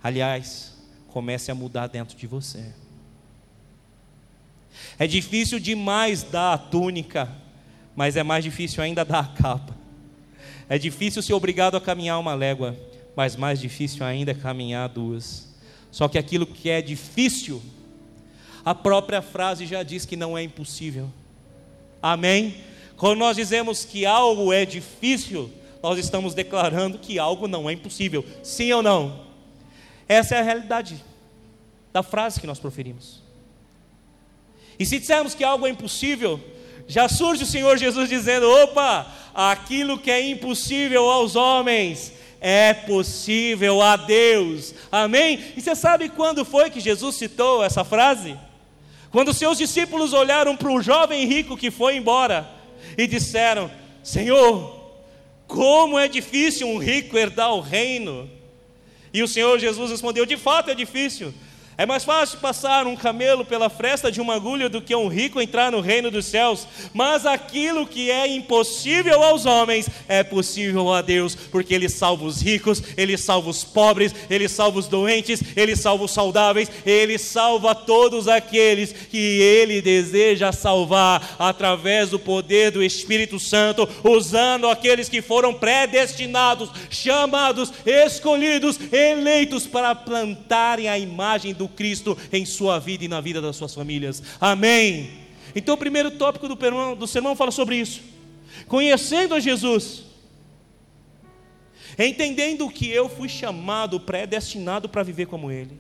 Aliás, 0.04 0.74
comece 1.10 1.52
a 1.52 1.56
mudar 1.56 1.88
dentro 1.88 2.18
de 2.18 2.26
você. 2.26 2.74
É 4.98 5.06
difícil 5.06 5.60
demais 5.60 6.24
dar 6.24 6.54
a 6.54 6.58
túnica, 6.58 7.30
mas 7.96 8.16
é 8.16 8.24
mais 8.24 8.44
difícil 8.44 8.84
ainda 8.84 9.04
dar 9.06 9.20
a 9.20 9.28
capa. 9.42 9.76
É 10.68 10.78
difícil 10.78 11.22
ser 11.22 11.34
obrigado 11.34 11.76
a 11.76 11.82
caminhar 11.82 12.20
uma 12.20 12.34
légua, 12.34 12.78
mas 13.16 13.36
mais 13.36 13.60
difícil 13.60 14.06
ainda 14.06 14.32
é 14.32 14.34
caminhar 14.34 14.88
duas. 14.90 15.50
Só 15.92 16.08
que 16.08 16.18
aquilo 16.18 16.46
que 16.46 16.70
é 16.70 16.82
difícil, 16.82 17.62
a 18.64 18.74
própria 18.74 19.22
frase 19.22 19.66
já 19.66 19.84
diz 19.84 20.06
que 20.06 20.16
não 20.16 20.38
é 20.38 20.44
impossível. 20.44 21.10
Amém? 22.02 22.56
Quando 22.96 23.20
nós 23.20 23.36
dizemos 23.36 23.84
que 23.84 24.06
algo 24.06 24.54
é 24.54 24.66
difícil, 24.66 25.52
nós 25.84 25.98
estamos 25.98 26.34
declarando 26.34 27.00
que 27.00 27.20
algo 27.20 27.48
não 27.48 27.70
é 27.70 27.74
impossível. 27.74 28.24
Sim 28.44 28.72
ou 28.74 28.84
não? 28.84 29.26
Essa 30.08 30.36
é 30.36 30.40
a 30.40 30.44
realidade 30.44 31.04
da 31.92 32.04
frase 32.04 32.40
que 32.40 32.48
nós 32.48 32.60
proferimos. 32.60 33.22
E 34.80 34.86
se 34.86 35.00
dissermos 35.00 35.34
que 35.34 35.44
algo 35.44 35.68
é 35.68 35.70
impossível, 35.70 36.40
já 36.92 37.08
surge 37.08 37.44
o 37.44 37.48
Senhor 37.48 37.78
Jesus 37.78 38.10
dizendo: 38.10 38.50
opa, 38.50 39.08
aquilo 39.34 39.98
que 39.98 40.12
é 40.12 40.28
impossível 40.28 41.10
aos 41.10 41.38
homens 41.38 42.12
é 42.42 42.74
possível 42.74 43.82
a 43.82 43.96
Deus. 43.96 44.76
Amém? 44.92 45.40
E 45.56 45.62
você 45.62 45.74
sabe 45.74 46.10
quando 46.10 46.44
foi 46.44 46.70
que 46.70 46.82
Jesus 46.82 47.16
citou 47.16 47.64
essa 47.64 47.86
frase? 47.86 48.38
Quando 49.10 49.34
seus 49.34 49.58
discípulos 49.58 50.12
olharam 50.12 50.58
para 50.58 50.70
o 50.70 50.82
jovem 50.82 51.26
rico 51.26 51.56
que 51.56 51.72
foi 51.72 51.96
embora 51.96 52.46
e 52.98 53.08
disseram: 53.08 53.72
Senhor, 54.04 54.78
como 55.48 55.98
é 55.98 56.10
difícil 56.10 56.68
um 56.68 56.78
rico 56.78 57.18
herdar 57.18 57.54
o 57.54 57.62
reino. 57.62 58.30
E 59.14 59.24
o 59.24 59.30
Senhor 59.30 59.58
Jesus 59.58 59.92
respondeu: 59.92 60.26
De 60.26 60.36
fato 60.36 60.70
é 60.70 60.76
difícil, 60.76 61.34
é 61.78 61.86
mais 61.86 62.04
fácil 62.04 62.38
passar 62.40 62.86
um 62.86 62.96
camelo 62.96 63.44
pela 63.44 63.70
fresta 63.70 64.12
de 64.12 64.22
uma 64.22 64.36
agulha 64.36 64.70
do 64.70 64.82
que 64.82 64.96
um 64.96 65.08
rico 65.08 65.42
entrar 65.42 65.72
no 65.72 65.80
reino 65.80 66.12
dos 66.12 66.26
céus. 66.26 66.68
Mas 66.94 67.26
aquilo 67.26 67.88
que 67.88 68.12
é 68.12 68.28
impossível 68.28 69.24
aos 69.24 69.46
homens 69.46 69.90
é 70.08 70.24
possível 70.24 70.94
a 70.94 71.02
Deus, 71.02 71.34
porque 71.34 71.74
Ele 71.74 71.90
salva 71.90 72.26
os 72.26 72.42
ricos, 72.42 72.84
Ele 72.96 73.18
salva 73.18 73.50
os 73.50 73.64
pobres, 73.64 74.14
Ele 74.30 74.48
salva 74.48 74.80
os 74.80 74.88
doentes, 74.88 75.42
Ele 75.56 75.76
salva 75.76 76.04
os 76.04 76.12
saudáveis, 76.12 76.70
Ele 76.86 77.18
salva 77.18 77.74
todos 77.74 78.28
aqueles 78.28 78.92
que 78.92 79.18
Ele 79.18 79.82
deseja 79.82 80.52
salvar 80.52 81.36
através 81.40 82.10
do 82.10 82.20
poder 82.20 82.72
do 82.72 82.84
Espírito 82.84 83.40
Santo, 83.40 83.90
usando 84.04 84.68
aqueles 84.68 85.10
que 85.10 85.22
foram 85.22 85.54
predestinados, 85.54 86.70
chamados, 86.90 87.74
escolhidos, 87.86 88.80
eleitos 88.92 89.66
para 89.66 89.96
plantarem 89.96 90.88
a 90.88 91.00
imagem 91.00 91.54
do 91.54 91.71
Cristo 91.72 92.18
em 92.32 92.46
sua 92.46 92.80
vida 92.80 93.06
e 93.06 93.08
na 93.08 93.22
vida 93.22 93.42
das 93.42 93.56
suas 93.56 93.74
famílias. 93.74 94.22
Amém. 94.40 95.12
Então, 95.56 95.76
o 95.76 95.78
primeiro 95.78 96.12
tópico 96.12 96.48
do, 96.48 96.56
do 96.96 97.08
sermão 97.08 97.36
fala 97.36 97.52
sobre 97.52 97.78
isso. 97.78 98.02
Conhecendo 98.68 99.34
a 99.34 99.40
Jesus, 99.40 100.04
entendendo 101.98 102.70
que 102.70 102.90
eu 102.90 103.10
fui 103.10 103.28
chamado, 103.28 104.00
predestinado 104.00 104.88
para 104.88 105.04
viver 105.04 105.26
como 105.26 105.52
Ele. 105.52 105.78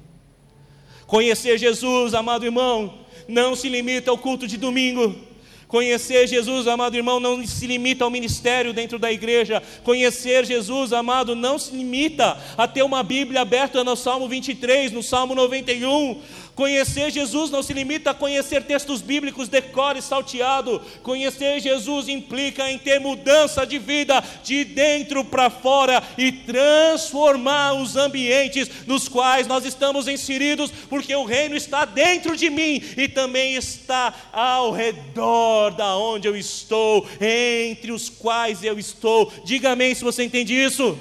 Conhecer 1.05 1.57
Jesus, 1.57 2.13
amado 2.13 2.45
irmão, 2.45 2.99
não 3.27 3.55
se 3.55 3.69
limita 3.69 4.11
ao 4.11 4.17
culto 4.17 4.47
de 4.47 4.57
domingo 4.57 5.30
Conhecer 5.71 6.27
Jesus, 6.27 6.67
amado 6.67 6.97
irmão, 6.97 7.17
não 7.17 7.47
se 7.47 7.65
limita 7.65 8.03
ao 8.03 8.09
ministério 8.09 8.73
dentro 8.73 8.99
da 8.99 9.09
igreja. 9.09 9.63
Conhecer 9.85 10.45
Jesus, 10.45 10.91
amado, 10.91 11.33
não 11.33 11.57
se 11.57 11.73
limita 11.73 12.37
a 12.57 12.67
ter 12.67 12.83
uma 12.83 13.01
Bíblia 13.01 13.39
aberta 13.39 13.81
no 13.81 13.95
Salmo 13.95 14.27
23, 14.27 14.91
no 14.91 15.01
Salmo 15.01 15.33
91. 15.33 16.21
Conhecer 16.61 17.09
Jesus 17.09 17.49
não 17.49 17.63
se 17.63 17.73
limita 17.73 18.11
a 18.11 18.13
conhecer 18.13 18.61
textos 18.61 19.01
bíblicos 19.01 19.49
decore 19.49 19.99
salteado. 19.99 20.79
Conhecer 21.01 21.59
Jesus 21.59 22.07
implica 22.07 22.69
em 22.69 22.77
ter 22.77 22.99
mudança 22.99 23.65
de 23.65 23.79
vida 23.79 24.23
de 24.43 24.63
dentro 24.63 25.25
para 25.25 25.49
fora 25.49 26.03
e 26.19 26.31
transformar 26.31 27.73
os 27.73 27.95
ambientes 27.95 28.69
nos 28.85 29.07
quais 29.07 29.47
nós 29.47 29.65
estamos 29.65 30.07
inseridos, 30.07 30.71
porque 30.87 31.15
o 31.15 31.25
reino 31.25 31.55
está 31.55 31.83
dentro 31.83 32.37
de 32.37 32.47
mim 32.51 32.79
e 32.95 33.07
também 33.07 33.55
está 33.55 34.13
ao 34.31 34.71
redor 34.71 35.71
da 35.71 35.97
onde 35.97 36.27
eu 36.27 36.37
estou, 36.37 37.07
entre 37.19 37.91
os 37.91 38.07
quais 38.07 38.63
eu 38.63 38.77
estou. 38.77 39.33
Diga 39.43 39.71
amém 39.71 39.95
se 39.95 40.03
você 40.03 40.23
entende 40.23 40.53
isso. 40.53 40.95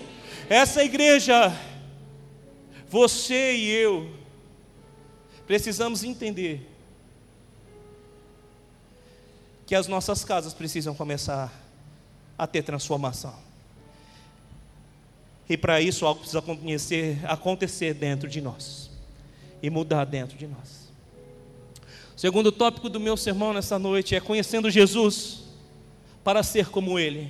Essa 0.48 0.82
igreja, 0.82 1.52
você 2.88 3.56
e 3.56 3.70
eu, 3.72 4.19
precisamos 5.50 6.04
entender 6.04 6.64
que 9.66 9.74
as 9.74 9.88
nossas 9.88 10.24
casas 10.24 10.54
precisam 10.54 10.94
começar 10.94 11.52
a 12.38 12.46
ter 12.46 12.62
transformação. 12.62 13.34
E 15.48 15.56
para 15.56 15.80
isso 15.80 16.06
algo 16.06 16.20
precisa 16.20 16.38
acontecer, 16.38 17.18
acontecer 17.24 17.94
dentro 17.94 18.28
de 18.28 18.40
nós 18.40 18.92
e 19.60 19.68
mudar 19.68 20.04
dentro 20.04 20.38
de 20.38 20.46
nós. 20.46 20.88
O 22.16 22.20
segundo 22.20 22.52
tópico 22.52 22.88
do 22.88 23.00
meu 23.00 23.16
sermão 23.16 23.52
nessa 23.52 23.76
noite 23.76 24.14
é 24.14 24.20
conhecendo 24.20 24.70
Jesus 24.70 25.42
para 26.22 26.44
ser 26.44 26.68
como 26.68 26.96
Ele. 26.96 27.28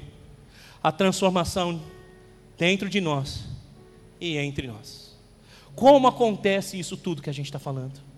A 0.83 0.93
transformação 0.93 1.81
dentro 2.59 2.87
de 2.91 3.01
nós 3.01 3.47
e 4.21 4.37
entre 4.37 4.67
nós. 4.67 5.17
Como 5.75 6.07
acontece 6.07 6.79
isso 6.79 6.99
tudo 6.99 7.23
que 7.23 7.31
a 7.31 7.33
gente 7.33 7.47
está 7.47 7.59
falando? 7.59 8.10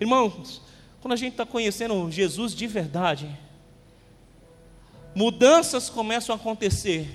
Irmãos, 0.00 0.62
quando 1.02 1.12
a 1.12 1.16
gente 1.16 1.32
está 1.32 1.44
conhecendo 1.44 2.10
Jesus 2.10 2.54
de 2.54 2.66
verdade, 2.66 3.28
mudanças 5.14 5.90
começam 5.90 6.34
a 6.34 6.38
acontecer 6.38 7.06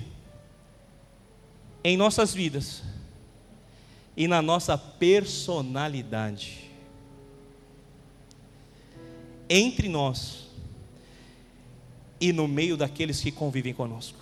em 1.82 1.96
nossas 1.96 2.32
vidas 2.32 2.82
e 4.16 4.28
na 4.28 4.40
nossa 4.40 4.78
personalidade. 4.78 6.70
Entre 9.48 9.88
nós 9.88 10.46
e 12.20 12.32
no 12.32 12.46
meio 12.46 12.76
daqueles 12.76 13.20
que 13.20 13.32
convivem 13.32 13.74
conosco. 13.74 14.18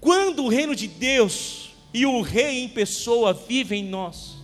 Quando 0.00 0.44
o 0.44 0.48
reino 0.48 0.76
de 0.76 0.86
Deus 0.86 1.70
e 1.92 2.06
o 2.06 2.20
Rei 2.20 2.62
em 2.62 2.68
pessoa 2.68 3.32
vivem 3.32 3.84
em 3.84 3.88
nós 3.88 4.35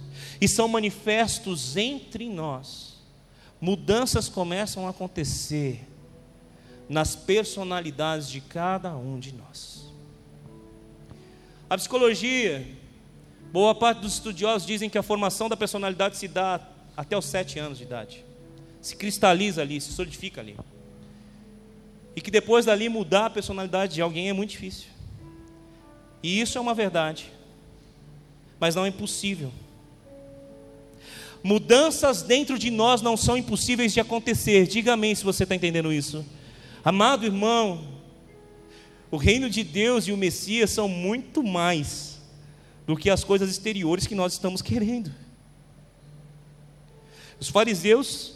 e 0.43 0.49
são 0.49 0.67
manifestos 0.67 1.77
entre 1.77 2.29
nós, 2.29 2.97
mudanças 3.61 4.29
começam 4.29 4.89
a 4.89 4.91
acontecer 4.91 5.87
nas 6.89 7.15
personalidades 7.15 8.29
de 8.29 8.41
cada 8.41 8.97
um 8.97 9.21
de 9.21 9.33
nós. 9.33 9.85
A 11.71 11.77
psicologia, 11.77 12.67
boa 13.53 13.73
parte 13.73 14.01
dos 14.01 14.15
estudiosos 14.15 14.67
dizem 14.67 14.91
que 14.91 14.99
a 14.99 15.03
formação 15.03 15.49
da 15.49 15.57
personalidade 15.57 16.17
se 16.17 16.27
dá 16.27 16.61
até 16.97 17.17
os 17.17 17.27
sete 17.27 17.61
anos 17.61 17.79
de 17.79 17.85
idade, 17.85 18.25
se 18.81 18.97
cristaliza 18.97 19.63
ali, 19.63 19.81
se 19.81 19.93
solidifica 19.93 20.41
ali, 20.41 20.59
e 22.17 22.21
que 22.21 22.33
depois 22.33 22.65
dali 22.65 22.89
mudar 22.89 23.27
a 23.27 23.31
personalidade 23.31 23.95
de 23.95 24.03
alguém 24.03 24.29
é 24.29 24.33
muito 24.33 24.51
difícil. 24.51 24.89
E 26.21 26.41
isso 26.41 26.59
é 26.59 26.61
uma 26.61 26.75
verdade, 26.75 27.31
mas 28.59 28.75
não 28.75 28.85
é 28.85 28.89
impossível. 28.89 29.53
Mudanças 31.43 32.23
dentro 32.23 32.59
de 32.59 32.71
nós 32.71 33.03
não 33.03 33.17
são 33.17 33.37
impossíveis 33.37 33.93
de 33.93 34.01
acontecer. 34.01 34.67
Diga 34.67 34.93
amém 34.93 35.15
se 35.15 35.25
você 35.25 35.43
está 35.43 35.55
entendendo 35.55 35.93
isso. 35.93 36.25
Amado 36.85 37.27
irmão, 37.27 37.87
o 39.11 39.17
reino 39.17 39.51
de 39.51 39.63
Deus 39.65 40.07
e 40.07 40.13
o 40.13 40.17
Messias 40.17 40.71
são 40.71 40.89
muito 40.89 41.43
mais 41.43 42.21
do 42.87 42.97
que 42.97 43.11
as 43.11 43.25
coisas 43.25 43.51
exteriores 43.51 44.07
que 44.07 44.15
nós 44.15 44.33
estamos 44.33 44.63
querendo. 44.63 45.13
Os 47.39 47.49
fariseus 47.49 48.35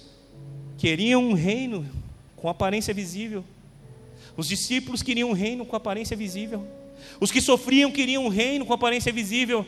queriam 0.76 1.24
um 1.24 1.32
reino 1.32 1.88
com 2.34 2.48
aparência 2.48 2.92
visível. 2.92 3.44
Os 4.36 4.48
discípulos 4.48 5.02
queriam 5.02 5.30
um 5.30 5.32
reino 5.32 5.64
com 5.64 5.76
aparência 5.76 6.16
visível. 6.16 6.66
Os 7.20 7.30
que 7.30 7.40
sofriam 7.40 7.90
queriam 7.90 8.24
um 8.24 8.28
reino 8.28 8.66
com 8.66 8.72
aparência 8.72 9.12
visível. 9.12 9.64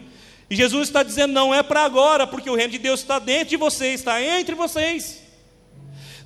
E 0.50 0.56
Jesus 0.56 0.88
está 0.88 1.02
dizendo: 1.02 1.32
não 1.32 1.54
é 1.54 1.62
para 1.62 1.84
agora, 1.84 2.26
porque 2.26 2.48
o 2.48 2.54
reino 2.54 2.72
de 2.72 2.78
Deus 2.78 3.00
está 3.00 3.18
dentro 3.18 3.50
de 3.50 3.56
vocês, 3.56 4.00
está 4.00 4.22
entre 4.22 4.54
vocês. 4.54 5.22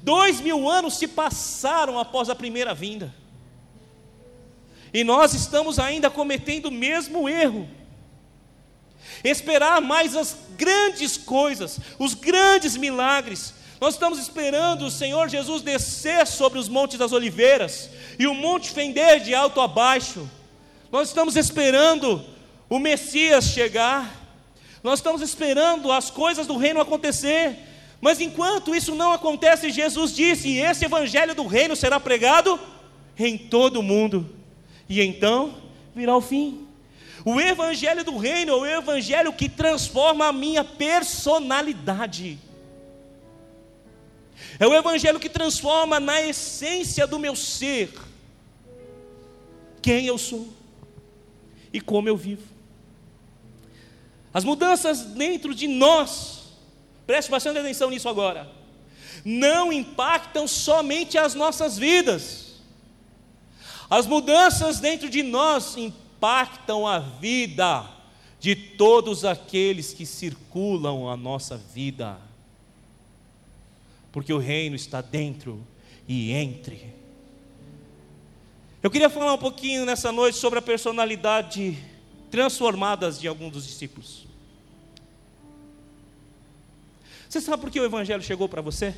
Dois 0.03 0.41
mil 0.41 0.69
anos 0.69 0.99
se 0.99 1.07
passaram 1.07 1.99
após 1.99 2.29
a 2.29 2.35
primeira 2.35 2.75
vinda, 2.75 3.15
e 4.93 5.05
nós 5.05 5.35
estamos 5.35 5.79
ainda 5.79 6.11
cometendo 6.11 6.67
o 6.67 6.73
mesmo 6.73 7.29
erro. 7.29 7.69
Esperar 9.25 9.81
mais 9.81 10.17
as 10.17 10.37
grandes 10.57 11.17
coisas, 11.17 11.79
os 11.99 12.15
grandes 12.15 12.77
milagres. 12.77 13.55
Nós 13.81 13.95
estamos 13.95 14.19
esperando 14.19 14.87
o 14.87 14.91
Senhor 14.91 15.29
Jesus 15.29 15.63
descer 15.63 16.27
sobre 16.27 16.59
os 16.59 16.69
montes 16.69 16.99
das 16.99 17.13
oliveiras 17.13 17.91
e 18.19 18.27
o 18.27 18.35
monte 18.35 18.71
fender 18.71 19.21
de 19.21 19.35
alto 19.35 19.61
a 19.61 19.67
baixo. 19.67 20.29
Nós 20.91 21.09
estamos 21.09 21.37
esperando 21.37 22.25
o 22.73 22.79
Messias 22.79 23.45
chegar, 23.45 24.19
nós 24.83 24.99
estamos 24.99 25.21
esperando 25.21 25.93
as 25.93 26.09
coisas 26.09 26.47
do 26.47 26.57
reino 26.57 26.81
acontecer, 26.81 27.55
mas 28.01 28.19
enquanto 28.19 28.75
isso 28.75 28.95
não 28.95 29.13
acontece, 29.13 29.71
Jesus 29.71 30.15
disse: 30.15 30.57
esse 30.57 30.87
evangelho 30.87 31.35
do 31.35 31.47
reino 31.47 31.77
será 31.77 32.01
pregado 32.01 32.59
em 33.19 33.37
todo 33.37 33.81
o 33.81 33.83
mundo, 33.83 34.35
e 34.89 35.03
então 35.03 35.55
virá 35.95 36.17
o 36.17 36.23
fim. 36.23 36.67
O 37.27 37.39
evangelho 37.39 38.03
do 38.05 38.17
reino 38.17 38.65
é 38.65 38.79
o 38.79 38.81
evangelho 38.81 39.35
que 39.35 39.51
transforma 39.51 40.29
a 40.29 40.33
minha 40.33 40.65
personalidade. 40.65 42.39
É 44.59 44.67
o 44.67 44.75
evangelho 44.75 45.21
que 45.21 45.29
transforma 45.29 46.01
na 46.01 46.23
essência 46.23 47.07
do 47.07 47.19
meu 47.19 47.37
ser 47.37 47.93
quem 49.83 50.07
eu 50.07 50.17
sou 50.17 50.49
e 51.71 51.79
como 51.79 52.09
eu 52.09 52.17
vivo. 52.17 52.52
As 54.33 54.45
mudanças 54.45 55.03
dentro 55.03 55.55
de 55.55 55.69
nós, 55.69 56.45
preste 57.07 57.31
bastante 57.31 57.59
atenção 57.59 57.91
nisso 57.91 58.09
agora, 58.09 58.51
não 59.25 59.73
impactam 59.73 60.49
somente 60.49 61.19
as 61.19 61.35
nossas 61.35 61.77
vidas. 61.77 62.55
As 63.91 64.07
mudanças 64.07 64.81
dentro 64.81 65.11
de 65.11 65.23
nós 65.23 65.77
impactam 65.77 66.87
a 66.87 66.99
vida 66.99 67.87
de 68.41 68.57
todos 68.57 69.25
aqueles 69.25 69.93
que 69.93 70.07
circulam 70.07 71.09
a 71.09 71.17
nossa 71.17 71.57
vida. 71.57 72.19
Porque 74.11 74.33
o 74.33 74.39
reino 74.39 74.75
está 74.75 75.01
dentro 75.01 75.65
e 76.09 76.33
entre. 76.33 76.93
Eu 78.83 78.91
queria 78.91 79.09
falar 79.09 79.35
um 79.35 79.39
pouquinho 79.39 79.85
nessa 79.85 80.11
noite 80.11 80.39
sobre 80.39 80.59
a 80.59 80.63
personalidade 80.63 81.79
transformadas 82.31 83.21
de 83.21 83.29
alguns 83.29 83.53
dos 83.53 83.67
discípulos. 83.67 84.22
Você 87.33 87.41
sabe 87.41 87.63
por 87.63 87.71
que 87.71 87.81
o 87.81 87.85
Evangelho 87.87 88.23
chegou 88.23 88.47
para 88.47 88.61
você? 88.61 88.95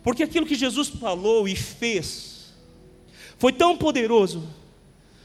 Porque 0.00 0.22
aquilo 0.22 0.46
que 0.46 0.54
Jesus 0.54 0.86
falou 0.86 1.48
e 1.48 1.56
fez 1.56 2.54
foi 3.36 3.52
tão 3.52 3.76
poderoso, 3.76 4.48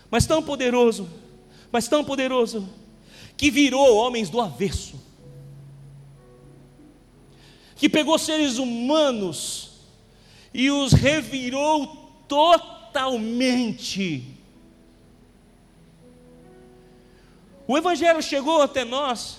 mas 0.10 0.26
tão 0.26 0.41
poderoso, 0.41 1.08
mas 1.72 1.88
tão 1.88 2.04
poderoso, 2.04 2.68
que 3.38 3.51
virou 3.51 3.97
homens 3.97 4.32
do 4.32 4.41
avesso, 4.41 4.99
que 7.76 7.88
pegou 7.88 8.18
seres 8.18 8.58
humanos 8.58 9.74
e 10.51 10.72
os 10.72 10.91
revirou 10.91 11.86
totalmente 12.28 14.34
O 17.68 17.78
Evangelho 17.78 18.22
chegou 18.22 18.62
até 18.62 18.84
nós, 18.84 19.38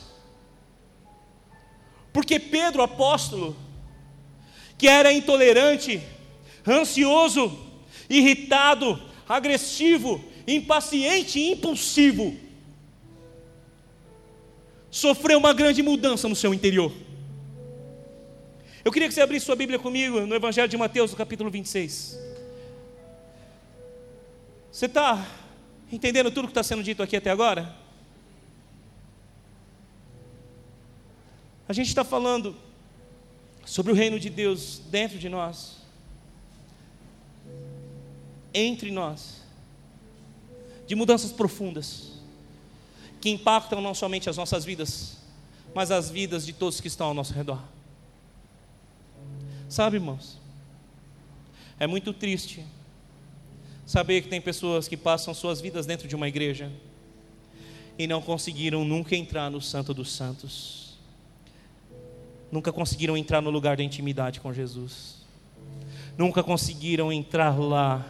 porque 2.14 2.38
Pedro, 2.38 2.80
apóstolo, 2.80 3.56
que 4.78 4.86
era 4.86 5.12
intolerante, 5.12 6.00
ansioso, 6.64 7.58
irritado, 8.08 9.02
agressivo, 9.28 10.24
impaciente 10.46 11.40
e 11.40 11.50
impulsivo, 11.50 12.36
sofreu 14.88 15.38
uma 15.38 15.52
grande 15.52 15.82
mudança 15.82 16.28
no 16.28 16.36
seu 16.36 16.54
interior. 16.54 16.92
Eu 18.84 18.92
queria 18.92 19.08
que 19.08 19.14
você 19.14 19.20
abrisse 19.20 19.46
sua 19.46 19.56
Bíblia 19.56 19.80
comigo 19.80 20.20
no 20.20 20.36
Evangelho 20.36 20.68
de 20.68 20.76
Mateus, 20.76 21.10
no 21.10 21.16
capítulo 21.16 21.50
26. 21.50 22.16
Você 24.70 24.86
está 24.86 25.26
entendendo 25.90 26.30
tudo 26.30 26.46
que 26.46 26.52
está 26.52 26.62
sendo 26.62 26.82
dito 26.84 27.02
aqui 27.02 27.16
até 27.16 27.30
agora? 27.30 27.83
A 31.68 31.72
gente 31.72 31.88
está 31.88 32.04
falando 32.04 32.54
sobre 33.64 33.92
o 33.92 33.94
reino 33.94 34.20
de 34.20 34.28
Deus 34.28 34.80
dentro 34.90 35.18
de 35.18 35.28
nós, 35.28 35.76
entre 38.52 38.90
nós, 38.90 39.42
de 40.86 40.94
mudanças 40.94 41.32
profundas, 41.32 42.12
que 43.20 43.30
impactam 43.30 43.80
não 43.80 43.94
somente 43.94 44.28
as 44.28 44.36
nossas 44.36 44.64
vidas, 44.64 45.18
mas 45.74 45.90
as 45.90 46.10
vidas 46.10 46.44
de 46.44 46.52
todos 46.52 46.80
que 46.80 46.88
estão 46.88 47.08
ao 47.08 47.14
nosso 47.14 47.32
redor. 47.32 47.62
Sabe, 49.68 49.96
irmãos, 49.96 50.38
é 51.80 51.86
muito 51.86 52.12
triste 52.12 52.64
Saber 53.86 54.22
que 54.22 54.28
tem 54.28 54.40
pessoas 54.40 54.88
que 54.88 54.96
passam 54.96 55.34
suas 55.34 55.60
vidas 55.60 55.84
dentro 55.84 56.08
de 56.08 56.16
uma 56.16 56.26
igreja 56.26 56.72
e 57.98 58.06
não 58.06 58.22
conseguiram 58.22 58.84
nunca 58.84 59.14
entrar 59.14 59.50
no 59.50 59.60
Santo 59.60 59.92
dos 59.92 60.10
Santos, 60.10 60.83
nunca 62.54 62.72
conseguiram 62.72 63.16
entrar 63.16 63.40
no 63.40 63.50
lugar 63.50 63.76
da 63.76 63.82
intimidade 63.82 64.38
com 64.38 64.52
Jesus, 64.52 65.16
nunca 66.16 66.40
conseguiram 66.40 67.12
entrar 67.12 67.58
lá, 67.58 68.06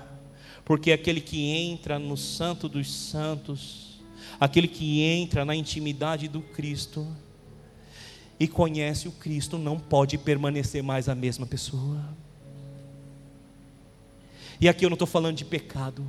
porque 0.66 0.92
aquele 0.92 1.18
que 1.18 1.48
entra 1.48 1.98
no 1.98 2.14
Santo 2.14 2.68
dos 2.68 2.92
Santos, 2.92 4.02
aquele 4.38 4.68
que 4.68 5.00
entra 5.00 5.46
na 5.46 5.56
intimidade 5.56 6.28
do 6.28 6.42
Cristo 6.42 7.06
e 8.38 8.46
conhece 8.46 9.08
o 9.08 9.12
Cristo, 9.12 9.56
não 9.56 9.78
pode 9.78 10.18
permanecer 10.18 10.82
mais 10.82 11.08
a 11.08 11.14
mesma 11.14 11.46
pessoa. 11.46 12.04
E 14.60 14.68
aqui 14.68 14.84
eu 14.84 14.90
não 14.90 14.94
estou 14.94 15.08
falando 15.08 15.36
de 15.36 15.44
pecado. 15.46 16.04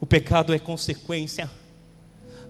O 0.00 0.06
pecado 0.06 0.52
é 0.52 0.58
consequência 0.58 1.48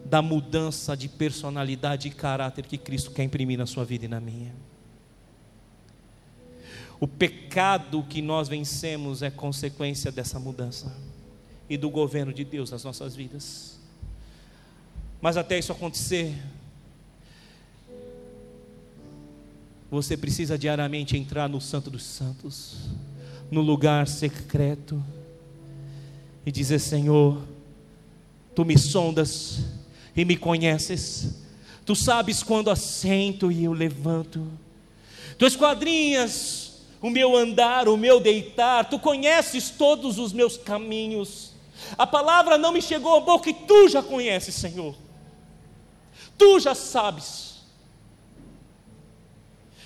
da 0.06 0.22
mudança 0.22 0.96
de 0.96 1.08
personalidade 1.08 2.08
e 2.08 2.10
caráter 2.10 2.64
que 2.64 2.78
Cristo 2.78 3.10
quer 3.10 3.24
imprimir 3.24 3.58
na 3.58 3.66
sua 3.66 3.84
vida 3.84 4.04
e 4.04 4.08
na 4.08 4.20
minha. 4.20 4.54
O 7.00 7.06
pecado 7.06 8.02
que 8.08 8.22
nós 8.22 8.48
vencemos 8.48 9.20
é 9.20 9.30
consequência 9.30 10.10
dessa 10.10 10.38
mudança 10.38 10.96
e 11.68 11.76
do 11.76 11.90
governo 11.90 12.32
de 12.32 12.44
Deus 12.44 12.70
nas 12.70 12.84
nossas 12.84 13.14
vidas. 13.14 13.78
Mas 15.20 15.36
até 15.36 15.58
isso 15.58 15.72
acontecer, 15.72 16.34
você 19.90 20.16
precisa 20.16 20.56
diariamente 20.56 21.16
entrar 21.16 21.48
no 21.48 21.60
Santo 21.60 21.90
dos 21.90 22.04
Santos 22.04 22.76
no 23.50 23.60
lugar 23.60 24.06
secreto 24.06 25.02
e 26.44 26.52
dizer: 26.52 26.78
Senhor, 26.78 27.42
tu 28.54 28.64
me 28.64 28.78
sondas 28.78 29.75
e 30.16 30.24
me 30.24 30.36
conheces, 30.36 31.34
tu 31.84 31.94
sabes 31.94 32.42
quando 32.42 32.70
assento 32.70 33.52
e 33.52 33.64
eu 33.64 33.72
levanto, 33.72 34.46
tu 35.38 35.46
esquadrinhas 35.46 36.66
o 37.00 37.10
meu 37.10 37.36
andar, 37.36 37.88
o 37.88 37.96
meu 37.96 38.18
deitar, 38.18 38.88
tu 38.88 38.98
conheces 38.98 39.70
todos 39.70 40.18
os 40.18 40.32
meus 40.32 40.56
caminhos. 40.56 41.52
A 41.96 42.06
palavra 42.06 42.56
não 42.56 42.72
me 42.72 42.80
chegou 42.80 43.16
à 43.16 43.20
boca 43.20 43.50
e 43.50 43.54
tu 43.54 43.88
já 43.88 44.02
conheces, 44.02 44.54
Senhor. 44.54 44.94
Tu 46.38 46.58
já 46.58 46.74
sabes. 46.74 47.56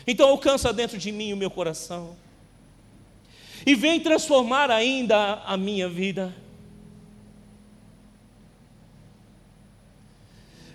Então 0.07 0.29
alcança 0.29 0.73
dentro 0.73 0.97
de 0.97 1.13
mim 1.13 1.33
o 1.33 1.37
meu 1.37 1.51
coração 1.51 2.17
e 3.67 3.75
vem 3.75 4.01
transformar 4.01 4.71
ainda 4.71 5.43
a 5.45 5.57
minha 5.57 5.89
vida. 5.89 6.35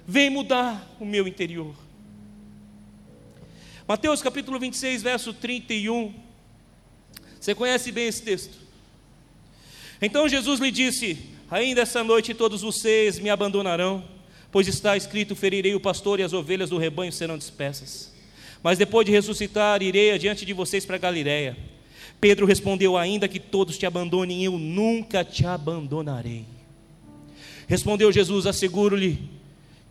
Vem 0.08 0.30
mudar 0.30 0.96
o 1.00 1.06
meu 1.06 1.28
interior. 1.28 1.76
Mateus 3.88 4.22
capítulo 4.22 4.60
26, 4.60 5.02
verso 5.02 5.34
31. 5.34 6.14
Você 7.40 7.56
conhece 7.56 7.92
bem 7.92 8.08
esse 8.08 8.22
texto. 8.22 8.56
Então 10.00 10.30
Jesus 10.30 10.60
lhe 10.60 10.70
disse: 10.70 11.18
Ainda 11.50 11.82
essa 11.82 12.04
noite 12.04 12.34
todos 12.34 12.62
vocês 12.62 13.18
me 13.18 13.30
abandonarão, 13.30 14.04
pois 14.52 14.68
está 14.68 14.96
escrito: 14.96 15.36
Ferirei 15.36 15.74
o 15.74 15.80
pastor 15.80 16.20
e 16.20 16.24
as 16.24 16.34
ovelhas 16.34 16.70
do 16.70 16.78
rebanho 16.78 17.12
serão 17.12 17.38
dispersas. 17.38 18.14
Mas 18.62 18.78
depois 18.78 19.06
de 19.06 19.12
ressuscitar, 19.12 19.82
irei 19.82 20.12
adiante 20.12 20.46
de 20.46 20.54
vocês 20.54 20.86
para 20.86 21.00
Galiléia. 21.00 21.58
Pedro 22.22 22.46
respondeu: 22.46 22.96
Ainda 22.96 23.28
que 23.28 23.40
todos 23.40 23.78
te 23.78 23.88
abandonem, 23.88 24.44
eu 24.44 24.58
nunca 24.58 25.24
te 25.24 25.48
abandonarei. 25.48 26.46
Respondeu 27.68 28.12
Jesus: 28.12 28.46
Asseguro-lhe 28.46 29.35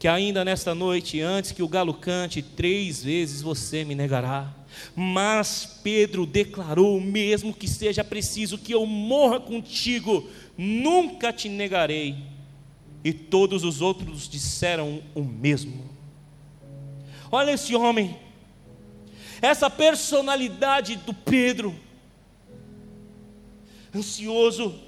que 0.04 0.08
ainda 0.08 0.44
nesta 0.44 0.74
noite, 0.74 1.22
antes 1.22 1.50
que 1.50 1.62
o 1.62 1.66
galo 1.66 1.94
cante, 1.94 2.42
três 2.42 3.02
vezes 3.02 3.40
você 3.40 3.86
me 3.86 3.94
negará. 3.94 4.52
Mas 4.94 5.80
Pedro 5.82 6.26
declarou: 6.26 7.00
Mesmo 7.00 7.54
que 7.54 7.66
seja 7.66 8.04
preciso 8.04 8.58
que 8.58 8.74
eu 8.74 8.84
morra 8.84 9.40
contigo, 9.40 10.28
nunca 10.58 11.32
te 11.32 11.48
negarei. 11.48 12.16
E 13.02 13.14
todos 13.14 13.64
os 13.64 13.80
outros 13.80 14.28
disseram 14.28 15.02
o 15.14 15.22
mesmo. 15.24 15.88
Olha 17.32 17.52
esse 17.52 17.74
homem, 17.74 18.14
essa 19.40 19.70
personalidade 19.70 20.96
do 20.96 21.14
Pedro 21.14 21.74
ansioso, 23.94 24.78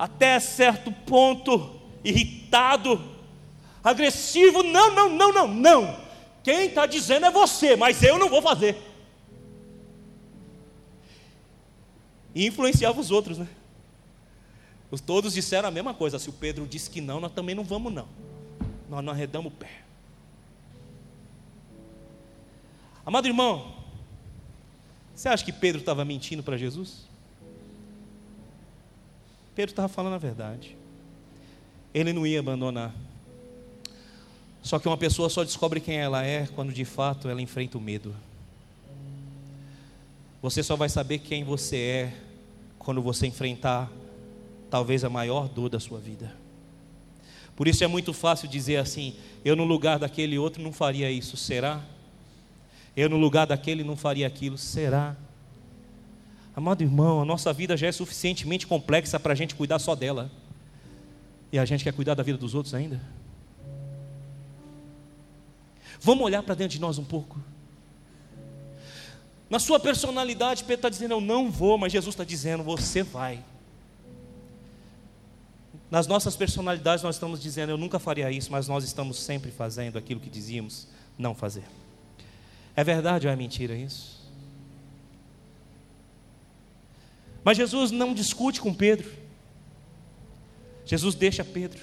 até 0.00 0.40
certo 0.40 0.90
ponto 0.90 1.78
irritado, 2.02 2.98
agressivo. 3.84 4.62
Não, 4.62 4.94
não, 4.94 5.10
não, 5.10 5.30
não, 5.30 5.46
não. 5.46 6.00
Quem 6.42 6.68
está 6.68 6.86
dizendo 6.86 7.26
é 7.26 7.30
você, 7.30 7.76
mas 7.76 8.02
eu 8.02 8.18
não 8.18 8.30
vou 8.30 8.40
fazer. 8.40 8.80
E 12.34 12.46
influenciava 12.46 12.98
os 12.98 13.10
outros, 13.10 13.36
né? 13.36 13.46
Todos 15.04 15.34
disseram 15.34 15.68
a 15.68 15.70
mesma 15.70 15.92
coisa. 15.92 16.18
Se 16.18 16.30
o 16.30 16.32
Pedro 16.32 16.66
disse 16.66 16.88
que 16.88 17.02
não, 17.02 17.20
nós 17.20 17.32
também 17.32 17.54
não 17.54 17.62
vamos, 17.62 17.92
não. 17.92 18.08
Nós 18.88 19.04
não 19.04 19.12
arredamos 19.12 19.52
o 19.52 19.54
pé. 19.54 19.82
Amado 23.04 23.28
irmão, 23.28 23.74
você 25.14 25.28
acha 25.28 25.44
que 25.44 25.52
Pedro 25.52 25.80
estava 25.80 26.06
mentindo 26.06 26.42
para 26.42 26.56
Jesus? 26.56 27.09
Pedro 29.60 29.72
estava 29.72 29.88
falando 29.88 30.14
a 30.14 30.18
verdade. 30.18 30.74
Ele 31.92 32.14
não 32.14 32.26
ia 32.26 32.40
abandonar. 32.40 32.94
Só 34.62 34.78
que 34.78 34.88
uma 34.88 34.96
pessoa 34.96 35.28
só 35.28 35.44
descobre 35.44 35.80
quem 35.80 35.98
ela 35.98 36.24
é 36.24 36.46
quando 36.54 36.72
de 36.72 36.86
fato 36.86 37.28
ela 37.28 37.42
enfrenta 37.42 37.76
o 37.76 37.80
medo. 37.80 38.16
Você 40.40 40.62
só 40.62 40.76
vai 40.76 40.88
saber 40.88 41.18
quem 41.18 41.44
você 41.44 41.76
é 41.76 42.14
quando 42.78 43.02
você 43.02 43.26
enfrentar 43.26 43.92
talvez 44.70 45.04
a 45.04 45.10
maior 45.10 45.46
dor 45.46 45.68
da 45.68 45.78
sua 45.78 46.00
vida. 46.00 46.34
Por 47.54 47.68
isso 47.68 47.84
é 47.84 47.86
muito 47.86 48.14
fácil 48.14 48.48
dizer 48.48 48.78
assim: 48.78 49.14
eu 49.44 49.54
no 49.54 49.64
lugar 49.64 49.98
daquele 49.98 50.38
outro 50.38 50.62
não 50.62 50.72
faria 50.72 51.10
isso, 51.10 51.36
será? 51.36 51.84
Eu, 52.96 53.10
no 53.10 53.18
lugar 53.18 53.46
daquele, 53.46 53.84
não 53.84 53.94
faria 53.94 54.26
aquilo. 54.26 54.56
Será? 54.56 55.14
Amado 56.54 56.82
irmão, 56.82 57.22
a 57.22 57.24
nossa 57.24 57.52
vida 57.52 57.76
já 57.76 57.86
é 57.86 57.92
suficientemente 57.92 58.66
complexa 58.66 59.20
para 59.20 59.32
a 59.32 59.36
gente 59.36 59.54
cuidar 59.54 59.78
só 59.78 59.94
dela. 59.94 60.30
E 61.52 61.58
a 61.58 61.64
gente 61.64 61.84
quer 61.84 61.92
cuidar 61.92 62.14
da 62.14 62.22
vida 62.22 62.38
dos 62.38 62.54
outros 62.54 62.74
ainda? 62.74 63.00
Vamos 66.00 66.24
olhar 66.24 66.42
para 66.42 66.54
dentro 66.54 66.72
de 66.72 66.80
nós 66.80 66.98
um 66.98 67.04
pouco. 67.04 67.40
Na 69.48 69.58
sua 69.58 69.80
personalidade, 69.80 70.62
Pedro 70.62 70.76
está 70.76 70.88
dizendo: 70.88 71.14
Eu 71.14 71.20
não 71.20 71.50
vou, 71.50 71.76
mas 71.76 71.92
Jesus 71.92 72.14
está 72.14 72.24
dizendo: 72.24 72.62
Você 72.62 73.02
vai. 73.02 73.42
Nas 75.90 76.06
nossas 76.06 76.36
personalidades, 76.36 77.02
nós 77.02 77.16
estamos 77.16 77.42
dizendo: 77.42 77.70
Eu 77.70 77.76
nunca 77.76 77.98
faria 77.98 78.30
isso, 78.30 78.50
mas 78.52 78.68
nós 78.68 78.84
estamos 78.84 79.18
sempre 79.18 79.50
fazendo 79.50 79.98
aquilo 79.98 80.20
que 80.20 80.30
dizíamos 80.30 80.86
não 81.18 81.34
fazer. 81.34 81.64
É 82.76 82.84
verdade 82.84 83.26
ou 83.26 83.32
é 83.32 83.36
mentira 83.36 83.74
isso? 83.74 84.19
Mas 87.42 87.56
Jesus 87.56 87.90
não 87.90 88.12
discute 88.12 88.60
com 88.60 88.72
Pedro. 88.74 89.10
Jesus 90.84 91.14
deixa 91.14 91.44
Pedro 91.44 91.80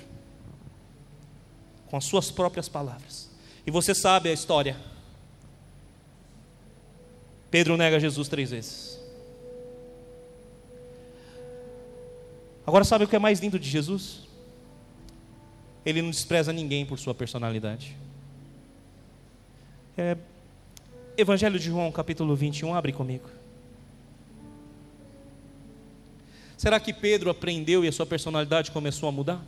com 1.88 1.98
as 1.98 2.06
suas 2.06 2.30
próprias 2.30 2.68
palavras. 2.68 3.30
E 3.66 3.72
você 3.72 3.96
sabe 3.96 4.30
a 4.30 4.34
história. 4.34 4.78
Pedro 7.50 7.78
nega 7.78 8.00
Jesus 8.00 8.28
três 8.28 8.52
vezes. 8.52 9.00
Agora, 12.66 12.84
sabe 12.84 13.06
o 13.06 13.08
que 13.08 13.16
é 13.16 13.20
mais 13.20 13.40
lindo 13.40 13.58
de 13.58 13.70
Jesus? 13.70 14.28
Ele 15.86 16.02
não 16.02 16.10
despreza 16.10 16.52
ninguém 16.52 16.86
por 16.86 17.00
sua 17.00 17.16
personalidade. 17.16 17.96
É 19.98 20.18
Evangelho 21.18 21.58
de 21.58 21.66
João, 21.66 21.92
capítulo 21.92 22.36
21, 22.36 22.76
abre 22.76 22.92
comigo. 22.92 23.37
Será 26.58 26.80
que 26.80 26.92
Pedro 26.92 27.30
aprendeu 27.30 27.86
e 27.86 27.88
a 27.88 27.92
sua 27.92 28.06
personalidade 28.06 28.72
começou 28.72 29.08
a 29.08 29.12
mudar? 29.12 29.46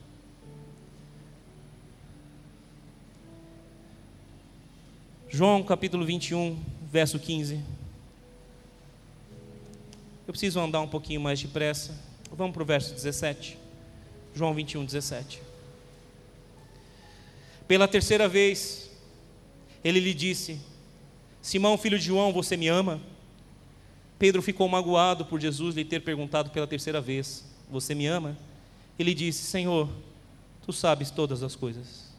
João 5.28 5.64
capítulo 5.64 6.05
21, 6.05 6.55
verso 6.91 7.18
15. 7.18 7.55
Eu 10.28 10.32
preciso 10.32 10.60
andar 10.60 10.82
um 10.82 10.88
pouquinho 10.88 11.20
mais 11.20 11.41
depressa. 11.41 11.97
Vamos 12.32 12.53
para 12.53 12.62
o 12.62 12.66
verso 12.66 12.93
17. 12.93 13.57
João 14.36 14.53
21, 14.53 14.86
17. 14.86 15.41
Pela 17.68 17.88
terceira 17.88 18.28
vez, 18.28 18.91
ele 19.84 19.99
lhe 19.99 20.14
disse: 20.14 20.60
Simão, 21.41 21.76
filho 21.76 21.97
de 21.97 22.05
João, 22.05 22.32
você 22.32 22.55
me 22.55 22.68
ama? 22.68 23.01
Pedro 24.20 24.41
ficou 24.41 24.67
magoado 24.67 25.26
por 25.26 25.39
Jesus 25.39 25.76
lhe 25.76 25.86
ter 25.86 26.01
perguntado 26.01 26.49
pela 26.49 26.67
terceira 26.67 26.99
vez: 26.99 27.45
Você 27.72 27.95
me 27.95 28.05
ama? 28.05 28.38
Ele 28.99 29.13
disse: 29.13 29.43
Senhor, 29.43 29.89
tu 30.65 30.74
sabes 30.74 31.09
todas 31.09 31.41
as 31.41 31.55
coisas 31.55 32.09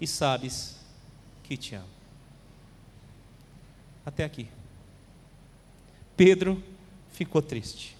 e 0.00 0.06
sabes 0.06 0.76
que 1.42 1.56
te 1.56 1.74
amo. 1.74 1.88
Até 4.06 4.24
aqui. 4.24 4.46
Pedro 6.16 6.62
ficou 7.12 7.42
triste. 7.42 7.96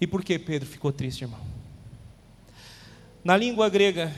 E 0.00 0.06
por 0.06 0.22
que 0.22 0.38
Pedro 0.38 0.68
ficou 0.68 0.92
triste, 0.92 1.22
irmão? 1.22 1.40
Na 3.24 3.36
língua 3.36 3.68
grega, 3.68 4.14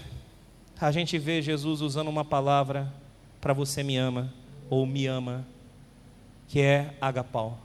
a 0.80 0.90
gente 0.90 1.18
vê 1.18 1.40
Jesus 1.40 1.80
usando 1.80 2.08
uma 2.08 2.24
palavra 2.24 2.92
para 3.40 3.52
você 3.52 3.82
me 3.82 3.96
ama 3.96 4.32
ou 4.68 4.84
me 4.84 5.06
ama, 5.06 5.46
que 6.48 6.60
é 6.60 6.94
agapau. 7.00 7.58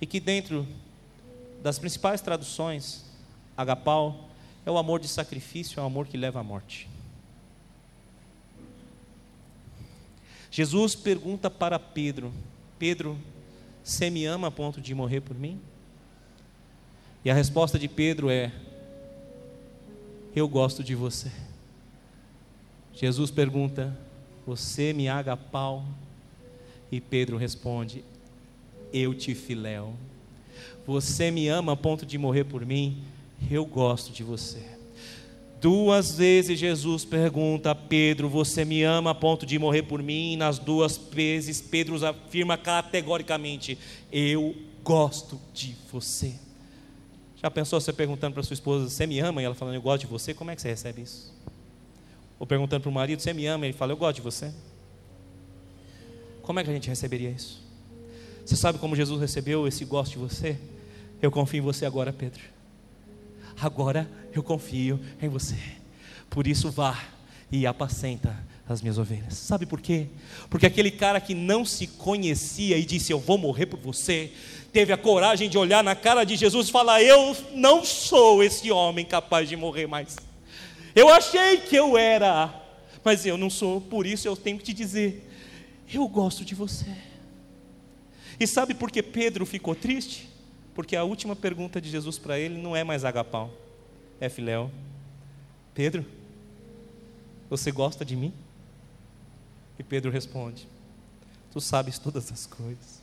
E 0.00 0.06
que 0.06 0.18
dentro 0.18 0.66
das 1.62 1.78
principais 1.78 2.20
traduções, 2.20 3.04
agapau 3.56 4.28
é 4.64 4.70
o 4.70 4.78
amor 4.78 4.98
de 4.98 5.08
sacrifício, 5.08 5.78
é 5.78 5.82
o 5.82 5.86
amor 5.86 6.06
que 6.06 6.16
leva 6.16 6.40
à 6.40 6.42
morte. 6.42 6.88
Jesus 10.50 10.94
pergunta 10.94 11.50
para 11.50 11.78
Pedro: 11.78 12.32
Pedro, 12.78 13.16
você 13.84 14.10
me 14.10 14.24
ama 14.24 14.48
a 14.48 14.50
ponto 14.50 14.80
de 14.80 14.94
morrer 14.94 15.20
por 15.20 15.36
mim? 15.36 15.60
E 17.24 17.30
a 17.30 17.34
resposta 17.34 17.78
de 17.78 17.86
Pedro 17.86 18.30
é: 18.30 18.50
Eu 20.34 20.48
gosto 20.48 20.82
de 20.82 20.94
você. 20.94 21.30
Jesus 22.94 23.30
pergunta: 23.30 23.96
Você 24.46 24.92
me 24.92 25.08
aga 25.08 25.36
pau? 25.36 25.84
E 26.90 27.00
Pedro 27.00 27.36
responde: 27.36 28.04
Eu 28.92 29.14
te 29.14 29.34
filéu. 29.34 29.94
Você 30.86 31.30
me 31.30 31.48
ama 31.48 31.72
a 31.72 31.76
ponto 31.76 32.04
de 32.04 32.18
morrer 32.18 32.44
por 32.44 32.64
mim? 32.64 33.02
Eu 33.50 33.64
gosto 33.64 34.12
de 34.12 34.22
você. 34.22 34.80
Duas 35.60 36.16
vezes 36.16 36.58
Jesus 36.58 37.04
pergunta 37.04 37.70
a 37.70 37.74
Pedro: 37.74 38.28
Você 38.28 38.64
me 38.64 38.82
ama 38.82 39.10
a 39.10 39.14
ponto 39.14 39.44
de 39.44 39.58
morrer 39.58 39.82
por 39.82 40.02
mim? 40.02 40.32
E 40.32 40.36
nas 40.36 40.58
duas 40.58 40.96
vezes 40.96 41.60
Pedro 41.60 42.04
afirma 42.04 42.56
categoricamente: 42.56 43.78
Eu 44.10 44.54
gosto 44.82 45.38
de 45.52 45.76
você. 45.92 46.34
Já 47.42 47.50
pensou 47.50 47.80
você 47.80 47.92
perguntando 47.92 48.34
para 48.34 48.42
sua 48.42 48.54
esposa: 48.54 48.88
Você 48.88 49.06
me 49.06 49.20
ama? 49.20 49.42
E 49.42 49.44
ela 49.44 49.54
falando: 49.54 49.74
Eu 49.74 49.82
gosto 49.82 50.02
de 50.02 50.06
você. 50.06 50.32
Como 50.32 50.50
é 50.50 50.56
que 50.56 50.62
você 50.62 50.68
recebe 50.68 51.02
isso? 51.02 51.32
Ou 52.38 52.46
perguntando 52.46 52.82
para 52.82 52.90
o 52.90 52.92
marido: 52.92 53.20
Você 53.20 53.34
me 53.34 53.46
ama? 53.46 53.66
E 53.66 53.68
ele 53.68 53.76
fala: 53.76 53.92
Eu 53.92 53.98
gosto 53.98 54.16
de 54.16 54.22
você. 54.22 54.52
Como 56.50 56.58
é 56.58 56.64
que 56.64 56.70
a 56.70 56.74
gente 56.74 56.88
receberia 56.88 57.30
isso? 57.30 57.62
Você 58.44 58.56
sabe 58.56 58.80
como 58.80 58.96
Jesus 58.96 59.20
recebeu 59.20 59.68
esse 59.68 59.84
gosto 59.84 60.14
de 60.14 60.18
você? 60.18 60.58
Eu 61.22 61.30
confio 61.30 61.58
em 61.58 61.62
você 61.62 61.86
agora, 61.86 62.12
Pedro 62.12 62.42
agora 63.60 64.10
eu 64.34 64.42
confio 64.42 64.98
em 65.20 65.28
você. 65.28 65.56
Por 66.28 66.46
isso 66.46 66.70
vá 66.70 66.98
e 67.52 67.66
apacenta 67.66 68.36
as 68.68 68.80
minhas 68.80 68.98
ovelhas. 68.98 69.34
Sabe 69.34 69.66
por 69.66 69.80
quê? 69.80 70.06
Porque 70.48 70.66
aquele 70.66 70.90
cara 70.90 71.20
que 71.20 71.34
não 71.34 71.64
se 71.64 71.86
conhecia 71.86 72.78
e 72.78 72.84
disse: 72.84 73.12
Eu 73.12 73.18
vou 73.18 73.36
morrer 73.36 73.66
por 73.66 73.78
você, 73.78 74.32
teve 74.72 74.92
a 74.92 74.96
coragem 74.96 75.48
de 75.48 75.58
olhar 75.58 75.84
na 75.84 75.94
cara 75.94 76.24
de 76.24 76.36
Jesus 76.36 76.68
e 76.68 76.72
falar: 76.72 77.02
Eu 77.02 77.36
não 77.54 77.84
sou 77.84 78.42
esse 78.42 78.70
homem 78.70 79.04
capaz 79.04 79.48
de 79.48 79.56
morrer 79.56 79.86
mais. 79.86 80.16
Eu 80.94 81.08
achei 81.08 81.58
que 81.58 81.76
eu 81.76 81.98
era, 81.98 82.52
mas 83.04 83.26
eu 83.26 83.36
não 83.36 83.50
sou, 83.50 83.80
por 83.80 84.06
isso 84.06 84.26
eu 84.26 84.36
tenho 84.36 84.58
que 84.58 84.64
te 84.64 84.72
dizer: 84.72 85.29
Eu 85.92 86.06
gosto 86.08 86.44
de 86.44 86.54
você. 86.54 86.94
E 88.38 88.46
sabe 88.46 88.74
por 88.74 88.90
que 88.90 89.02
Pedro 89.02 89.44
ficou 89.44 89.74
triste? 89.74 90.28
Porque 90.74 90.96
a 90.96 91.04
última 91.04 91.34
pergunta 91.36 91.80
de 91.80 91.90
Jesus 91.90 92.18
para 92.18 92.38
ele 92.38 92.60
não 92.60 92.74
é 92.74 92.84
mais 92.84 93.04
agapau, 93.04 93.52
é 94.20 94.28
filéu. 94.28 94.70
Pedro, 95.74 96.06
você 97.48 97.70
gosta 97.70 98.04
de 98.04 98.16
mim? 98.16 98.32
E 99.78 99.82
Pedro 99.82 100.10
responde: 100.10 100.66
Tu 101.52 101.60
sabes 101.60 101.98
todas 101.98 102.30
as 102.32 102.46
coisas 102.46 103.00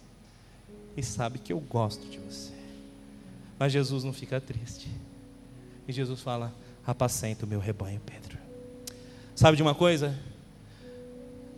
e 0.95 1.03
sabe 1.03 1.37
que 1.39 1.53
eu 1.53 1.59
gosto 1.59 2.07
de 2.07 2.17
você. 2.17 2.53
Mas 3.59 3.73
Jesus 3.73 4.03
não 4.03 4.13
fica 4.13 4.39
triste. 4.39 4.89
E 5.87 5.91
Jesus 5.91 6.21
fala: 6.21 6.53
Apacenta 6.85 7.45
o 7.45 7.49
meu 7.49 7.59
rebanho, 7.59 8.01
Pedro. 8.05 8.37
Sabe 9.35 9.57
de 9.57 9.61
uma 9.61 9.75
coisa? 9.75 10.17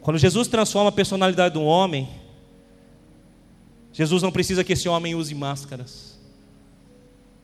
Quando 0.02 0.18
Jesus 0.18 0.48
transforma 0.48 0.90
a 0.90 0.94
personalidade 0.94 1.54
de 1.54 1.60
um 1.60 1.66
homem, 1.66 2.10
Jesus 3.92 4.22
não 4.24 4.32
precisa 4.32 4.64
que 4.64 4.74
esse 4.74 4.88
homem 4.88 5.16
use 5.16 5.36
máscaras. 5.36 6.18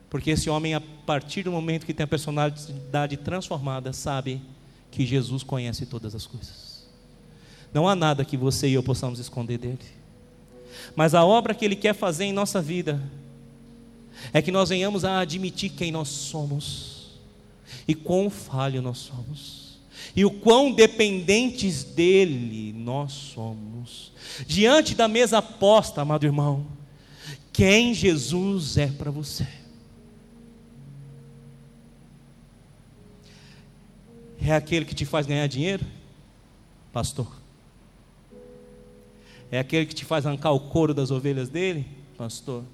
Porque 0.08 0.30
esse 0.30 0.48
homem, 0.48 0.74
a 0.74 0.80
partir 0.80 1.42
do 1.42 1.52
momento 1.52 1.84
que 1.84 1.92
tem 1.92 2.04
a 2.04 2.06
personalidade 2.06 3.16
transformada, 3.18 3.92
sabe 3.92 4.40
que 4.90 5.04
Jesus 5.04 5.42
conhece 5.42 5.84
todas 5.84 6.14
as 6.14 6.26
coisas. 6.26 6.86
Não 7.74 7.86
há 7.86 7.94
nada 7.94 8.24
que 8.24 8.36
você 8.36 8.68
e 8.68 8.74
eu 8.74 8.82
possamos 8.82 9.18
esconder 9.18 9.58
dele. 9.58 9.78
Mas 10.94 11.14
a 11.14 11.24
obra 11.24 11.54
que 11.54 11.64
ele 11.64 11.76
quer 11.76 11.94
fazer 11.94 12.24
em 12.24 12.32
nossa 12.32 12.62
vida 12.62 13.02
é 14.32 14.40
que 14.40 14.52
nós 14.52 14.70
venhamos 14.70 15.04
a 15.04 15.18
admitir 15.18 15.70
quem 15.70 15.92
nós 15.92 16.08
somos 16.08 17.18
e 17.86 17.94
quão 17.94 18.30
falho 18.30 18.80
nós 18.80 18.98
somos 18.98 19.65
e 20.16 20.24
o 20.24 20.30
quão 20.30 20.72
dependentes 20.72 21.84
dele 21.84 22.72
nós 22.72 23.12
somos. 23.12 24.10
Diante 24.46 24.94
da 24.94 25.06
mesa 25.06 25.42
posta, 25.42 26.00
amado 26.00 26.24
irmão, 26.24 26.66
quem 27.52 27.92
Jesus 27.92 28.78
é 28.78 28.86
para 28.86 29.10
você. 29.10 29.46
É 34.40 34.54
aquele 34.54 34.86
que 34.86 34.94
te 34.94 35.04
faz 35.04 35.26
ganhar 35.26 35.46
dinheiro? 35.48 35.84
Pastor. 36.92 37.26
É 39.50 39.58
aquele 39.58 39.84
que 39.84 39.94
te 39.94 40.04
faz 40.04 40.24
arrancar 40.24 40.52
o 40.52 40.60
couro 40.60 40.94
das 40.94 41.10
ovelhas 41.10 41.50
dele? 41.50 41.86
Pastor. 42.16 42.64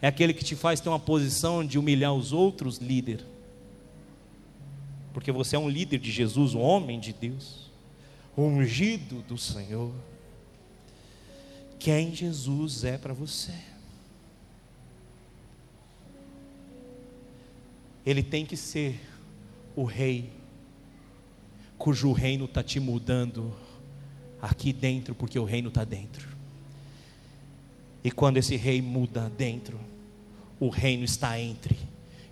É 0.00 0.08
aquele 0.08 0.32
que 0.32 0.44
te 0.44 0.54
faz 0.54 0.80
ter 0.80 0.88
uma 0.88 0.98
posição 0.98 1.64
de 1.64 1.78
humilhar 1.78 2.14
os 2.14 2.32
outros? 2.32 2.78
Líder. 2.78 3.24
Porque 5.18 5.32
você 5.32 5.56
é 5.56 5.58
um 5.58 5.68
líder 5.68 5.98
de 5.98 6.12
Jesus, 6.12 6.54
um 6.54 6.60
homem 6.60 7.00
de 7.00 7.12
Deus, 7.12 7.72
ungido 8.36 9.20
do 9.22 9.36
Senhor 9.36 9.92
quem 11.76 12.14
Jesus 12.14 12.84
é 12.84 12.96
para 12.96 13.12
você. 13.12 13.52
Ele 18.06 18.22
tem 18.22 18.46
que 18.46 18.56
ser 18.56 19.00
o 19.74 19.82
rei, 19.82 20.30
cujo 21.76 22.12
reino 22.12 22.44
está 22.44 22.62
te 22.62 22.78
mudando 22.78 23.52
aqui 24.40 24.72
dentro, 24.72 25.16
porque 25.16 25.36
o 25.36 25.44
reino 25.44 25.66
está 25.66 25.82
dentro. 25.82 26.28
E 28.04 28.10
quando 28.12 28.36
esse 28.36 28.54
rei 28.54 28.80
muda 28.80 29.28
dentro, 29.36 29.80
o 30.60 30.68
reino 30.68 31.02
está 31.02 31.40
entre 31.40 31.76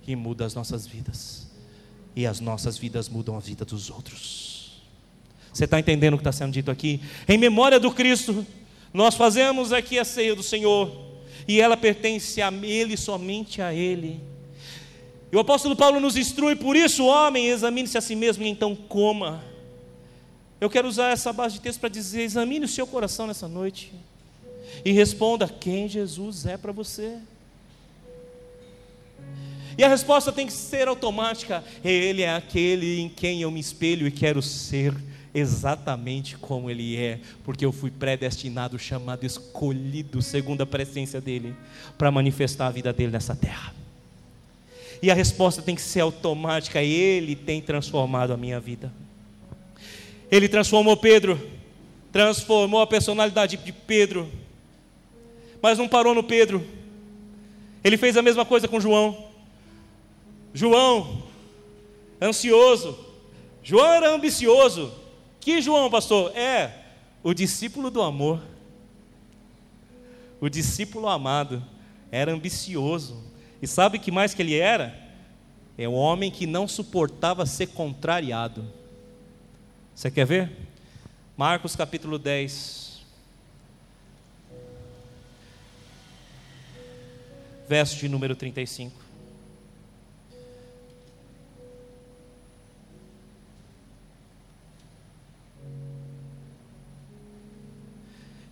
e 0.06 0.14
muda 0.14 0.46
as 0.46 0.54
nossas 0.54 0.86
vidas. 0.86 1.45
E 2.16 2.26
as 2.26 2.40
nossas 2.40 2.76
vidas 2.76 3.08
mudam 3.08 3.36
a 3.36 3.40
vida 3.40 3.64
dos 3.64 3.90
outros. 3.90 4.82
Você 5.52 5.64
está 5.64 5.78
entendendo 5.78 6.14
o 6.14 6.16
que 6.16 6.22
está 6.22 6.32
sendo 6.32 6.52
dito 6.52 6.70
aqui? 6.70 7.00
Em 7.28 7.38
memória 7.38 7.78
do 7.78 7.92
Cristo, 7.92 8.44
nós 8.92 9.14
fazemos 9.14 9.72
aqui 9.72 9.98
a 9.98 10.04
ceia 10.04 10.34
do 10.34 10.42
Senhor, 10.42 10.90
e 11.46 11.60
ela 11.60 11.76
pertence 11.76 12.40
a 12.40 12.50
Ele, 12.50 12.96
somente 12.96 13.60
a 13.60 13.72
Ele. 13.72 14.20
E 15.30 15.36
o 15.36 15.40
apóstolo 15.40 15.76
Paulo 15.76 16.00
nos 16.00 16.16
instrui, 16.16 16.56
por 16.56 16.74
isso, 16.74 17.04
homem, 17.04 17.48
examine-se 17.48 17.98
a 17.98 18.00
si 18.00 18.16
mesmo 18.16 18.44
e 18.44 18.48
então 18.48 18.74
coma. 18.74 19.44
Eu 20.60 20.70
quero 20.70 20.88
usar 20.88 21.10
essa 21.10 21.32
base 21.32 21.54
de 21.54 21.60
texto 21.60 21.80
para 21.80 21.88
dizer: 21.88 22.22
examine 22.22 22.64
o 22.64 22.68
seu 22.68 22.86
coração 22.86 23.26
nessa 23.26 23.46
noite 23.46 23.92
e 24.84 24.92
responda 24.92 25.48
quem 25.48 25.88
Jesus 25.88 26.46
é 26.46 26.56
para 26.56 26.72
você. 26.72 27.18
E 29.78 29.84
a 29.84 29.88
resposta 29.88 30.32
tem 30.32 30.46
que 30.46 30.52
ser 30.52 30.88
automática: 30.88 31.62
Ele 31.84 32.22
é 32.22 32.34
aquele 32.34 33.00
em 33.00 33.08
quem 33.08 33.42
eu 33.42 33.50
me 33.50 33.60
espelho 33.60 34.06
e 34.06 34.10
quero 34.10 34.40
ser 34.40 34.94
exatamente 35.34 36.36
como 36.38 36.70
Ele 36.70 36.96
é, 36.96 37.20
porque 37.44 37.64
eu 37.64 37.72
fui 37.72 37.90
predestinado, 37.90 38.78
chamado, 38.78 39.26
escolhido, 39.26 40.22
segundo 40.22 40.62
a 40.62 40.66
presciência 40.66 41.20
dEle, 41.20 41.54
para 41.98 42.10
manifestar 42.10 42.68
a 42.68 42.70
vida 42.70 42.92
dEle 42.92 43.12
nessa 43.12 43.36
terra. 43.36 43.74
E 45.02 45.10
a 45.10 45.14
resposta 45.14 45.60
tem 45.60 45.74
que 45.74 45.82
ser 45.82 46.00
automática: 46.00 46.82
Ele 46.82 47.36
tem 47.36 47.60
transformado 47.60 48.32
a 48.32 48.36
minha 48.36 48.58
vida. 48.58 48.90
Ele 50.30 50.48
transformou 50.48 50.96
Pedro, 50.96 51.38
transformou 52.10 52.80
a 52.80 52.86
personalidade 52.86 53.58
de 53.58 53.72
Pedro, 53.72 54.28
mas 55.60 55.76
não 55.78 55.86
parou 55.86 56.14
no 56.14 56.22
Pedro. 56.22 56.64
Ele 57.84 57.96
fez 57.96 58.16
a 58.16 58.22
mesma 58.22 58.44
coisa 58.44 58.66
com 58.66 58.80
João. 58.80 59.35
João, 60.56 61.22
ansioso. 62.18 62.98
João 63.62 63.92
era 63.92 64.08
ambicioso, 64.08 64.90
que 65.38 65.60
João, 65.60 65.90
pastor? 65.90 66.34
É 66.34 66.82
o 67.22 67.34
discípulo 67.34 67.90
do 67.90 68.00
amor. 68.00 68.40
O 70.40 70.48
discípulo 70.48 71.08
amado 71.08 71.62
era 72.10 72.32
ambicioso. 72.32 73.22
E 73.60 73.66
sabe 73.66 73.98
que 73.98 74.10
mais 74.10 74.32
que 74.32 74.40
ele 74.40 74.58
era? 74.58 74.98
É 75.76 75.86
um 75.86 75.94
homem 75.94 76.30
que 76.30 76.46
não 76.46 76.66
suportava 76.66 77.44
ser 77.44 77.66
contrariado. 77.66 78.64
Você 79.94 80.10
quer 80.10 80.24
ver? 80.24 80.50
Marcos 81.36 81.76
capítulo 81.76 82.18
10. 82.18 83.02
Verso 87.68 87.96
de 87.96 88.08
número 88.08 88.34
35. 88.34 89.05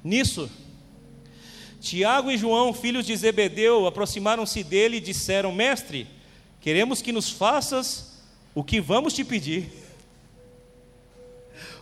Nisso, 0.04 0.50
Tiago 1.80 2.30
e 2.30 2.36
João, 2.36 2.74
filhos 2.74 3.06
de 3.06 3.16
Zebedeu, 3.16 3.86
aproximaram-se 3.86 4.62
dele 4.62 4.98
e 4.98 5.00
disseram: 5.00 5.50
Mestre, 5.50 6.06
queremos 6.60 7.00
que 7.00 7.10
nos 7.10 7.30
faças 7.30 8.22
o 8.54 8.62
que 8.62 8.82
vamos 8.82 9.14
te 9.14 9.24
pedir. 9.24 9.72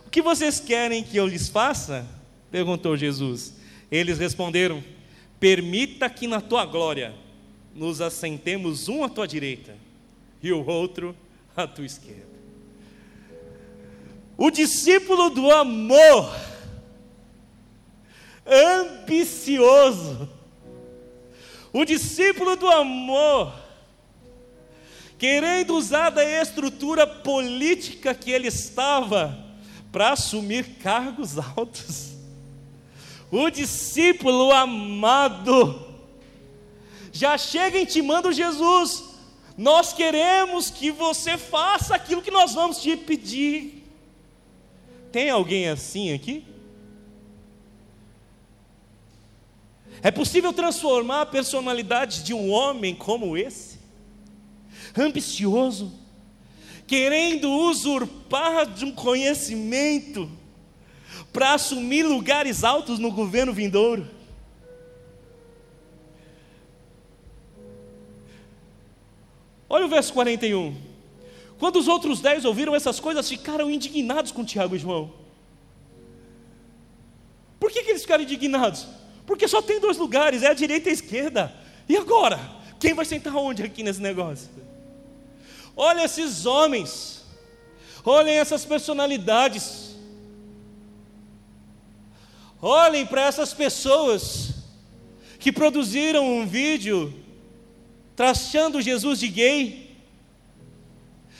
O 0.07 0.09
que 0.09 0.21
vocês 0.21 0.59
querem 0.59 1.03
que 1.03 1.17
eu 1.17 1.27
lhes 1.27 1.49
faça? 1.49 2.07
perguntou 2.49 2.95
Jesus. 2.95 3.55
Eles 3.91 4.19
responderam: 4.19 4.81
Permita 5.37 6.09
que 6.09 6.25
na 6.25 6.39
tua 6.39 6.65
glória 6.65 7.13
nos 7.75 7.99
assentemos 7.99 8.87
um 8.87 9.03
à 9.03 9.09
tua 9.09 9.27
direita 9.27 9.75
e 10.41 10.53
o 10.53 10.65
outro 10.65 11.13
à 11.57 11.67
tua 11.67 11.85
esquerda. 11.85 12.33
O 14.37 14.49
discípulo 14.49 15.29
do 15.29 15.51
amor 15.51 16.52
ambicioso, 18.45 20.29
o 21.71 21.85
discípulo 21.85 22.55
do 22.55 22.67
amor, 22.67 23.53
querendo 25.17 25.75
usar 25.75 26.09
da 26.09 26.23
estrutura 26.23 27.07
política 27.07 28.13
que 28.13 28.31
ele 28.31 28.47
estava 28.47 29.37
para 29.91 30.11
assumir 30.11 30.77
cargos 30.81 31.37
altos. 31.37 32.13
O 33.31 33.49
discípulo 33.49 34.51
amado 34.51 35.93
já 37.11 37.37
chega 37.37 37.79
intimando 37.79 38.31
Jesus: 38.31 39.03
Nós 39.57 39.93
queremos 39.93 40.69
que 40.69 40.91
você 40.91 41.37
faça 41.37 41.95
aquilo 41.95 42.21
que 42.21 42.31
nós 42.31 42.53
vamos 42.53 42.81
te 42.81 42.97
pedir. 42.97 43.83
Tem 45.11 45.29
alguém 45.29 45.69
assim 45.69 46.11
aqui? 46.11 46.43
É 50.05 50.11
possível 50.11 50.51
transformar 50.51 51.21
a 51.21 51.25
personalidade 51.25 52.23
de 52.23 52.33
um 52.33 52.51
homem 52.51 52.93
como 52.93 53.37
esse? 53.37 53.79
Ambicioso, 54.97 55.97
querendo 56.85 57.49
usurpar 57.49 58.65
de 58.65 58.83
um 58.83 58.91
conhecimento 58.91 60.29
para 61.31 61.53
assumir 61.53 62.03
lugares 62.03 62.65
altos 62.65 62.99
no 62.99 63.09
governo 63.09 63.53
vindouro. 63.53 64.05
Olha 69.69 69.85
o 69.85 69.89
verso 69.89 70.11
41. 70.11 70.75
Quando 71.57 71.79
os 71.79 71.87
outros 71.87 72.19
dez 72.19 72.43
ouviram 72.43 72.75
essas 72.75 72.99
coisas, 72.99 73.29
ficaram 73.29 73.71
indignados 73.71 74.33
com 74.33 74.43
Tiago 74.43 74.75
e 74.75 74.79
João. 74.79 75.13
Por 77.57 77.71
que, 77.71 77.83
que 77.83 77.91
eles 77.91 78.01
ficaram 78.01 78.23
indignados? 78.23 78.85
Porque 79.25 79.47
só 79.47 79.61
tem 79.61 79.79
dois 79.79 79.97
lugares, 79.97 80.43
é 80.43 80.47
a 80.47 80.53
direita 80.53 80.89
e 80.89 80.91
a 80.91 80.93
esquerda. 80.93 81.53
E 81.87 81.95
agora? 81.95 82.39
Quem 82.79 82.93
vai 82.93 83.05
sentar 83.05 83.35
onde 83.35 83.63
aqui 83.63 83.83
nesse 83.83 84.01
negócio? 84.01 84.49
Olha 85.75 86.03
esses 86.03 86.45
homens, 86.45 87.23
olhem 88.03 88.35
essas 88.35 88.65
personalidades, 88.65 89.95
olhem 92.61 93.05
para 93.05 93.23
essas 93.23 93.53
pessoas 93.53 94.53
que 95.39 95.51
produziram 95.51 96.25
um 96.25 96.45
vídeo 96.45 97.13
traçando 98.15 98.81
Jesus 98.81 99.19
de 99.19 99.27
gay. 99.27 99.97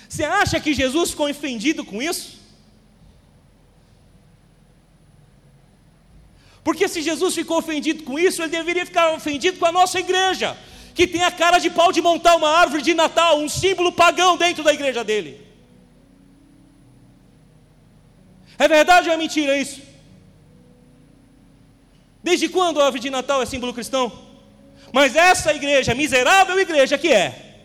Você 0.09 0.23
acha 0.23 0.59
que 0.59 0.73
Jesus 0.73 1.11
ficou 1.11 1.29
ofendido 1.29 1.85
com 1.85 2.01
isso? 2.01 2.42
Porque 6.63 6.87
se 6.87 7.01
Jesus 7.01 7.35
ficou 7.35 7.57
ofendido 7.57 8.03
com 8.03 8.17
isso, 8.17 8.41
ele 8.41 8.49
deveria 8.49 8.85
ficar 8.85 9.13
ofendido 9.13 9.59
com 9.59 9.65
a 9.65 9.71
nossa 9.71 9.99
igreja, 9.99 10.57
que 10.95 11.05
tem 11.05 11.23
a 11.23 11.31
cara 11.31 11.59
de 11.59 11.69
pau 11.69 11.91
de 11.91 12.01
montar 12.01 12.35
uma 12.35 12.49
árvore 12.49 12.81
de 12.81 12.93
Natal, 12.93 13.37
um 13.39 13.49
símbolo 13.49 13.91
pagão 13.91 14.37
dentro 14.37 14.63
da 14.63 14.73
igreja 14.73 15.03
dele. 15.03 15.41
É 18.57 18.67
verdade 18.67 19.09
ou 19.09 19.13
é 19.13 19.17
mentira 19.17 19.57
isso? 19.57 19.81
Desde 22.23 22.47
quando 22.47 22.79
a 22.79 22.85
árvore 22.85 23.01
de 23.01 23.09
Natal 23.09 23.41
é 23.41 23.45
símbolo 23.45 23.73
cristão? 23.73 24.11
Mas 24.93 25.15
essa 25.15 25.53
igreja, 25.53 25.93
miserável 25.93 26.57
igreja 26.57 26.97
que 26.97 27.11
é, 27.11 27.57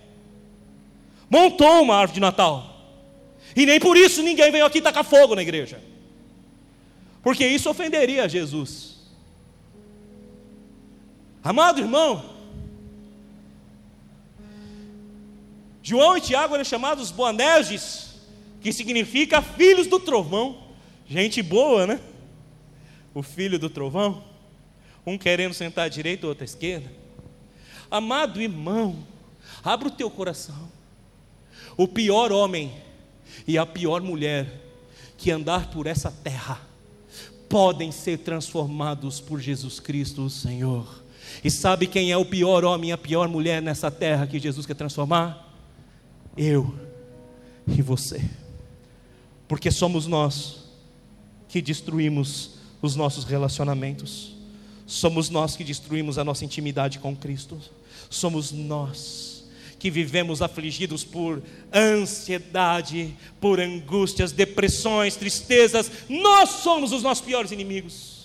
montou 1.30 1.82
uma 1.82 1.94
árvore 1.94 2.14
de 2.14 2.20
Natal. 2.20 2.74
E 3.54 3.64
nem 3.64 3.78
por 3.78 3.96
isso 3.96 4.22
ninguém 4.22 4.50
veio 4.50 4.64
aqui 4.64 4.80
tacar 4.80 5.04
fogo 5.04 5.36
na 5.36 5.42
igreja 5.42 5.80
porque 7.28 7.46
isso 7.46 7.68
ofenderia 7.68 8.26
Jesus. 8.26 8.87
Amado 11.42 11.80
irmão, 11.80 12.38
João 15.88 16.18
e 16.18 16.20
Tiago 16.20 16.54
eram 16.54 16.64
chamados 16.64 17.10
Boanerges, 17.10 18.16
que 18.60 18.70
significa 18.74 19.40
filhos 19.40 19.86
do 19.86 19.98
trovão. 19.98 20.58
Gente 21.08 21.40
boa, 21.40 21.86
né? 21.86 21.98
O 23.14 23.22
filho 23.22 23.58
do 23.58 23.70
trovão, 23.70 24.22
um 25.06 25.16
querendo 25.16 25.54
sentar 25.54 25.86
à 25.86 25.88
direita, 25.88 26.26
outro 26.26 26.44
à 26.44 26.44
esquerda. 26.44 26.92
Amado 27.90 28.38
irmão, 28.42 28.98
abra 29.64 29.88
o 29.88 29.90
teu 29.90 30.10
coração. 30.10 30.68
O 31.74 31.88
pior 31.88 32.32
homem 32.32 32.70
e 33.46 33.56
a 33.56 33.64
pior 33.64 34.02
mulher 34.02 34.60
que 35.16 35.30
andar 35.30 35.70
por 35.70 35.86
essa 35.86 36.10
terra 36.10 36.60
podem 37.48 37.90
ser 37.90 38.18
transformados 38.18 39.20
por 39.20 39.40
Jesus 39.40 39.80
Cristo, 39.80 40.22
o 40.22 40.28
Senhor. 40.28 41.02
E 41.42 41.50
sabe 41.50 41.86
quem 41.86 42.10
é 42.10 42.16
o 42.16 42.24
pior 42.24 42.64
homem 42.64 42.92
a 42.92 42.98
pior 42.98 43.28
mulher 43.28 43.62
nessa 43.62 43.90
terra 43.90 44.26
que 44.26 44.38
Jesus 44.38 44.66
quer 44.66 44.74
transformar? 44.74 45.46
Eu 46.36 46.74
e 47.66 47.82
você. 47.82 48.22
Porque 49.46 49.70
somos 49.70 50.06
nós 50.06 50.64
que 51.48 51.62
destruímos 51.62 52.58
os 52.82 52.94
nossos 52.96 53.24
relacionamentos. 53.24 54.36
Somos 54.86 55.30
nós 55.30 55.56
que 55.56 55.64
destruímos 55.64 56.18
a 56.18 56.24
nossa 56.24 56.44
intimidade 56.44 56.98
com 56.98 57.14
Cristo. 57.14 57.58
Somos 58.08 58.52
nós 58.52 59.38
que 59.78 59.90
vivemos 59.90 60.42
afligidos 60.42 61.04
por 61.04 61.42
ansiedade, 61.72 63.14
por 63.40 63.60
angústias, 63.60 64.32
depressões, 64.32 65.14
tristezas, 65.14 65.90
nós 66.08 66.50
somos 66.50 66.90
os 66.90 67.02
nossos 67.02 67.24
piores 67.24 67.52
inimigos. 67.52 68.17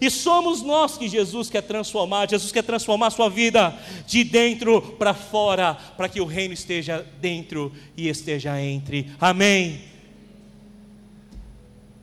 E 0.00 0.10
somos 0.10 0.62
nós 0.62 0.96
que 0.96 1.08
Jesus 1.08 1.50
quer 1.50 1.62
transformar. 1.62 2.28
Jesus 2.28 2.50
quer 2.50 2.62
transformar 2.62 3.08
a 3.08 3.10
sua 3.10 3.28
vida 3.28 3.76
de 4.06 4.24
dentro 4.24 4.80
para 4.80 5.12
fora, 5.12 5.74
para 5.74 6.08
que 6.08 6.20
o 6.20 6.24
reino 6.24 6.54
esteja 6.54 7.06
dentro 7.20 7.70
e 7.96 8.08
esteja 8.08 8.60
entre. 8.60 9.10
Amém. 9.20 9.82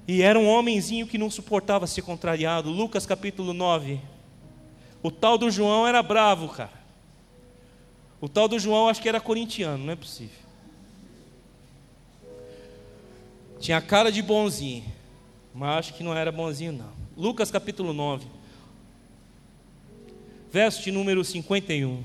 E 0.07 0.21
era 0.21 0.39
um 0.39 0.47
homenzinho 0.47 1.07
que 1.07 1.17
não 1.17 1.31
suportava 1.31 1.87
ser 1.87 2.03
contrariado. 2.03 2.69
Lucas 2.69 3.05
capítulo 3.05 3.51
9. 3.51 3.99
O 5.01 5.09
tal 5.09 5.37
do 5.37 5.49
João 5.49 5.87
era 5.87 6.03
bravo, 6.03 6.49
cara. 6.49 6.77
O 8.21 8.29
tal 8.29 8.47
do 8.47 8.59
João 8.59 8.87
acho 8.87 9.01
que 9.01 9.09
era 9.09 9.19
corintiano, 9.19 9.85
não 9.85 9.93
é 9.93 9.95
possível. 9.95 10.47
Tinha 13.59 13.81
cara 13.81 14.11
de 14.11 14.21
bonzinho, 14.21 14.85
mas 15.53 15.79
acho 15.79 15.93
que 15.95 16.03
não 16.03 16.15
era 16.15 16.31
bonzinho 16.31 16.71
não. 16.71 17.06
Lucas 17.17 17.49
capítulo 17.49 17.93
9, 17.93 18.27
verso 20.51 20.83
de 20.83 20.91
número 20.91 21.23
51. 21.23 22.03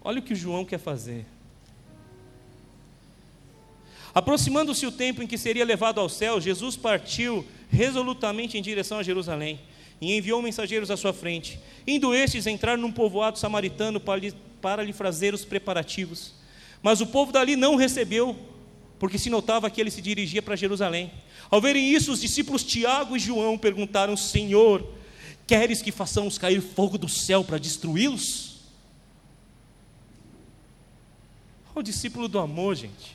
Olha 0.00 0.20
o 0.20 0.22
que 0.22 0.34
o 0.34 0.36
João 0.36 0.64
quer 0.64 0.78
fazer. 0.78 1.26
Aproximando-se 4.14 4.86
o 4.86 4.92
tempo 4.92 5.20
em 5.20 5.26
que 5.26 5.36
seria 5.36 5.64
levado 5.64 5.98
ao 5.98 6.08
céu, 6.08 6.40
Jesus 6.40 6.76
partiu 6.76 7.44
resolutamente 7.68 8.56
em 8.56 8.62
direção 8.62 9.00
a 9.00 9.02
Jerusalém 9.02 9.58
e 10.00 10.16
enviou 10.16 10.40
mensageiros 10.40 10.92
à 10.92 10.96
sua 10.96 11.12
frente. 11.12 11.58
Indo 11.84 12.14
estes 12.14 12.46
entrar 12.46 12.78
num 12.78 12.92
povoado 12.92 13.36
samaritano 13.36 13.98
para 13.98 14.20
lhe, 14.20 14.32
para 14.62 14.84
lhe 14.84 14.92
fazer 14.92 15.34
os 15.34 15.44
preparativos. 15.44 16.37
Mas 16.82 17.00
o 17.00 17.06
povo 17.06 17.32
dali 17.32 17.56
não 17.56 17.76
recebeu, 17.76 18.36
porque 18.98 19.18
se 19.18 19.30
notava 19.30 19.70
que 19.70 19.80
ele 19.80 19.90
se 19.90 20.02
dirigia 20.02 20.42
para 20.42 20.56
Jerusalém. 20.56 21.12
Ao 21.50 21.60
verem 21.60 21.92
isso, 21.92 22.12
os 22.12 22.20
discípulos 22.20 22.62
Tiago 22.62 23.16
e 23.16 23.20
João 23.20 23.56
perguntaram: 23.56 24.16
Senhor, 24.16 24.86
queres 25.46 25.80
que 25.80 25.90
façamos 25.90 26.38
cair 26.38 26.60
fogo 26.60 26.98
do 26.98 27.08
céu 27.08 27.42
para 27.42 27.58
destruí-los? 27.58 28.58
O 31.74 31.82
discípulo 31.82 32.28
do 32.28 32.38
amor, 32.38 32.74
gente, 32.74 33.14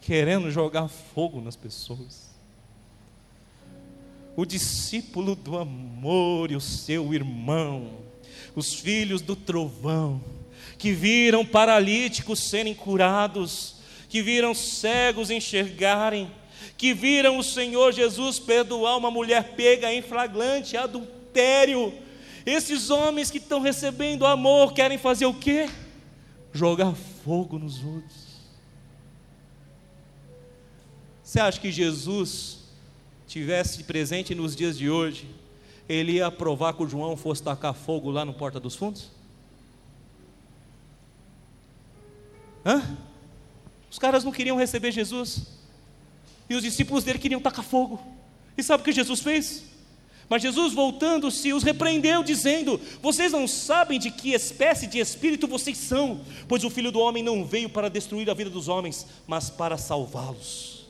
querendo 0.00 0.50
jogar 0.50 0.88
fogo 0.88 1.40
nas 1.40 1.56
pessoas. 1.56 2.30
O 4.36 4.46
discípulo 4.46 5.34
do 5.34 5.58
amor 5.58 6.50
e 6.50 6.56
o 6.56 6.60
seu 6.60 7.12
irmão, 7.12 7.90
os 8.54 8.72
filhos 8.72 9.20
do 9.20 9.34
trovão, 9.34 10.22
que 10.80 10.92
viram 10.92 11.44
paralíticos 11.44 12.40
serem 12.40 12.74
curados, 12.74 13.74
que 14.08 14.22
viram 14.22 14.54
cegos 14.54 15.30
enxergarem, 15.30 16.32
que 16.78 16.94
viram 16.94 17.36
o 17.36 17.44
Senhor 17.44 17.92
Jesus 17.92 18.38
perdoar 18.38 18.96
uma 18.96 19.10
mulher 19.10 19.52
pega 19.54 19.92
em 19.92 20.00
flagrante 20.00 20.78
adultério. 20.78 21.92
Esses 22.46 22.88
homens 22.88 23.30
que 23.30 23.36
estão 23.36 23.60
recebendo 23.60 24.24
amor 24.24 24.72
querem 24.72 24.96
fazer 24.96 25.26
o 25.26 25.34
quê? 25.34 25.68
Jogar 26.50 26.94
fogo 27.22 27.58
nos 27.58 27.84
outros. 27.84 28.30
Você 31.22 31.40
acha 31.40 31.60
que 31.60 31.70
Jesus 31.70 32.60
tivesse 33.28 33.84
presente 33.84 34.34
nos 34.34 34.56
dias 34.56 34.78
de 34.78 34.88
hoje, 34.88 35.28
ele 35.86 36.12
ia 36.12 36.28
aprovar 36.28 36.72
que 36.72 36.82
o 36.82 36.88
João 36.88 37.18
fosse 37.18 37.42
tacar 37.42 37.74
fogo 37.74 38.10
lá 38.10 38.24
no 38.24 38.32
Porta 38.32 38.58
dos 38.58 38.74
Fundos? 38.74 39.19
Hã? 42.64 42.96
Os 43.90 43.98
caras 43.98 44.24
não 44.24 44.32
queriam 44.32 44.56
receber 44.56 44.92
Jesus. 44.92 45.46
E 46.48 46.54
os 46.54 46.62
discípulos 46.62 47.04
dele 47.04 47.18
queriam 47.18 47.40
tacar 47.40 47.64
fogo. 47.64 48.00
E 48.56 48.62
sabe 48.62 48.82
o 48.82 48.84
que 48.84 48.92
Jesus 48.92 49.20
fez? 49.20 49.64
Mas 50.28 50.42
Jesus, 50.42 50.72
voltando-se, 50.72 51.52
os 51.52 51.64
repreendeu, 51.64 52.22
dizendo: 52.22 52.80
Vocês 53.02 53.32
não 53.32 53.48
sabem 53.48 53.98
de 53.98 54.12
que 54.12 54.32
espécie 54.32 54.86
de 54.86 55.00
espírito 55.00 55.48
vocês 55.48 55.76
são, 55.76 56.20
pois 56.46 56.62
o 56.62 56.70
filho 56.70 56.92
do 56.92 57.00
homem 57.00 57.20
não 57.20 57.44
veio 57.44 57.68
para 57.68 57.90
destruir 57.90 58.30
a 58.30 58.34
vida 58.34 58.48
dos 58.48 58.68
homens, 58.68 59.04
mas 59.26 59.50
para 59.50 59.76
salvá-los. 59.76 60.86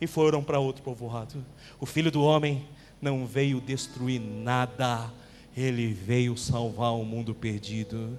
E 0.00 0.06
foram 0.06 0.42
para 0.42 0.58
outro 0.58 0.82
povoado. 0.82 1.44
O 1.78 1.84
filho 1.84 2.10
do 2.10 2.22
homem 2.22 2.66
não 3.02 3.26
veio 3.26 3.60
destruir 3.60 4.18
nada, 4.18 5.12
ele 5.54 5.92
veio 5.92 6.34
salvar 6.34 6.94
o 6.94 7.04
mundo 7.04 7.34
perdido. 7.34 8.18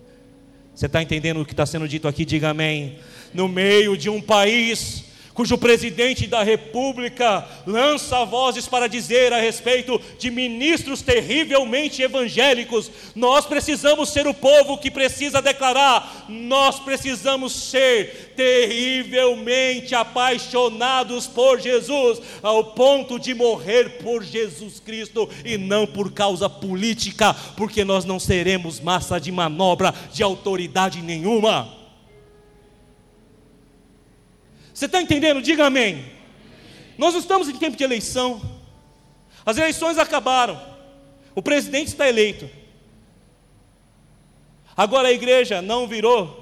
Você 0.75 0.87
está 0.87 1.01
entendendo 1.01 1.39
o 1.41 1.45
que 1.45 1.53
está 1.53 1.65
sendo 1.65 1.87
dito 1.87 2.07
aqui? 2.07 2.25
Diga 2.25 2.49
amém. 2.49 2.97
No 3.33 3.47
meio 3.47 3.95
de 3.95 4.09
um 4.09 4.19
país 4.19 5.05
cujo 5.33 5.57
presidente 5.57 6.27
da 6.27 6.43
república 6.43 7.45
lança 7.65 8.23
vozes 8.23 8.67
para 8.67 8.87
dizer 8.87 9.33
a 9.33 9.39
respeito 9.39 9.99
de 10.19 10.29
ministros 10.29 11.01
terrivelmente 11.01 12.01
evangélicos. 12.01 12.91
Nós 13.15 13.45
precisamos 13.45 14.09
ser 14.09 14.27
o 14.27 14.33
povo 14.33 14.77
que 14.77 14.91
precisa 14.91 15.41
declarar, 15.41 16.25
nós 16.29 16.79
precisamos 16.79 17.53
ser 17.53 18.33
terrivelmente 18.35 19.95
apaixonados 19.95 21.27
por 21.27 21.59
Jesus, 21.59 22.21
ao 22.41 22.63
ponto 22.73 23.19
de 23.19 23.33
morrer 23.33 23.97
por 24.03 24.23
Jesus 24.23 24.79
Cristo 24.79 25.29
e 25.43 25.57
não 25.57 25.87
por 25.87 26.11
causa 26.11 26.49
política, 26.49 27.33
porque 27.55 27.83
nós 27.83 28.05
não 28.05 28.19
seremos 28.19 28.79
massa 28.79 29.19
de 29.19 29.31
manobra 29.31 29.93
de 30.11 30.21
autoridade 30.23 31.01
nenhuma. 31.01 31.82
Você 34.73 34.85
está 34.85 35.01
entendendo? 35.01 35.41
Diga 35.41 35.67
amém. 35.67 36.05
Nós 36.97 37.13
não 37.13 37.19
estamos 37.19 37.47
em 37.47 37.55
tempo 37.57 37.77
de 37.77 37.83
eleição. 37.83 38.41
As 39.45 39.57
eleições 39.57 39.97
acabaram. 39.97 40.59
O 41.35 41.41
presidente 41.41 41.87
está 41.87 42.07
eleito. 42.07 42.49
Agora 44.75 45.09
a 45.09 45.11
igreja 45.11 45.61
não 45.61 45.87
virou 45.87 46.41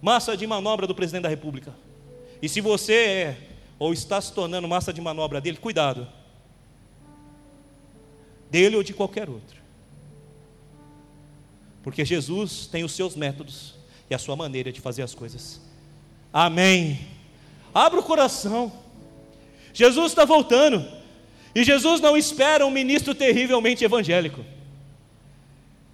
massa 0.00 0.36
de 0.36 0.46
manobra 0.46 0.86
do 0.86 0.94
presidente 0.94 1.22
da 1.22 1.28
República. 1.28 1.74
E 2.42 2.48
se 2.48 2.60
você 2.60 2.94
é 2.94 3.38
ou 3.78 3.92
está 3.92 4.20
se 4.20 4.32
tornando 4.32 4.68
massa 4.68 4.92
de 4.92 5.00
manobra 5.00 5.40
dele, 5.40 5.56
cuidado. 5.56 6.06
Dele 8.50 8.76
ou 8.76 8.82
de 8.82 8.92
qualquer 8.92 9.28
outro. 9.28 9.56
Porque 11.82 12.04
Jesus 12.04 12.66
tem 12.66 12.84
os 12.84 12.92
seus 12.92 13.14
métodos 13.14 13.74
e 14.10 14.14
a 14.14 14.18
sua 14.18 14.36
maneira 14.36 14.72
de 14.72 14.80
fazer 14.80 15.02
as 15.02 15.14
coisas. 15.14 15.60
Amém. 16.38 17.00
Abra 17.72 17.98
o 17.98 18.02
coração. 18.02 18.70
Jesus 19.72 20.12
está 20.12 20.26
voltando. 20.26 20.86
E 21.54 21.64
Jesus 21.64 21.98
não 21.98 22.14
espera 22.14 22.66
um 22.66 22.70
ministro 22.70 23.14
terrivelmente 23.14 23.82
evangélico. 23.82 24.44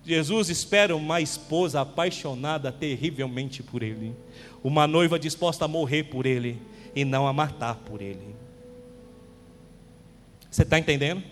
Jesus 0.04 0.48
espera 0.48 0.96
uma 0.96 1.20
esposa 1.20 1.82
apaixonada 1.82 2.72
terrivelmente 2.72 3.62
por 3.62 3.84
ele. 3.84 4.16
Uma 4.64 4.84
noiva 4.84 5.16
disposta 5.16 5.66
a 5.66 5.68
morrer 5.68 6.02
por 6.02 6.26
ele 6.26 6.60
e 6.92 7.04
não 7.04 7.28
a 7.28 7.32
matar 7.32 7.76
por 7.76 8.02
ele. 8.02 8.34
Você 10.50 10.64
está 10.64 10.76
entendendo? 10.76 11.22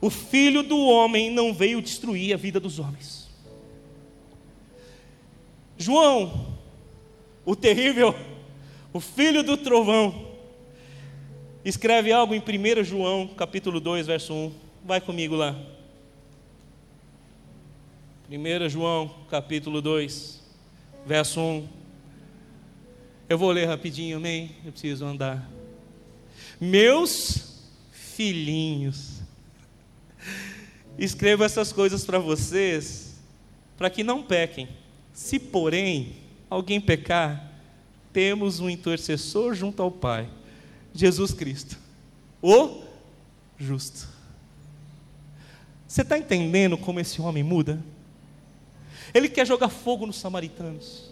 O 0.00 0.08
filho 0.08 0.62
do 0.62 0.78
homem 0.78 1.30
não 1.30 1.52
veio 1.52 1.82
destruir 1.82 2.32
a 2.32 2.38
vida 2.38 2.58
dos 2.58 2.78
homens 2.78 3.21
João, 5.82 6.56
o 7.44 7.54
terrível, 7.54 8.14
o 8.92 9.00
filho 9.00 9.42
do 9.42 9.56
trovão, 9.56 10.32
escreve 11.64 12.12
algo 12.12 12.34
em 12.34 12.40
1 12.40 12.84
João, 12.84 13.28
capítulo 13.28 13.80
2, 13.80 14.06
verso 14.06 14.32
1. 14.32 14.52
Vai 14.84 15.00
comigo 15.00 15.34
lá. 15.34 15.56
1 18.30 18.68
João, 18.68 19.14
capítulo 19.28 19.82
2, 19.82 20.40
verso 21.06 21.40
1. 21.40 21.68
Eu 23.28 23.38
vou 23.38 23.50
ler 23.50 23.66
rapidinho, 23.66 24.16
amém? 24.16 24.56
Eu 24.64 24.72
preciso 24.72 25.04
andar. 25.04 25.48
Meus 26.60 27.70
filhinhos, 27.90 29.20
escrevo 30.98 31.44
essas 31.44 31.72
coisas 31.72 32.04
para 32.04 32.18
vocês, 32.18 33.20
para 33.76 33.90
que 33.90 34.04
não 34.04 34.22
pequem. 34.22 34.68
Se, 35.12 35.38
porém, 35.38 36.16
alguém 36.48 36.80
pecar, 36.80 37.50
temos 38.12 38.60
um 38.60 38.68
intercessor 38.68 39.54
junto 39.54 39.82
ao 39.82 39.90
Pai, 39.90 40.28
Jesus 40.94 41.32
Cristo, 41.32 41.78
o 42.40 42.82
justo. 43.58 44.08
Você 45.86 46.02
está 46.02 46.18
entendendo 46.18 46.76
como 46.78 47.00
esse 47.00 47.20
homem 47.20 47.42
muda? 47.42 47.82
Ele 49.12 49.28
quer 49.28 49.46
jogar 49.46 49.68
fogo 49.68 50.06
nos 50.06 50.16
samaritanos. 50.16 51.10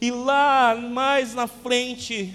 E 0.00 0.10
lá 0.10 0.74
mais 0.74 1.32
na 1.32 1.46
frente, 1.46 2.34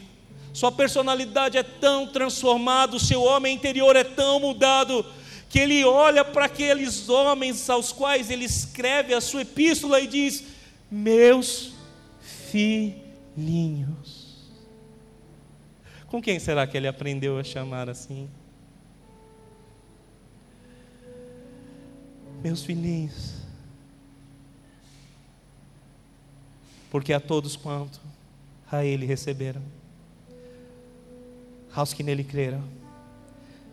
sua 0.53 0.71
personalidade 0.71 1.57
é 1.57 1.63
tão 1.63 2.07
transformada, 2.07 2.95
o 2.95 2.99
seu 2.99 3.21
homem 3.21 3.53
interior 3.53 3.95
é 3.95 4.05
tão 4.05 4.39
mudado, 4.39 5.05
que 5.49 5.59
ele 5.59 5.83
olha 5.85 6.25
para 6.25 6.45
aqueles 6.45 7.09
homens 7.09 7.69
aos 7.69 7.91
quais 7.91 8.29
ele 8.29 8.45
escreve 8.45 9.13
a 9.13 9.21
sua 9.21 9.41
epístola 9.41 9.99
e 9.99 10.07
diz: 10.07 10.43
Meus 10.91 11.73
filhinhos. 12.21 14.27
Com 16.07 16.21
quem 16.21 16.39
será 16.39 16.65
que 16.65 16.77
ele 16.77 16.87
aprendeu 16.87 17.37
a 17.37 17.43
chamar 17.43 17.89
assim? 17.89 18.29
Meus 22.41 22.63
filhinhos. 22.63 23.35
Porque 26.89 27.11
a 27.11 27.19
todos 27.19 27.55
quanto 27.55 27.99
a 28.71 28.85
ele 28.85 29.05
receberam, 29.05 29.61
aos 31.73 31.93
que 31.93 32.03
nele 32.03 32.23
creram 32.23 32.63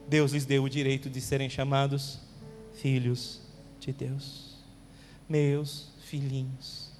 Deus 0.09 0.33
lhes 0.33 0.45
deu 0.45 0.65
o 0.65 0.69
direito 0.69 1.09
de 1.09 1.21
serem 1.21 1.49
chamados 1.49 2.19
filhos 2.75 3.41
de 3.81 3.93
Deus. 3.93 4.55
Meus 5.29 5.89
filhinhos. 6.05 6.91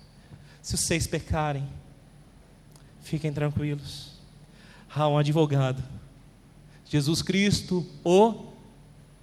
Se 0.63 0.77
vocês 0.77 1.07
pecarem, 1.07 1.69
fiquem 3.03 3.33
tranquilos. 3.33 4.13
Há 4.95 5.07
um 5.09 5.19
advogado. 5.19 5.83
Jesus 6.87 7.21
Cristo, 7.21 7.87
o 8.05 8.53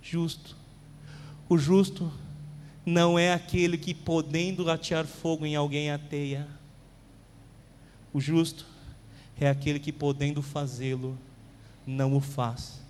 justo. 0.01 0.55
O 1.49 1.57
justo 1.57 2.11
não 2.85 3.17
é 3.17 3.33
aquele 3.33 3.77
que, 3.77 3.93
podendo 3.93 4.69
atear 4.69 5.05
fogo 5.05 5.45
em 5.45 5.55
alguém, 5.55 5.89
ateia. 5.89 6.47
O 8.13 8.21
justo 8.21 8.65
é 9.39 9.49
aquele 9.49 9.79
que, 9.79 9.91
podendo 9.91 10.41
fazê-lo, 10.41 11.17
não 11.85 12.15
o 12.15 12.21
faz 12.21 12.80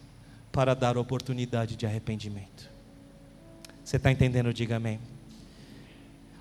para 0.52 0.76
dar 0.76 0.98
oportunidade 0.98 1.76
de 1.76 1.86
arrependimento. 1.86 2.70
Você 3.84 3.98
está 3.98 4.12
entendendo? 4.12 4.54
Diga 4.54 4.76
amém. 4.76 5.00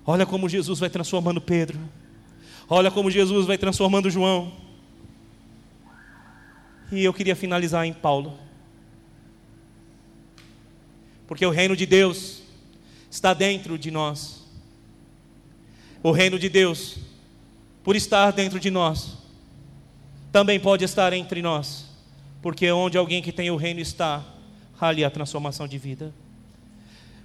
Olha 0.05 0.25
como 0.25 0.49
Jesus 0.49 0.79
vai 0.79 0.89
transformando 0.89 1.39
Pedro. 1.39 1.79
Olha 2.69 2.89
como 2.89 3.11
Jesus 3.11 3.45
vai 3.45 3.57
transformando 3.57 4.09
João. 4.09 4.51
E 6.91 7.03
eu 7.03 7.13
queria 7.13 7.35
finalizar 7.35 7.85
em 7.85 7.93
Paulo. 7.93 8.37
Porque 11.27 11.45
o 11.45 11.49
reino 11.49 11.75
de 11.75 11.85
Deus 11.85 12.41
está 13.09 13.33
dentro 13.33 13.77
de 13.77 13.91
nós. 13.91 14.43
O 16.03 16.11
reino 16.11 16.39
de 16.39 16.49
Deus, 16.49 16.97
por 17.83 17.95
estar 17.95 18.31
dentro 18.31 18.59
de 18.59 18.71
nós, 18.71 19.17
também 20.31 20.59
pode 20.59 20.83
estar 20.83 21.13
entre 21.13 21.41
nós. 21.41 21.90
Porque 22.41 22.71
onde 22.71 22.97
alguém 22.97 23.21
que 23.21 23.31
tem 23.31 23.51
o 23.51 23.55
reino 23.55 23.79
está, 23.79 24.23
ali 24.79 25.05
a 25.05 25.09
transformação 25.09 25.67
de 25.67 25.77
vida. 25.77 26.13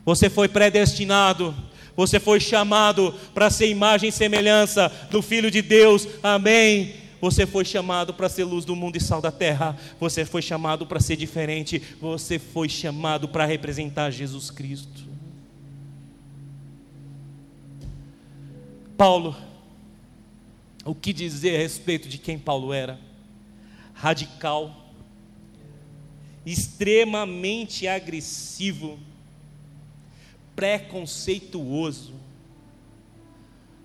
Você 0.05 0.29
foi 0.29 0.47
predestinado, 0.47 1.55
você 1.97 2.21
foi 2.21 2.39
chamado 2.39 3.15
para 3.33 3.51
ser 3.51 3.69
imagem 3.69 4.11
e 4.11 4.13
semelhança 4.13 4.93
do 5.11 5.23
Filho 5.23 5.51
de 5.51 5.63
Deus, 5.63 6.07
amém. 6.23 6.95
Você 7.21 7.47
foi 7.47 7.65
chamado 7.65 8.13
para 8.13 8.29
ser 8.29 8.45
luz 8.45 8.65
do 8.65 8.77
mundo 8.77 8.97
e 8.97 9.01
sal 9.01 9.23
da 9.23 9.33
terra. 9.33 9.77
Você 9.99 10.25
foi 10.25 10.43
chamado 10.43 10.87
para 10.87 11.01
ser 11.01 11.17
diferente. 11.17 11.83
Você 11.99 12.39
foi 12.39 12.69
chamado 12.69 13.27
para 13.27 13.47
representar 13.47 14.11
Jesus 14.11 14.51
Cristo. 14.51 15.07
Paulo, 18.97 19.35
o 20.85 20.95
que 20.95 21.13
dizer 21.13 21.57
a 21.57 21.59
respeito 21.59 22.09
de 22.09 22.19
quem 22.19 22.39
Paulo 22.39 22.73
era? 22.73 22.99
Radical, 23.95 24.86
extremamente 26.47 27.89
agressivo, 27.89 29.01
preconceituoso, 30.55 32.15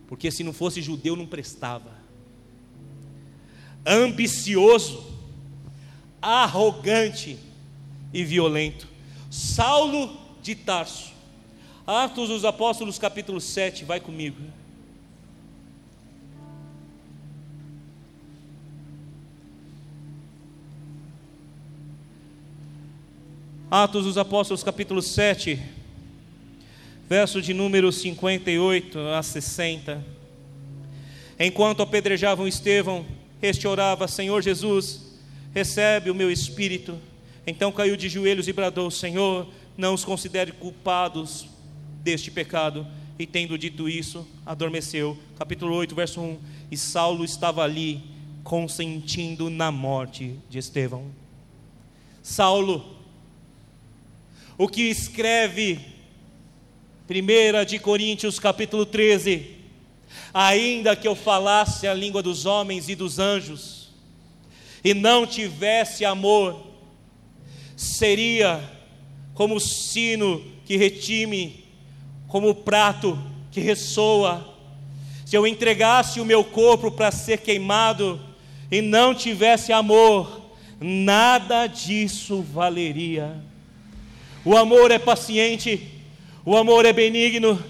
porque 0.07 0.30
se 0.30 0.43
não 0.43 0.53
fosse 0.53 0.80
judeu 0.80 1.16
não 1.16 1.26
prestava, 1.26 1.91
ambicioso, 3.84 5.03
arrogante 6.22 7.39
e 8.14 8.24
violento. 8.24 8.88
Saulo 9.32 10.16
de 10.43 10.53
Tarso, 10.53 11.12
Atos 11.88 12.30
dos 12.30 12.45
Apóstolos, 12.45 12.99
capítulo 12.99 13.41
7, 13.41 13.84
vai 13.86 13.99
comigo. 13.99 14.61
Atos 23.74 24.03
dos 24.03 24.17
Apóstolos, 24.17 24.65
capítulo 24.65 25.01
7, 25.01 25.57
verso 27.07 27.41
de 27.41 27.53
número 27.53 27.89
58 27.89 28.99
a 28.99 29.24
60. 29.24 30.05
Enquanto 31.39 31.82
apedrejavam 31.82 32.45
Estevão, 32.45 33.05
este 33.41 33.65
orava: 33.69 34.09
Senhor 34.09 34.41
Jesus, 34.41 35.17
recebe 35.53 36.11
o 36.11 36.13
meu 36.13 36.30
espírito. 36.30 36.99
Então 37.47 37.72
caiu 37.72 37.95
de 37.95 38.09
joelhos 38.09 38.49
e 38.49 38.51
bradou: 38.51 38.91
Senhor, 38.91 39.47
não 39.78 39.93
os 39.93 40.03
considere 40.03 40.51
culpados 40.51 41.47
deste 42.03 42.30
pecado. 42.30 42.86
E 43.17 43.26
tendo 43.26 43.57
dito 43.57 43.88
isso, 43.88 44.28
adormeceu. 44.45 45.17
Capítulo 45.39 45.74
8, 45.76 45.95
verso 45.95 46.19
1. 46.19 46.38
E 46.72 46.76
Saulo 46.76 47.24
estava 47.24 47.63
ali, 47.63 48.03
consentindo 48.43 49.49
na 49.49 49.72
morte 49.72 50.36
de 50.49 50.57
Estevão. 50.57 51.05
Saulo 52.22 52.99
o 54.62 54.68
que 54.68 54.84
escreve 54.84 55.80
1 57.09 57.66
de 57.66 57.80
Coríntios 57.80 58.38
capítulo 58.38 58.86
13, 58.86 59.55
ainda 60.32 60.95
que 60.95 61.07
eu 61.07 61.16
falasse 61.16 61.88
a 61.88 61.95
língua 61.95 62.22
dos 62.22 62.45
homens 62.45 62.88
e 62.88 62.93
dos 62.93 63.18
anjos, 63.18 63.89
e 64.84 64.93
não 64.93 65.26
tivesse 65.26 66.05
amor, 66.05 66.64
seria 67.76 68.64
como 69.34 69.55
o 69.55 69.59
sino 69.59 70.45
que 70.64 70.78
retime, 70.78 71.66
como 72.28 72.47
o 72.47 72.53
prato 72.53 73.18
que 73.49 73.59
ressoa. 73.59 74.47
Se 75.26 75.36
eu 75.36 75.47
entregasse 75.47 76.22
o 76.22 76.26
meu 76.26 76.43
corpo 76.43 76.91
para 76.91 77.09
ser 77.09 77.39
queimado 77.39 78.22
e 78.70 78.80
não 78.80 79.16
tivesse 79.16 79.74
amor, 79.74 80.51
nada 80.80 81.66
disso 81.66 82.43
valeria. 82.43 83.49
O 84.44 84.58
amor 84.58 84.89
é 84.89 84.98
paciente, 84.98 85.88
o 86.44 86.58
amor 86.58 86.86
é 86.86 86.92
benigno, 86.92 87.64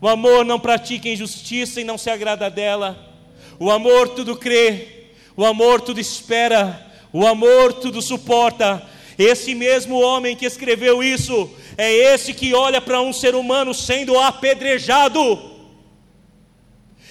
o 0.00 0.08
amor 0.08 0.44
não 0.44 0.60
pratica 0.60 1.08
injustiça 1.08 1.80
e 1.80 1.84
não 1.84 1.96
se 1.96 2.10
agrada 2.10 2.50
dela, 2.50 3.14
o 3.58 3.70
amor 3.70 4.10
tudo 4.10 4.36
crê, 4.36 5.06
o 5.34 5.44
amor 5.44 5.80
tudo 5.80 5.98
espera, 5.98 6.86
o 7.12 7.26
amor 7.26 7.72
tudo 7.72 8.02
suporta. 8.02 8.86
Esse 9.18 9.54
mesmo 9.54 9.98
homem 9.98 10.36
que 10.36 10.44
escreveu 10.44 11.02
isso 11.02 11.50
é 11.78 11.90
esse 11.90 12.34
que 12.34 12.52
olha 12.52 12.82
para 12.82 13.00
um 13.00 13.14
ser 13.14 13.34
humano 13.34 13.72
sendo 13.72 14.18
apedrejado 14.18 15.56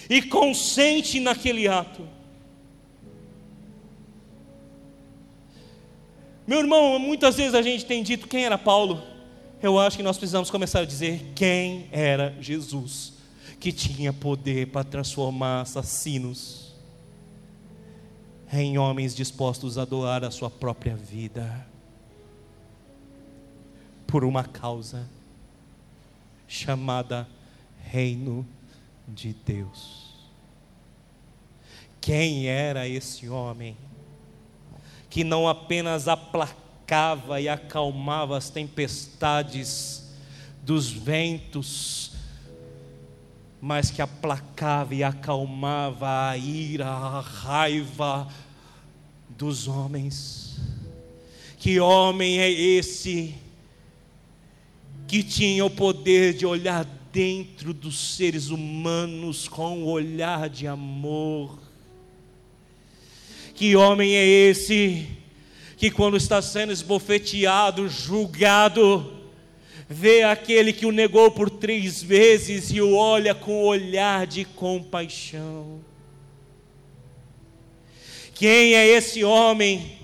e 0.07 0.21
consente 0.21 1.19
naquele 1.19 1.67
ato. 1.67 2.14
Meu 6.47 6.59
irmão, 6.59 6.99
muitas 6.99 7.35
vezes 7.35 7.55
a 7.55 7.61
gente 7.63 7.85
tem 7.85 8.03
dito 8.03 8.27
quem 8.27 8.45
era 8.45 8.57
Paulo. 8.57 9.01
Eu 9.63 9.79
acho 9.79 9.97
que 9.97 10.03
nós 10.03 10.15
precisamos 10.15 10.51
começar 10.51 10.81
a 10.81 10.85
dizer 10.85 11.31
quem 11.33 11.89
era 11.91 12.35
Jesus, 12.39 13.13
que 13.59 13.71
tinha 13.71 14.13
poder 14.13 14.67
para 14.67 14.83
transformar 14.83 15.61
assassinos 15.61 16.71
em 18.53 18.77
homens 18.77 19.15
dispostos 19.15 19.77
a 19.79 19.85
doar 19.85 20.23
a 20.23 20.29
sua 20.29 20.51
própria 20.51 20.95
vida 20.95 21.65
por 24.05 24.23
uma 24.23 24.43
causa 24.43 25.09
chamada 26.47 27.27
Reino 27.83 28.45
de 29.07 29.33
Deus. 29.33 30.13
Quem 31.99 32.47
era 32.47 32.87
esse 32.87 33.27
homem? 33.27 33.75
Que 35.15 35.23
não 35.23 35.47
apenas 35.47 36.09
aplacava 36.09 37.39
e 37.39 37.47
acalmava 37.47 38.37
as 38.37 38.49
tempestades 38.49 40.03
dos 40.61 40.91
ventos, 40.91 42.11
mas 43.61 43.89
que 43.89 44.01
aplacava 44.01 44.93
e 44.93 45.05
acalmava 45.05 46.31
a 46.31 46.37
ira, 46.37 46.89
a 46.89 47.21
raiva 47.21 48.27
dos 49.29 49.69
homens. 49.69 50.57
Que 51.59 51.79
homem 51.79 52.39
é 52.39 52.51
esse 52.51 53.35
que 55.07 55.23
tinha 55.23 55.63
o 55.63 55.69
poder 55.69 56.33
de 56.33 56.45
olhar 56.45 56.83
dentro 57.13 57.73
dos 57.73 58.17
seres 58.17 58.49
humanos 58.49 59.47
com 59.47 59.77
um 59.77 59.85
olhar 59.85 60.49
de 60.49 60.67
amor? 60.67 61.64
Que 63.55 63.73
homem 63.73 64.13
é 64.13 64.25
esse 64.25 65.07
que, 65.77 65.89
quando 65.89 66.17
está 66.17 66.41
sendo 66.41 66.73
esbofeteado, 66.73 67.87
julgado, 67.87 69.13
vê 69.87 70.23
aquele 70.23 70.73
que 70.73 70.85
o 70.85 70.91
negou 70.91 71.31
por 71.31 71.49
três 71.49 72.03
vezes 72.03 72.69
e 72.69 72.81
o 72.81 72.93
olha 72.97 73.33
com 73.33 73.63
olhar 73.63 74.27
de 74.27 74.43
compaixão? 74.43 75.79
Quem 78.33 78.73
é 78.73 78.85
esse 78.85 79.23
homem 79.23 79.99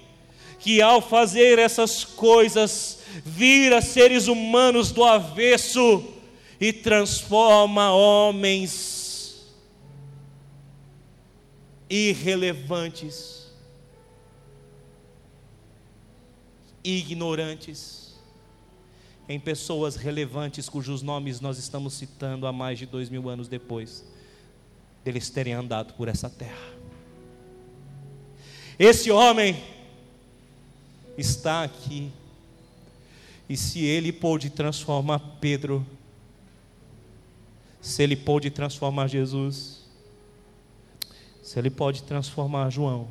que, 0.57 0.81
ao 0.81 1.01
fazer 1.01 1.59
essas 1.59 2.05
coisas, 2.05 2.99
vira 3.25 3.81
seres 3.81 4.27
humanos 4.27 4.93
do 4.93 5.03
avesso 5.03 6.05
e 6.57 6.71
transforma 6.71 7.91
homens 7.91 9.45
irrelevantes? 11.89 13.40
Ignorantes 16.83 18.15
em 19.29 19.39
pessoas 19.39 19.95
relevantes 19.95 20.67
cujos 20.67 21.01
nomes 21.01 21.39
nós 21.39 21.57
estamos 21.57 21.93
citando 21.93 22.45
há 22.47 22.51
mais 22.51 22.79
de 22.79 22.85
dois 22.85 23.09
mil 23.09 23.29
anos 23.29 23.47
depois 23.47 24.03
deles 25.03 25.29
terem 25.29 25.53
andado 25.53 25.93
por 25.93 26.07
essa 26.07 26.29
terra. 26.29 26.73
Esse 28.77 29.11
homem 29.11 29.61
está 31.17 31.63
aqui, 31.63 32.11
e 33.47 33.57
se 33.57 33.83
ele 33.83 34.11
pôde 34.11 34.49
transformar 34.49 35.19
Pedro, 35.39 35.85
se 37.79 38.01
ele 38.01 38.15
pôde 38.15 38.49
transformar 38.49 39.07
Jesus, 39.07 39.81
se 41.43 41.59
ele 41.59 41.69
pode 41.69 42.03
transformar 42.03 42.69
João, 42.69 43.07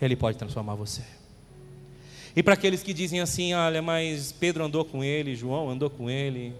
ele 0.00 0.16
pode 0.16 0.38
transformar 0.38 0.74
você. 0.74 1.02
E 2.34 2.42
para 2.42 2.54
aqueles 2.54 2.82
que 2.82 2.94
dizem 2.94 3.20
assim, 3.20 3.54
olha, 3.54 3.82
mas 3.82 4.32
Pedro 4.32 4.64
andou 4.64 4.84
com 4.84 5.02
ele, 5.02 5.34
João 5.34 5.70
andou 5.70 5.90
com 5.90 6.08
ele, 6.08 6.54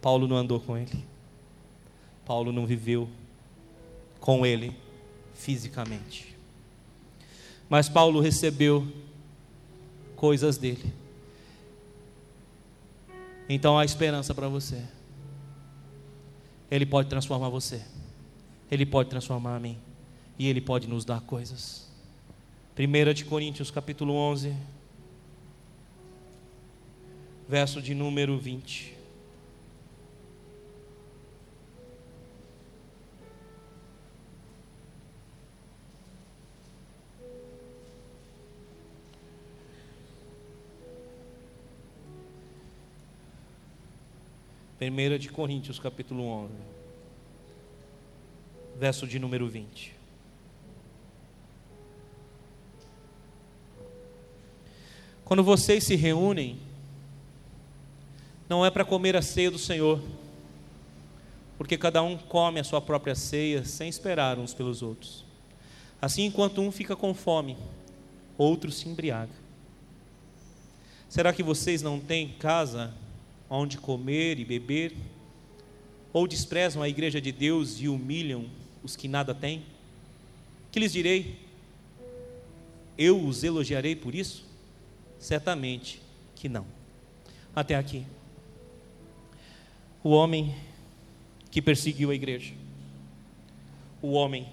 Paulo 0.00 0.28
não 0.28 0.36
andou 0.36 0.60
com 0.60 0.76
ele. 0.76 1.04
Paulo 2.24 2.52
não 2.52 2.66
viveu 2.66 3.08
com 4.20 4.44
ele 4.44 4.76
fisicamente. 5.34 6.36
Mas 7.68 7.88
Paulo 7.88 8.20
recebeu 8.20 8.86
coisas 10.16 10.58
dele. 10.58 10.92
Então 13.48 13.78
há 13.78 13.84
esperança 13.84 14.34
para 14.34 14.48
você. 14.48 14.82
Ele 16.70 16.84
pode 16.84 17.08
transformar 17.08 17.48
você. 17.48 17.80
Ele 18.70 18.84
pode 18.84 19.08
transformar 19.08 19.56
a 19.56 19.60
mim. 19.60 19.78
E 20.38 20.48
Ele 20.48 20.60
pode 20.60 20.88
nos 20.88 21.04
dar 21.04 21.20
coisas. 21.20 21.85
1 22.78 23.14
de 23.14 23.24
Coríntios 23.24 23.70
capítulo 23.70 24.12
11, 24.12 24.54
verso 27.48 27.80
de 27.80 27.94
número 27.94 28.38
20. 28.38 28.94
Primeira 44.78 45.18
de 45.18 45.30
Coríntios, 45.30 45.78
capítulo 45.78 46.24
11, 46.24 46.52
verso 48.78 49.06
de 49.06 49.18
número 49.18 49.48
20. 49.48 49.95
Quando 55.26 55.42
vocês 55.42 55.82
se 55.82 55.96
reúnem, 55.96 56.56
não 58.48 58.64
é 58.64 58.70
para 58.70 58.84
comer 58.84 59.16
a 59.16 59.22
ceia 59.22 59.50
do 59.50 59.58
Senhor, 59.58 60.00
porque 61.58 61.76
cada 61.76 62.00
um 62.00 62.16
come 62.16 62.60
a 62.60 62.64
sua 62.64 62.80
própria 62.80 63.16
ceia 63.16 63.64
sem 63.64 63.88
esperar 63.88 64.38
uns 64.38 64.54
pelos 64.54 64.82
outros. 64.82 65.24
Assim, 66.00 66.26
enquanto 66.26 66.60
um 66.60 66.70
fica 66.70 66.94
com 66.94 67.12
fome, 67.12 67.56
outro 68.38 68.70
se 68.70 68.88
embriaga. 68.88 69.32
Será 71.08 71.32
que 71.32 71.42
vocês 71.42 71.82
não 71.82 71.98
têm 71.98 72.28
casa 72.38 72.94
onde 73.50 73.78
comer 73.78 74.38
e 74.38 74.44
beber? 74.44 74.94
Ou 76.12 76.28
desprezam 76.28 76.82
a 76.82 76.88
igreja 76.88 77.20
de 77.20 77.32
Deus 77.32 77.80
e 77.80 77.88
humilham 77.88 78.46
os 78.80 78.94
que 78.94 79.08
nada 79.08 79.34
têm? 79.34 79.64
Que 80.70 80.78
lhes 80.78 80.92
direi? 80.92 81.36
Eu 82.96 83.20
os 83.26 83.42
elogiarei 83.42 83.96
por 83.96 84.14
isso? 84.14 84.45
Certamente 85.18 86.00
que 86.34 86.48
não. 86.48 86.66
Até 87.54 87.74
aqui. 87.74 88.06
O 90.02 90.10
homem 90.10 90.54
que 91.50 91.60
perseguiu 91.60 92.10
a 92.10 92.14
igreja, 92.14 92.54
o 94.02 94.12
homem 94.12 94.48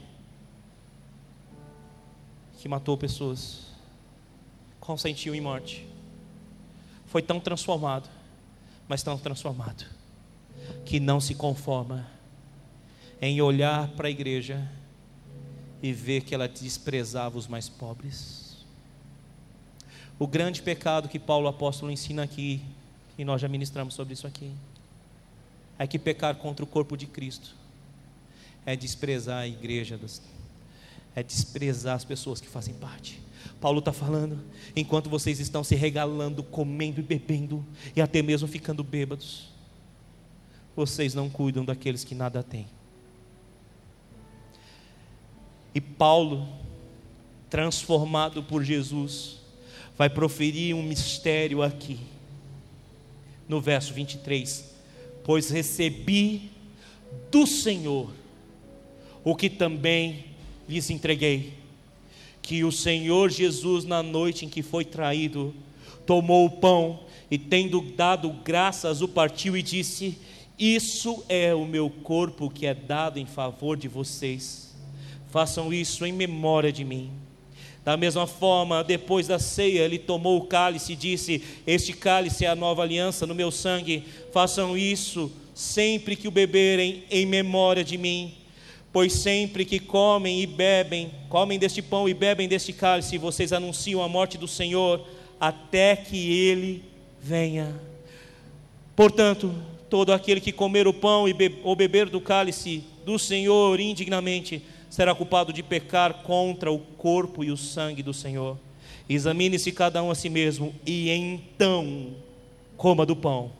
que 2.59 2.67
matou 2.67 2.97
pessoas, 2.97 3.67
consentiu 4.79 5.35
em 5.35 5.41
morte, 5.41 5.85
foi 7.05 7.21
tão 7.21 7.39
transformado 7.39 8.09
mas 8.87 9.01
tão 9.01 9.17
transformado, 9.17 9.85
que 10.85 10.99
não 10.99 11.19
se 11.19 11.35
conforma 11.35 12.05
em 13.21 13.41
olhar 13.41 13.87
para 13.89 14.07
a 14.07 14.11
igreja 14.11 14.69
e 15.81 15.91
ver 15.91 16.21
que 16.21 16.35
ela 16.35 16.47
desprezava 16.47 17.37
os 17.37 17.47
mais 17.47 17.69
pobres. 17.69 18.42
O 20.19 20.27
grande 20.27 20.61
pecado 20.61 21.09
que 21.09 21.19
Paulo 21.19 21.47
apóstolo 21.47 21.91
ensina 21.91 22.23
aqui, 22.23 22.61
e 23.17 23.25
nós 23.25 23.41
já 23.41 23.47
ministramos 23.47 23.93
sobre 23.93 24.13
isso 24.13 24.27
aqui, 24.27 24.51
é 25.77 25.87
que 25.87 25.99
pecar 25.99 26.35
contra 26.35 26.63
o 26.63 26.67
corpo 26.67 26.95
de 26.95 27.07
Cristo 27.07 27.55
é 28.65 28.75
desprezar 28.75 29.39
a 29.39 29.47
igreja, 29.47 29.99
é 31.15 31.23
desprezar 31.23 31.95
as 31.95 32.05
pessoas 32.05 32.39
que 32.39 32.47
fazem 32.47 32.73
parte. 32.73 33.21
Paulo 33.59 33.79
está 33.79 33.91
falando, 33.91 34.39
enquanto 34.75 35.09
vocês 35.09 35.39
estão 35.39 35.63
se 35.63 35.75
regalando, 35.75 36.43
comendo 36.43 36.99
e 36.99 37.03
bebendo, 37.03 37.65
e 37.95 38.01
até 38.01 38.21
mesmo 38.21 38.47
ficando 38.47 38.83
bêbados, 38.83 39.49
vocês 40.75 41.13
não 41.13 41.29
cuidam 41.29 41.63
daqueles 41.63 42.03
que 42.03 42.15
nada 42.15 42.41
têm. 42.41 42.67
E 45.75 45.81
Paulo, 45.81 46.47
transformado 47.49 48.43
por 48.43 48.63
Jesus, 48.63 49.39
vai 49.97 50.09
proferir 50.09 50.75
um 50.75 50.83
mistério 50.83 51.61
aqui, 51.61 51.99
no 53.47 53.61
verso 53.61 53.93
23: 53.93 54.73
Pois 55.23 55.49
recebi 55.49 56.49
do 57.31 57.45
Senhor 57.45 58.11
o 59.23 59.35
que 59.35 59.49
também 59.49 60.25
lhes 60.67 60.89
entreguei 60.89 61.63
que 62.43 62.65
o 62.65 62.71
Senhor 62.71 63.31
Jesus, 63.31 63.85
na 63.85 64.03
noite 64.03 64.45
em 64.45 64.49
que 64.49 64.61
foi 64.61 64.83
traído, 64.83 65.55
tomou 66.05 66.45
o 66.45 66.51
pão 66.51 66.99
e, 67.31 67.37
tendo 67.37 67.81
dado 67.81 68.29
graças, 68.43 69.01
o 69.01 69.07
partiu 69.07 69.55
e 69.55 69.63
disse: 69.63 70.17
Isso 70.59 71.23
é 71.29 71.55
o 71.55 71.65
meu 71.65 71.89
corpo 71.89 72.49
que 72.49 72.67
é 72.67 72.73
dado 72.73 73.17
em 73.17 73.25
favor 73.25 73.77
de 73.77 73.87
vocês. 73.87 74.75
Façam 75.31 75.73
isso 75.73 76.05
em 76.05 76.11
memória 76.11 76.71
de 76.71 76.83
mim. 76.83 77.09
Da 77.83 77.97
mesma 77.97 78.25
forma, 78.25 78.83
depois 78.83 79.27
da 79.27 79.37
ceia, 79.37 79.81
ele 79.81 79.99
tomou 79.99 80.37
o 80.37 80.45
cálice 80.45 80.93
e 80.93 80.95
disse: 80.95 81.43
Este 81.67 81.91
cálice 81.91 82.45
é 82.45 82.47
a 82.47 82.55
nova 82.55 82.81
aliança 82.81 83.27
no 83.27 83.35
meu 83.35 83.51
sangue. 83.51 84.03
Façam 84.31 84.77
isso 84.77 85.31
sempre 85.53 86.15
que 86.15 86.27
o 86.27 86.31
beberem 86.31 87.03
em 87.11 87.25
memória 87.25 87.83
de 87.83 87.97
mim. 87.97 88.33
Pois 88.91 89.11
sempre 89.13 89.65
que 89.65 89.79
comem 89.79 90.41
e 90.41 90.47
bebem, 90.47 91.11
comem 91.27 91.59
deste 91.59 91.81
pão 91.81 92.07
e 92.07 92.13
bebem 92.13 92.47
deste 92.47 92.71
cálice, 92.71 93.17
vocês 93.17 93.51
anunciam 93.51 94.03
a 94.03 94.07
morte 94.07 94.37
do 94.37 94.47
Senhor 94.47 95.05
até 95.39 95.95
que 95.95 96.31
ele 96.31 96.83
venha. 97.19 97.75
Portanto, 98.95 99.53
todo 99.89 100.13
aquele 100.13 100.39
que 100.39 100.51
comer 100.51 100.87
o 100.87 100.93
pão 100.93 101.25
ou 101.63 101.75
beber 101.75 102.07
do 102.07 102.21
cálice 102.21 102.83
do 103.03 103.17
Senhor 103.17 103.79
indignamente 103.79 104.61
será 104.93 105.15
culpado 105.15 105.51
de 105.51 105.63
pecar 105.63 106.21
contra 106.21 106.71
o 106.71 106.77
corpo 106.77 107.43
e 107.43 107.49
o 107.49 107.57
sangue 107.57 108.03
do 108.03 108.13
Senhor. 108.13 108.59
Examine-se 109.09 109.71
cada 109.71 110.03
um 110.03 110.11
a 110.11 110.15
si 110.15 110.29
mesmo 110.29 110.71
e 110.85 111.09
então 111.09 112.15
coma 112.77 113.03
do 113.03 113.15
pão 113.15 113.51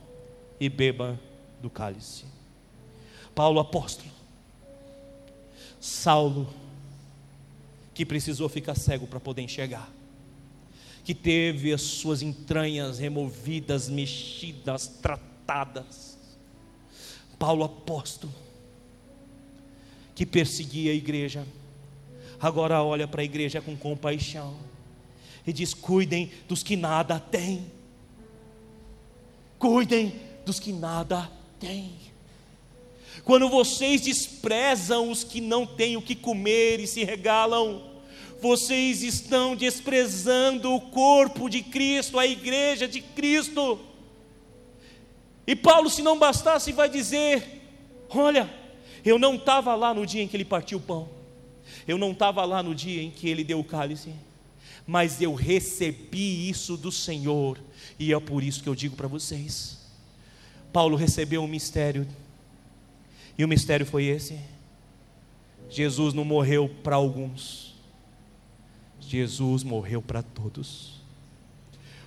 e 0.59 0.69
beba 0.69 1.19
do 1.59 1.71
cálice. 1.71 2.25
Paulo 3.33 3.59
apóstolo 3.59 4.11
Saulo, 5.81 6.53
que 7.95 8.05
precisou 8.05 8.47
ficar 8.47 8.75
cego 8.75 9.07
para 9.07 9.19
poder 9.19 9.41
enxergar, 9.41 9.91
que 11.03 11.15
teve 11.15 11.73
as 11.73 11.81
suas 11.81 12.21
entranhas 12.21 12.99
removidas, 12.99 13.89
mexidas, 13.89 14.85
tratadas. 14.87 16.15
Paulo 17.39 17.63
apóstolo, 17.63 18.31
que 20.15 20.25
perseguia 20.25 20.91
a 20.91 20.95
igreja, 20.95 21.45
agora 22.39 22.83
olha 22.83 23.07
para 23.07 23.21
a 23.21 23.25
igreja 23.25 23.61
com 23.61 23.75
compaixão 23.75 24.55
e 25.45 25.53
diz: 25.53 25.73
cuidem 25.73 26.31
dos 26.47 26.63
que 26.63 26.75
nada 26.75 27.19
têm, 27.19 27.65
cuidem 29.59 30.13
dos 30.45 30.59
que 30.59 30.71
nada 30.71 31.29
têm. 31.59 31.91
Quando 33.23 33.47
vocês 33.47 34.01
desprezam 34.01 35.09
os 35.11 35.23
que 35.23 35.39
não 35.39 35.65
têm 35.65 35.95
o 35.95 36.01
que 36.01 36.15
comer 36.15 36.79
e 36.79 36.87
se 36.87 37.03
regalam, 37.03 37.83
vocês 38.41 39.03
estão 39.03 39.55
desprezando 39.55 40.73
o 40.73 40.81
corpo 40.81 41.49
de 41.49 41.61
Cristo, 41.61 42.19
a 42.19 42.27
igreja 42.27 42.87
de 42.87 42.99
Cristo. 42.99 43.79
E 45.45 45.55
Paulo, 45.55 45.89
se 45.89 46.01
não 46.01 46.17
bastasse, 46.17 46.71
vai 46.71 46.89
dizer: 46.89 47.61
Olha, 48.09 48.49
eu 49.03 49.19
não 49.19 49.35
estava 49.35 49.75
lá 49.75 49.93
no 49.93 50.05
dia 50.05 50.21
em 50.21 50.27
que 50.27 50.37
ele 50.37 50.45
partiu 50.45 50.77
o 50.77 50.81
pão, 50.81 51.09
eu 51.87 51.97
não 51.97 52.11
estava 52.11 52.43
lá 52.45 52.61
no 52.61 52.73
dia 52.73 53.01
em 53.01 53.11
que 53.11 53.27
ele 53.27 53.43
deu 53.43 53.59
o 53.59 53.63
cálice, 53.63 54.13
mas 54.85 55.21
eu 55.21 55.33
recebi 55.33 56.49
isso 56.49 56.75
do 56.75 56.91
Senhor, 56.91 57.59
e 57.97 58.13
é 58.13 58.19
por 58.19 58.43
isso 58.43 58.61
que 58.61 58.69
eu 58.69 58.75
digo 58.75 58.95
para 58.95 59.07
vocês: 59.07 59.79
Paulo 60.71 60.95
recebeu 60.95 61.43
um 61.43 61.47
mistério 61.47 62.07
e 63.37 63.43
o 63.43 63.47
mistério 63.47 63.85
foi 63.85 64.05
esse: 64.05 64.39
Jesus 65.69 66.13
não 66.13 66.23
morreu 66.23 66.69
para 66.83 66.95
alguns, 66.95 67.73
Jesus 68.99 69.63
morreu 69.63 70.01
para 70.01 70.21
todos. 70.21 71.01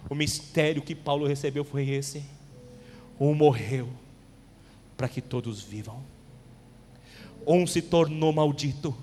O 0.09 0.14
mistério 0.14 0.82
que 0.82 0.94
Paulo 0.94 1.27
recebeu 1.27 1.64
foi 1.64 1.89
esse: 1.89 2.24
um 3.18 3.35
morreu 3.35 3.89
para 4.97 5.09
que 5.09 5.20
todos 5.20 5.60
vivam, 5.60 6.02
um 7.47 7.66
se 7.66 7.81
tornou 7.81 8.32
maldito 8.32 8.97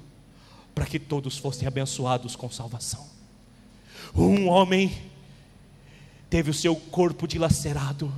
para 0.75 0.85
que 0.85 0.99
todos 0.99 1.37
fossem 1.37 1.67
abençoados 1.67 2.35
com 2.35 2.49
salvação. 2.49 3.05
Um 4.15 4.47
homem 4.47 4.91
teve 6.29 6.49
o 6.49 6.53
seu 6.53 6.75
corpo 6.75 7.27
dilacerado 7.27 8.11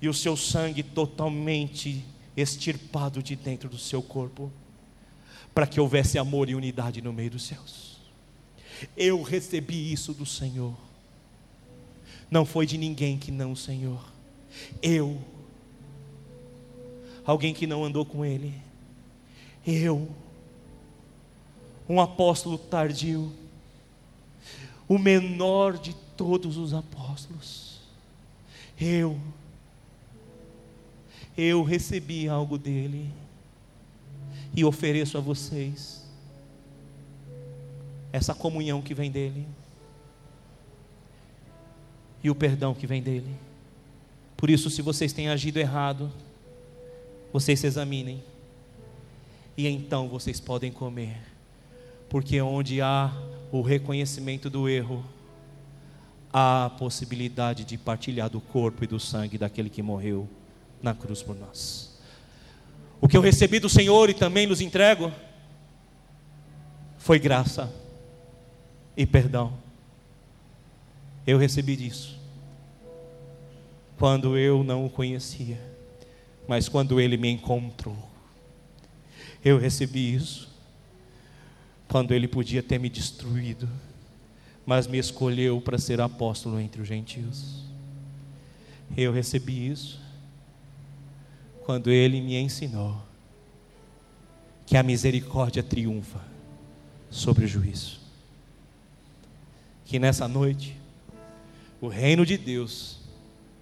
e 0.00 0.08
o 0.08 0.14
seu 0.14 0.36
sangue 0.36 0.82
totalmente 0.82 2.04
extirpado 2.36 3.22
de 3.22 3.34
dentro 3.34 3.68
do 3.68 3.78
seu 3.78 4.02
corpo, 4.02 4.52
para 5.54 5.66
que 5.66 5.80
houvesse 5.80 6.18
amor 6.18 6.50
e 6.50 6.54
unidade 6.54 7.00
no 7.00 7.12
meio 7.12 7.30
dos 7.30 7.44
céus. 7.44 7.96
Eu 8.94 9.22
recebi 9.22 9.90
isso 9.90 10.12
do 10.12 10.26
Senhor. 10.26 10.74
Não 12.30 12.44
foi 12.44 12.66
de 12.66 12.76
ninguém 12.76 13.18
que 13.18 13.30
não 13.30 13.56
Senhor. 13.56 14.04
Eu. 14.82 15.18
Alguém 17.24 17.54
que 17.54 17.66
não 17.66 17.84
andou 17.84 18.04
com 18.04 18.24
Ele. 18.24 18.65
Eu. 19.66 20.08
Um 21.88 22.00
apóstolo 22.00 22.58
tardio. 22.58 23.32
O 24.88 24.98
menor 24.98 25.78
de 25.78 25.94
todos 26.16 26.56
os 26.56 26.72
apóstolos. 26.72 27.80
Eu. 28.80 29.18
Eu 31.36 31.62
recebi 31.62 32.28
algo 32.28 32.56
dele. 32.56 33.10
E 34.54 34.64
ofereço 34.64 35.18
a 35.18 35.20
vocês 35.20 36.06
essa 38.12 38.34
comunhão 38.34 38.80
que 38.80 38.94
vem 38.94 39.10
dele 39.10 39.46
e 42.26 42.30
o 42.30 42.34
perdão 42.34 42.74
que 42.74 42.86
vem 42.86 43.02
dele. 43.02 43.30
Por 44.36 44.50
isso, 44.50 44.68
se 44.68 44.82
vocês 44.82 45.12
têm 45.12 45.28
agido 45.28 45.58
errado, 45.58 46.10
vocês 47.32 47.60
se 47.60 47.66
examinem, 47.66 48.22
e 49.56 49.66
então 49.66 50.08
vocês 50.08 50.38
podem 50.38 50.70
comer, 50.70 51.16
porque 52.08 52.40
onde 52.40 52.80
há 52.80 53.12
o 53.50 53.62
reconhecimento 53.62 54.50
do 54.50 54.68
erro, 54.68 55.04
há 56.32 56.66
a 56.66 56.70
possibilidade 56.70 57.64
de 57.64 57.78
partilhar 57.78 58.28
do 58.28 58.40
corpo 58.40 58.84
e 58.84 58.86
do 58.86 59.00
sangue 59.00 59.38
daquele 59.38 59.70
que 59.70 59.82
morreu 59.82 60.28
na 60.82 60.94
cruz 60.94 61.22
por 61.22 61.34
nós. 61.34 61.98
O 63.00 63.08
que 63.08 63.16
eu 63.16 63.22
recebi 63.22 63.58
do 63.58 63.68
Senhor 63.68 64.10
e 64.10 64.14
também 64.14 64.46
nos 64.46 64.60
entrego 64.60 65.12
foi 66.98 67.18
graça 67.18 67.72
e 68.96 69.06
perdão. 69.06 69.52
Eu 71.26 71.38
recebi 71.38 71.76
disso. 71.76 72.18
Quando 73.98 74.36
eu 74.36 74.62
não 74.62 74.84
o 74.84 74.90
conhecia, 74.90 75.58
mas 76.46 76.68
quando 76.68 77.00
ele 77.00 77.16
me 77.16 77.30
encontrou. 77.30 78.15
Eu 79.46 79.58
recebi 79.58 80.12
isso. 80.12 80.48
Quando 81.86 82.12
ele 82.12 82.26
podia 82.26 82.64
ter 82.64 82.80
me 82.80 82.90
destruído, 82.90 83.68
mas 84.66 84.88
me 84.88 84.98
escolheu 84.98 85.60
para 85.60 85.78
ser 85.78 86.00
apóstolo 86.00 86.58
entre 86.58 86.82
os 86.82 86.88
gentios. 86.88 87.62
Eu 88.96 89.12
recebi 89.12 89.70
isso 89.70 90.00
quando 91.64 91.92
ele 91.92 92.20
me 92.20 92.34
ensinou 92.34 93.00
que 94.66 94.76
a 94.76 94.82
misericórdia 94.82 95.62
triunfa 95.62 96.20
sobre 97.08 97.44
o 97.44 97.48
juízo. 97.48 98.00
Que 99.84 100.00
nessa 100.00 100.26
noite 100.26 100.76
o 101.80 101.86
reino 101.86 102.26
de 102.26 102.36
Deus 102.36 102.98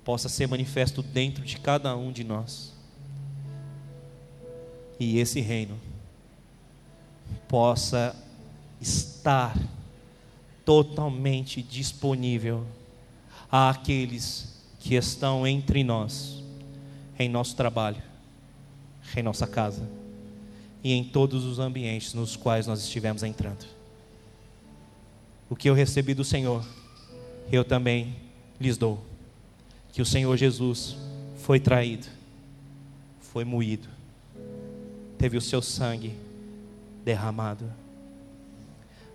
possa 0.03 0.31
ser 0.31 0.49
manifesto 0.49 1.03
dentro 1.03 1.45
de 1.45 1.59
cada 1.59 1.95
um 1.95 2.11
de 2.11 2.25
nós. 2.25 2.74
E 4.99 5.19
esse 5.19 5.41
reino 5.41 5.79
possa 7.49 8.15
estar 8.81 9.57
totalmente 10.65 11.63
disponível 11.63 12.67
àqueles 13.51 14.63
que 14.79 14.95
estão 14.95 15.47
entre 15.47 15.83
nós, 15.83 16.43
em 17.19 17.29
nosso 17.29 17.57
trabalho, 17.57 18.03
em 19.17 19.23
nossa 19.23 19.47
casa 19.47 19.89
e 20.83 20.93
em 20.93 21.05
todos 21.05 21.45
os 21.45 21.59
ambientes 21.59 22.15
nos 22.15 22.37
quais 22.37 22.67
nós 22.67 22.81
estivemos 22.81 23.23
entrando. 23.23 23.67
O 25.49 25.57
que 25.57 25.69
eu 25.69 25.75
recebi 25.75 26.15
do 26.15 26.25
Senhor 26.25 26.65
eu 27.51 27.65
também 27.65 28.17
lhes 28.61 28.77
dou. 28.77 29.05
Que 29.93 30.03
o 30.03 30.07
Senhor 30.07 30.37
Jesus 30.37 30.97
foi 31.37 31.61
traído, 31.61 32.07
foi 33.21 33.45
moído, 33.45 33.89
teve 35.19 35.37
o 35.37 35.41
seu 35.41 35.61
sangue 35.63 36.15
derramado, 37.05 37.65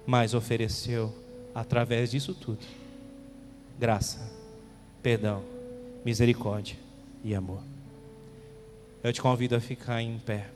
mas 0.06 0.34
ofereceu, 0.34 1.14
através 1.54 2.12
disso 2.12 2.34
tudo, 2.34 2.60
graça, 3.80 4.20
perdão, 5.02 5.42
misericórdia 6.04 6.78
e 7.24 7.34
amor. 7.36 7.62
Eu 9.04 9.14
te 9.14 9.22
convido 9.22 9.56
a 9.56 9.60
ficar 9.60 10.02
em 10.02 10.18
pé. 10.20 10.50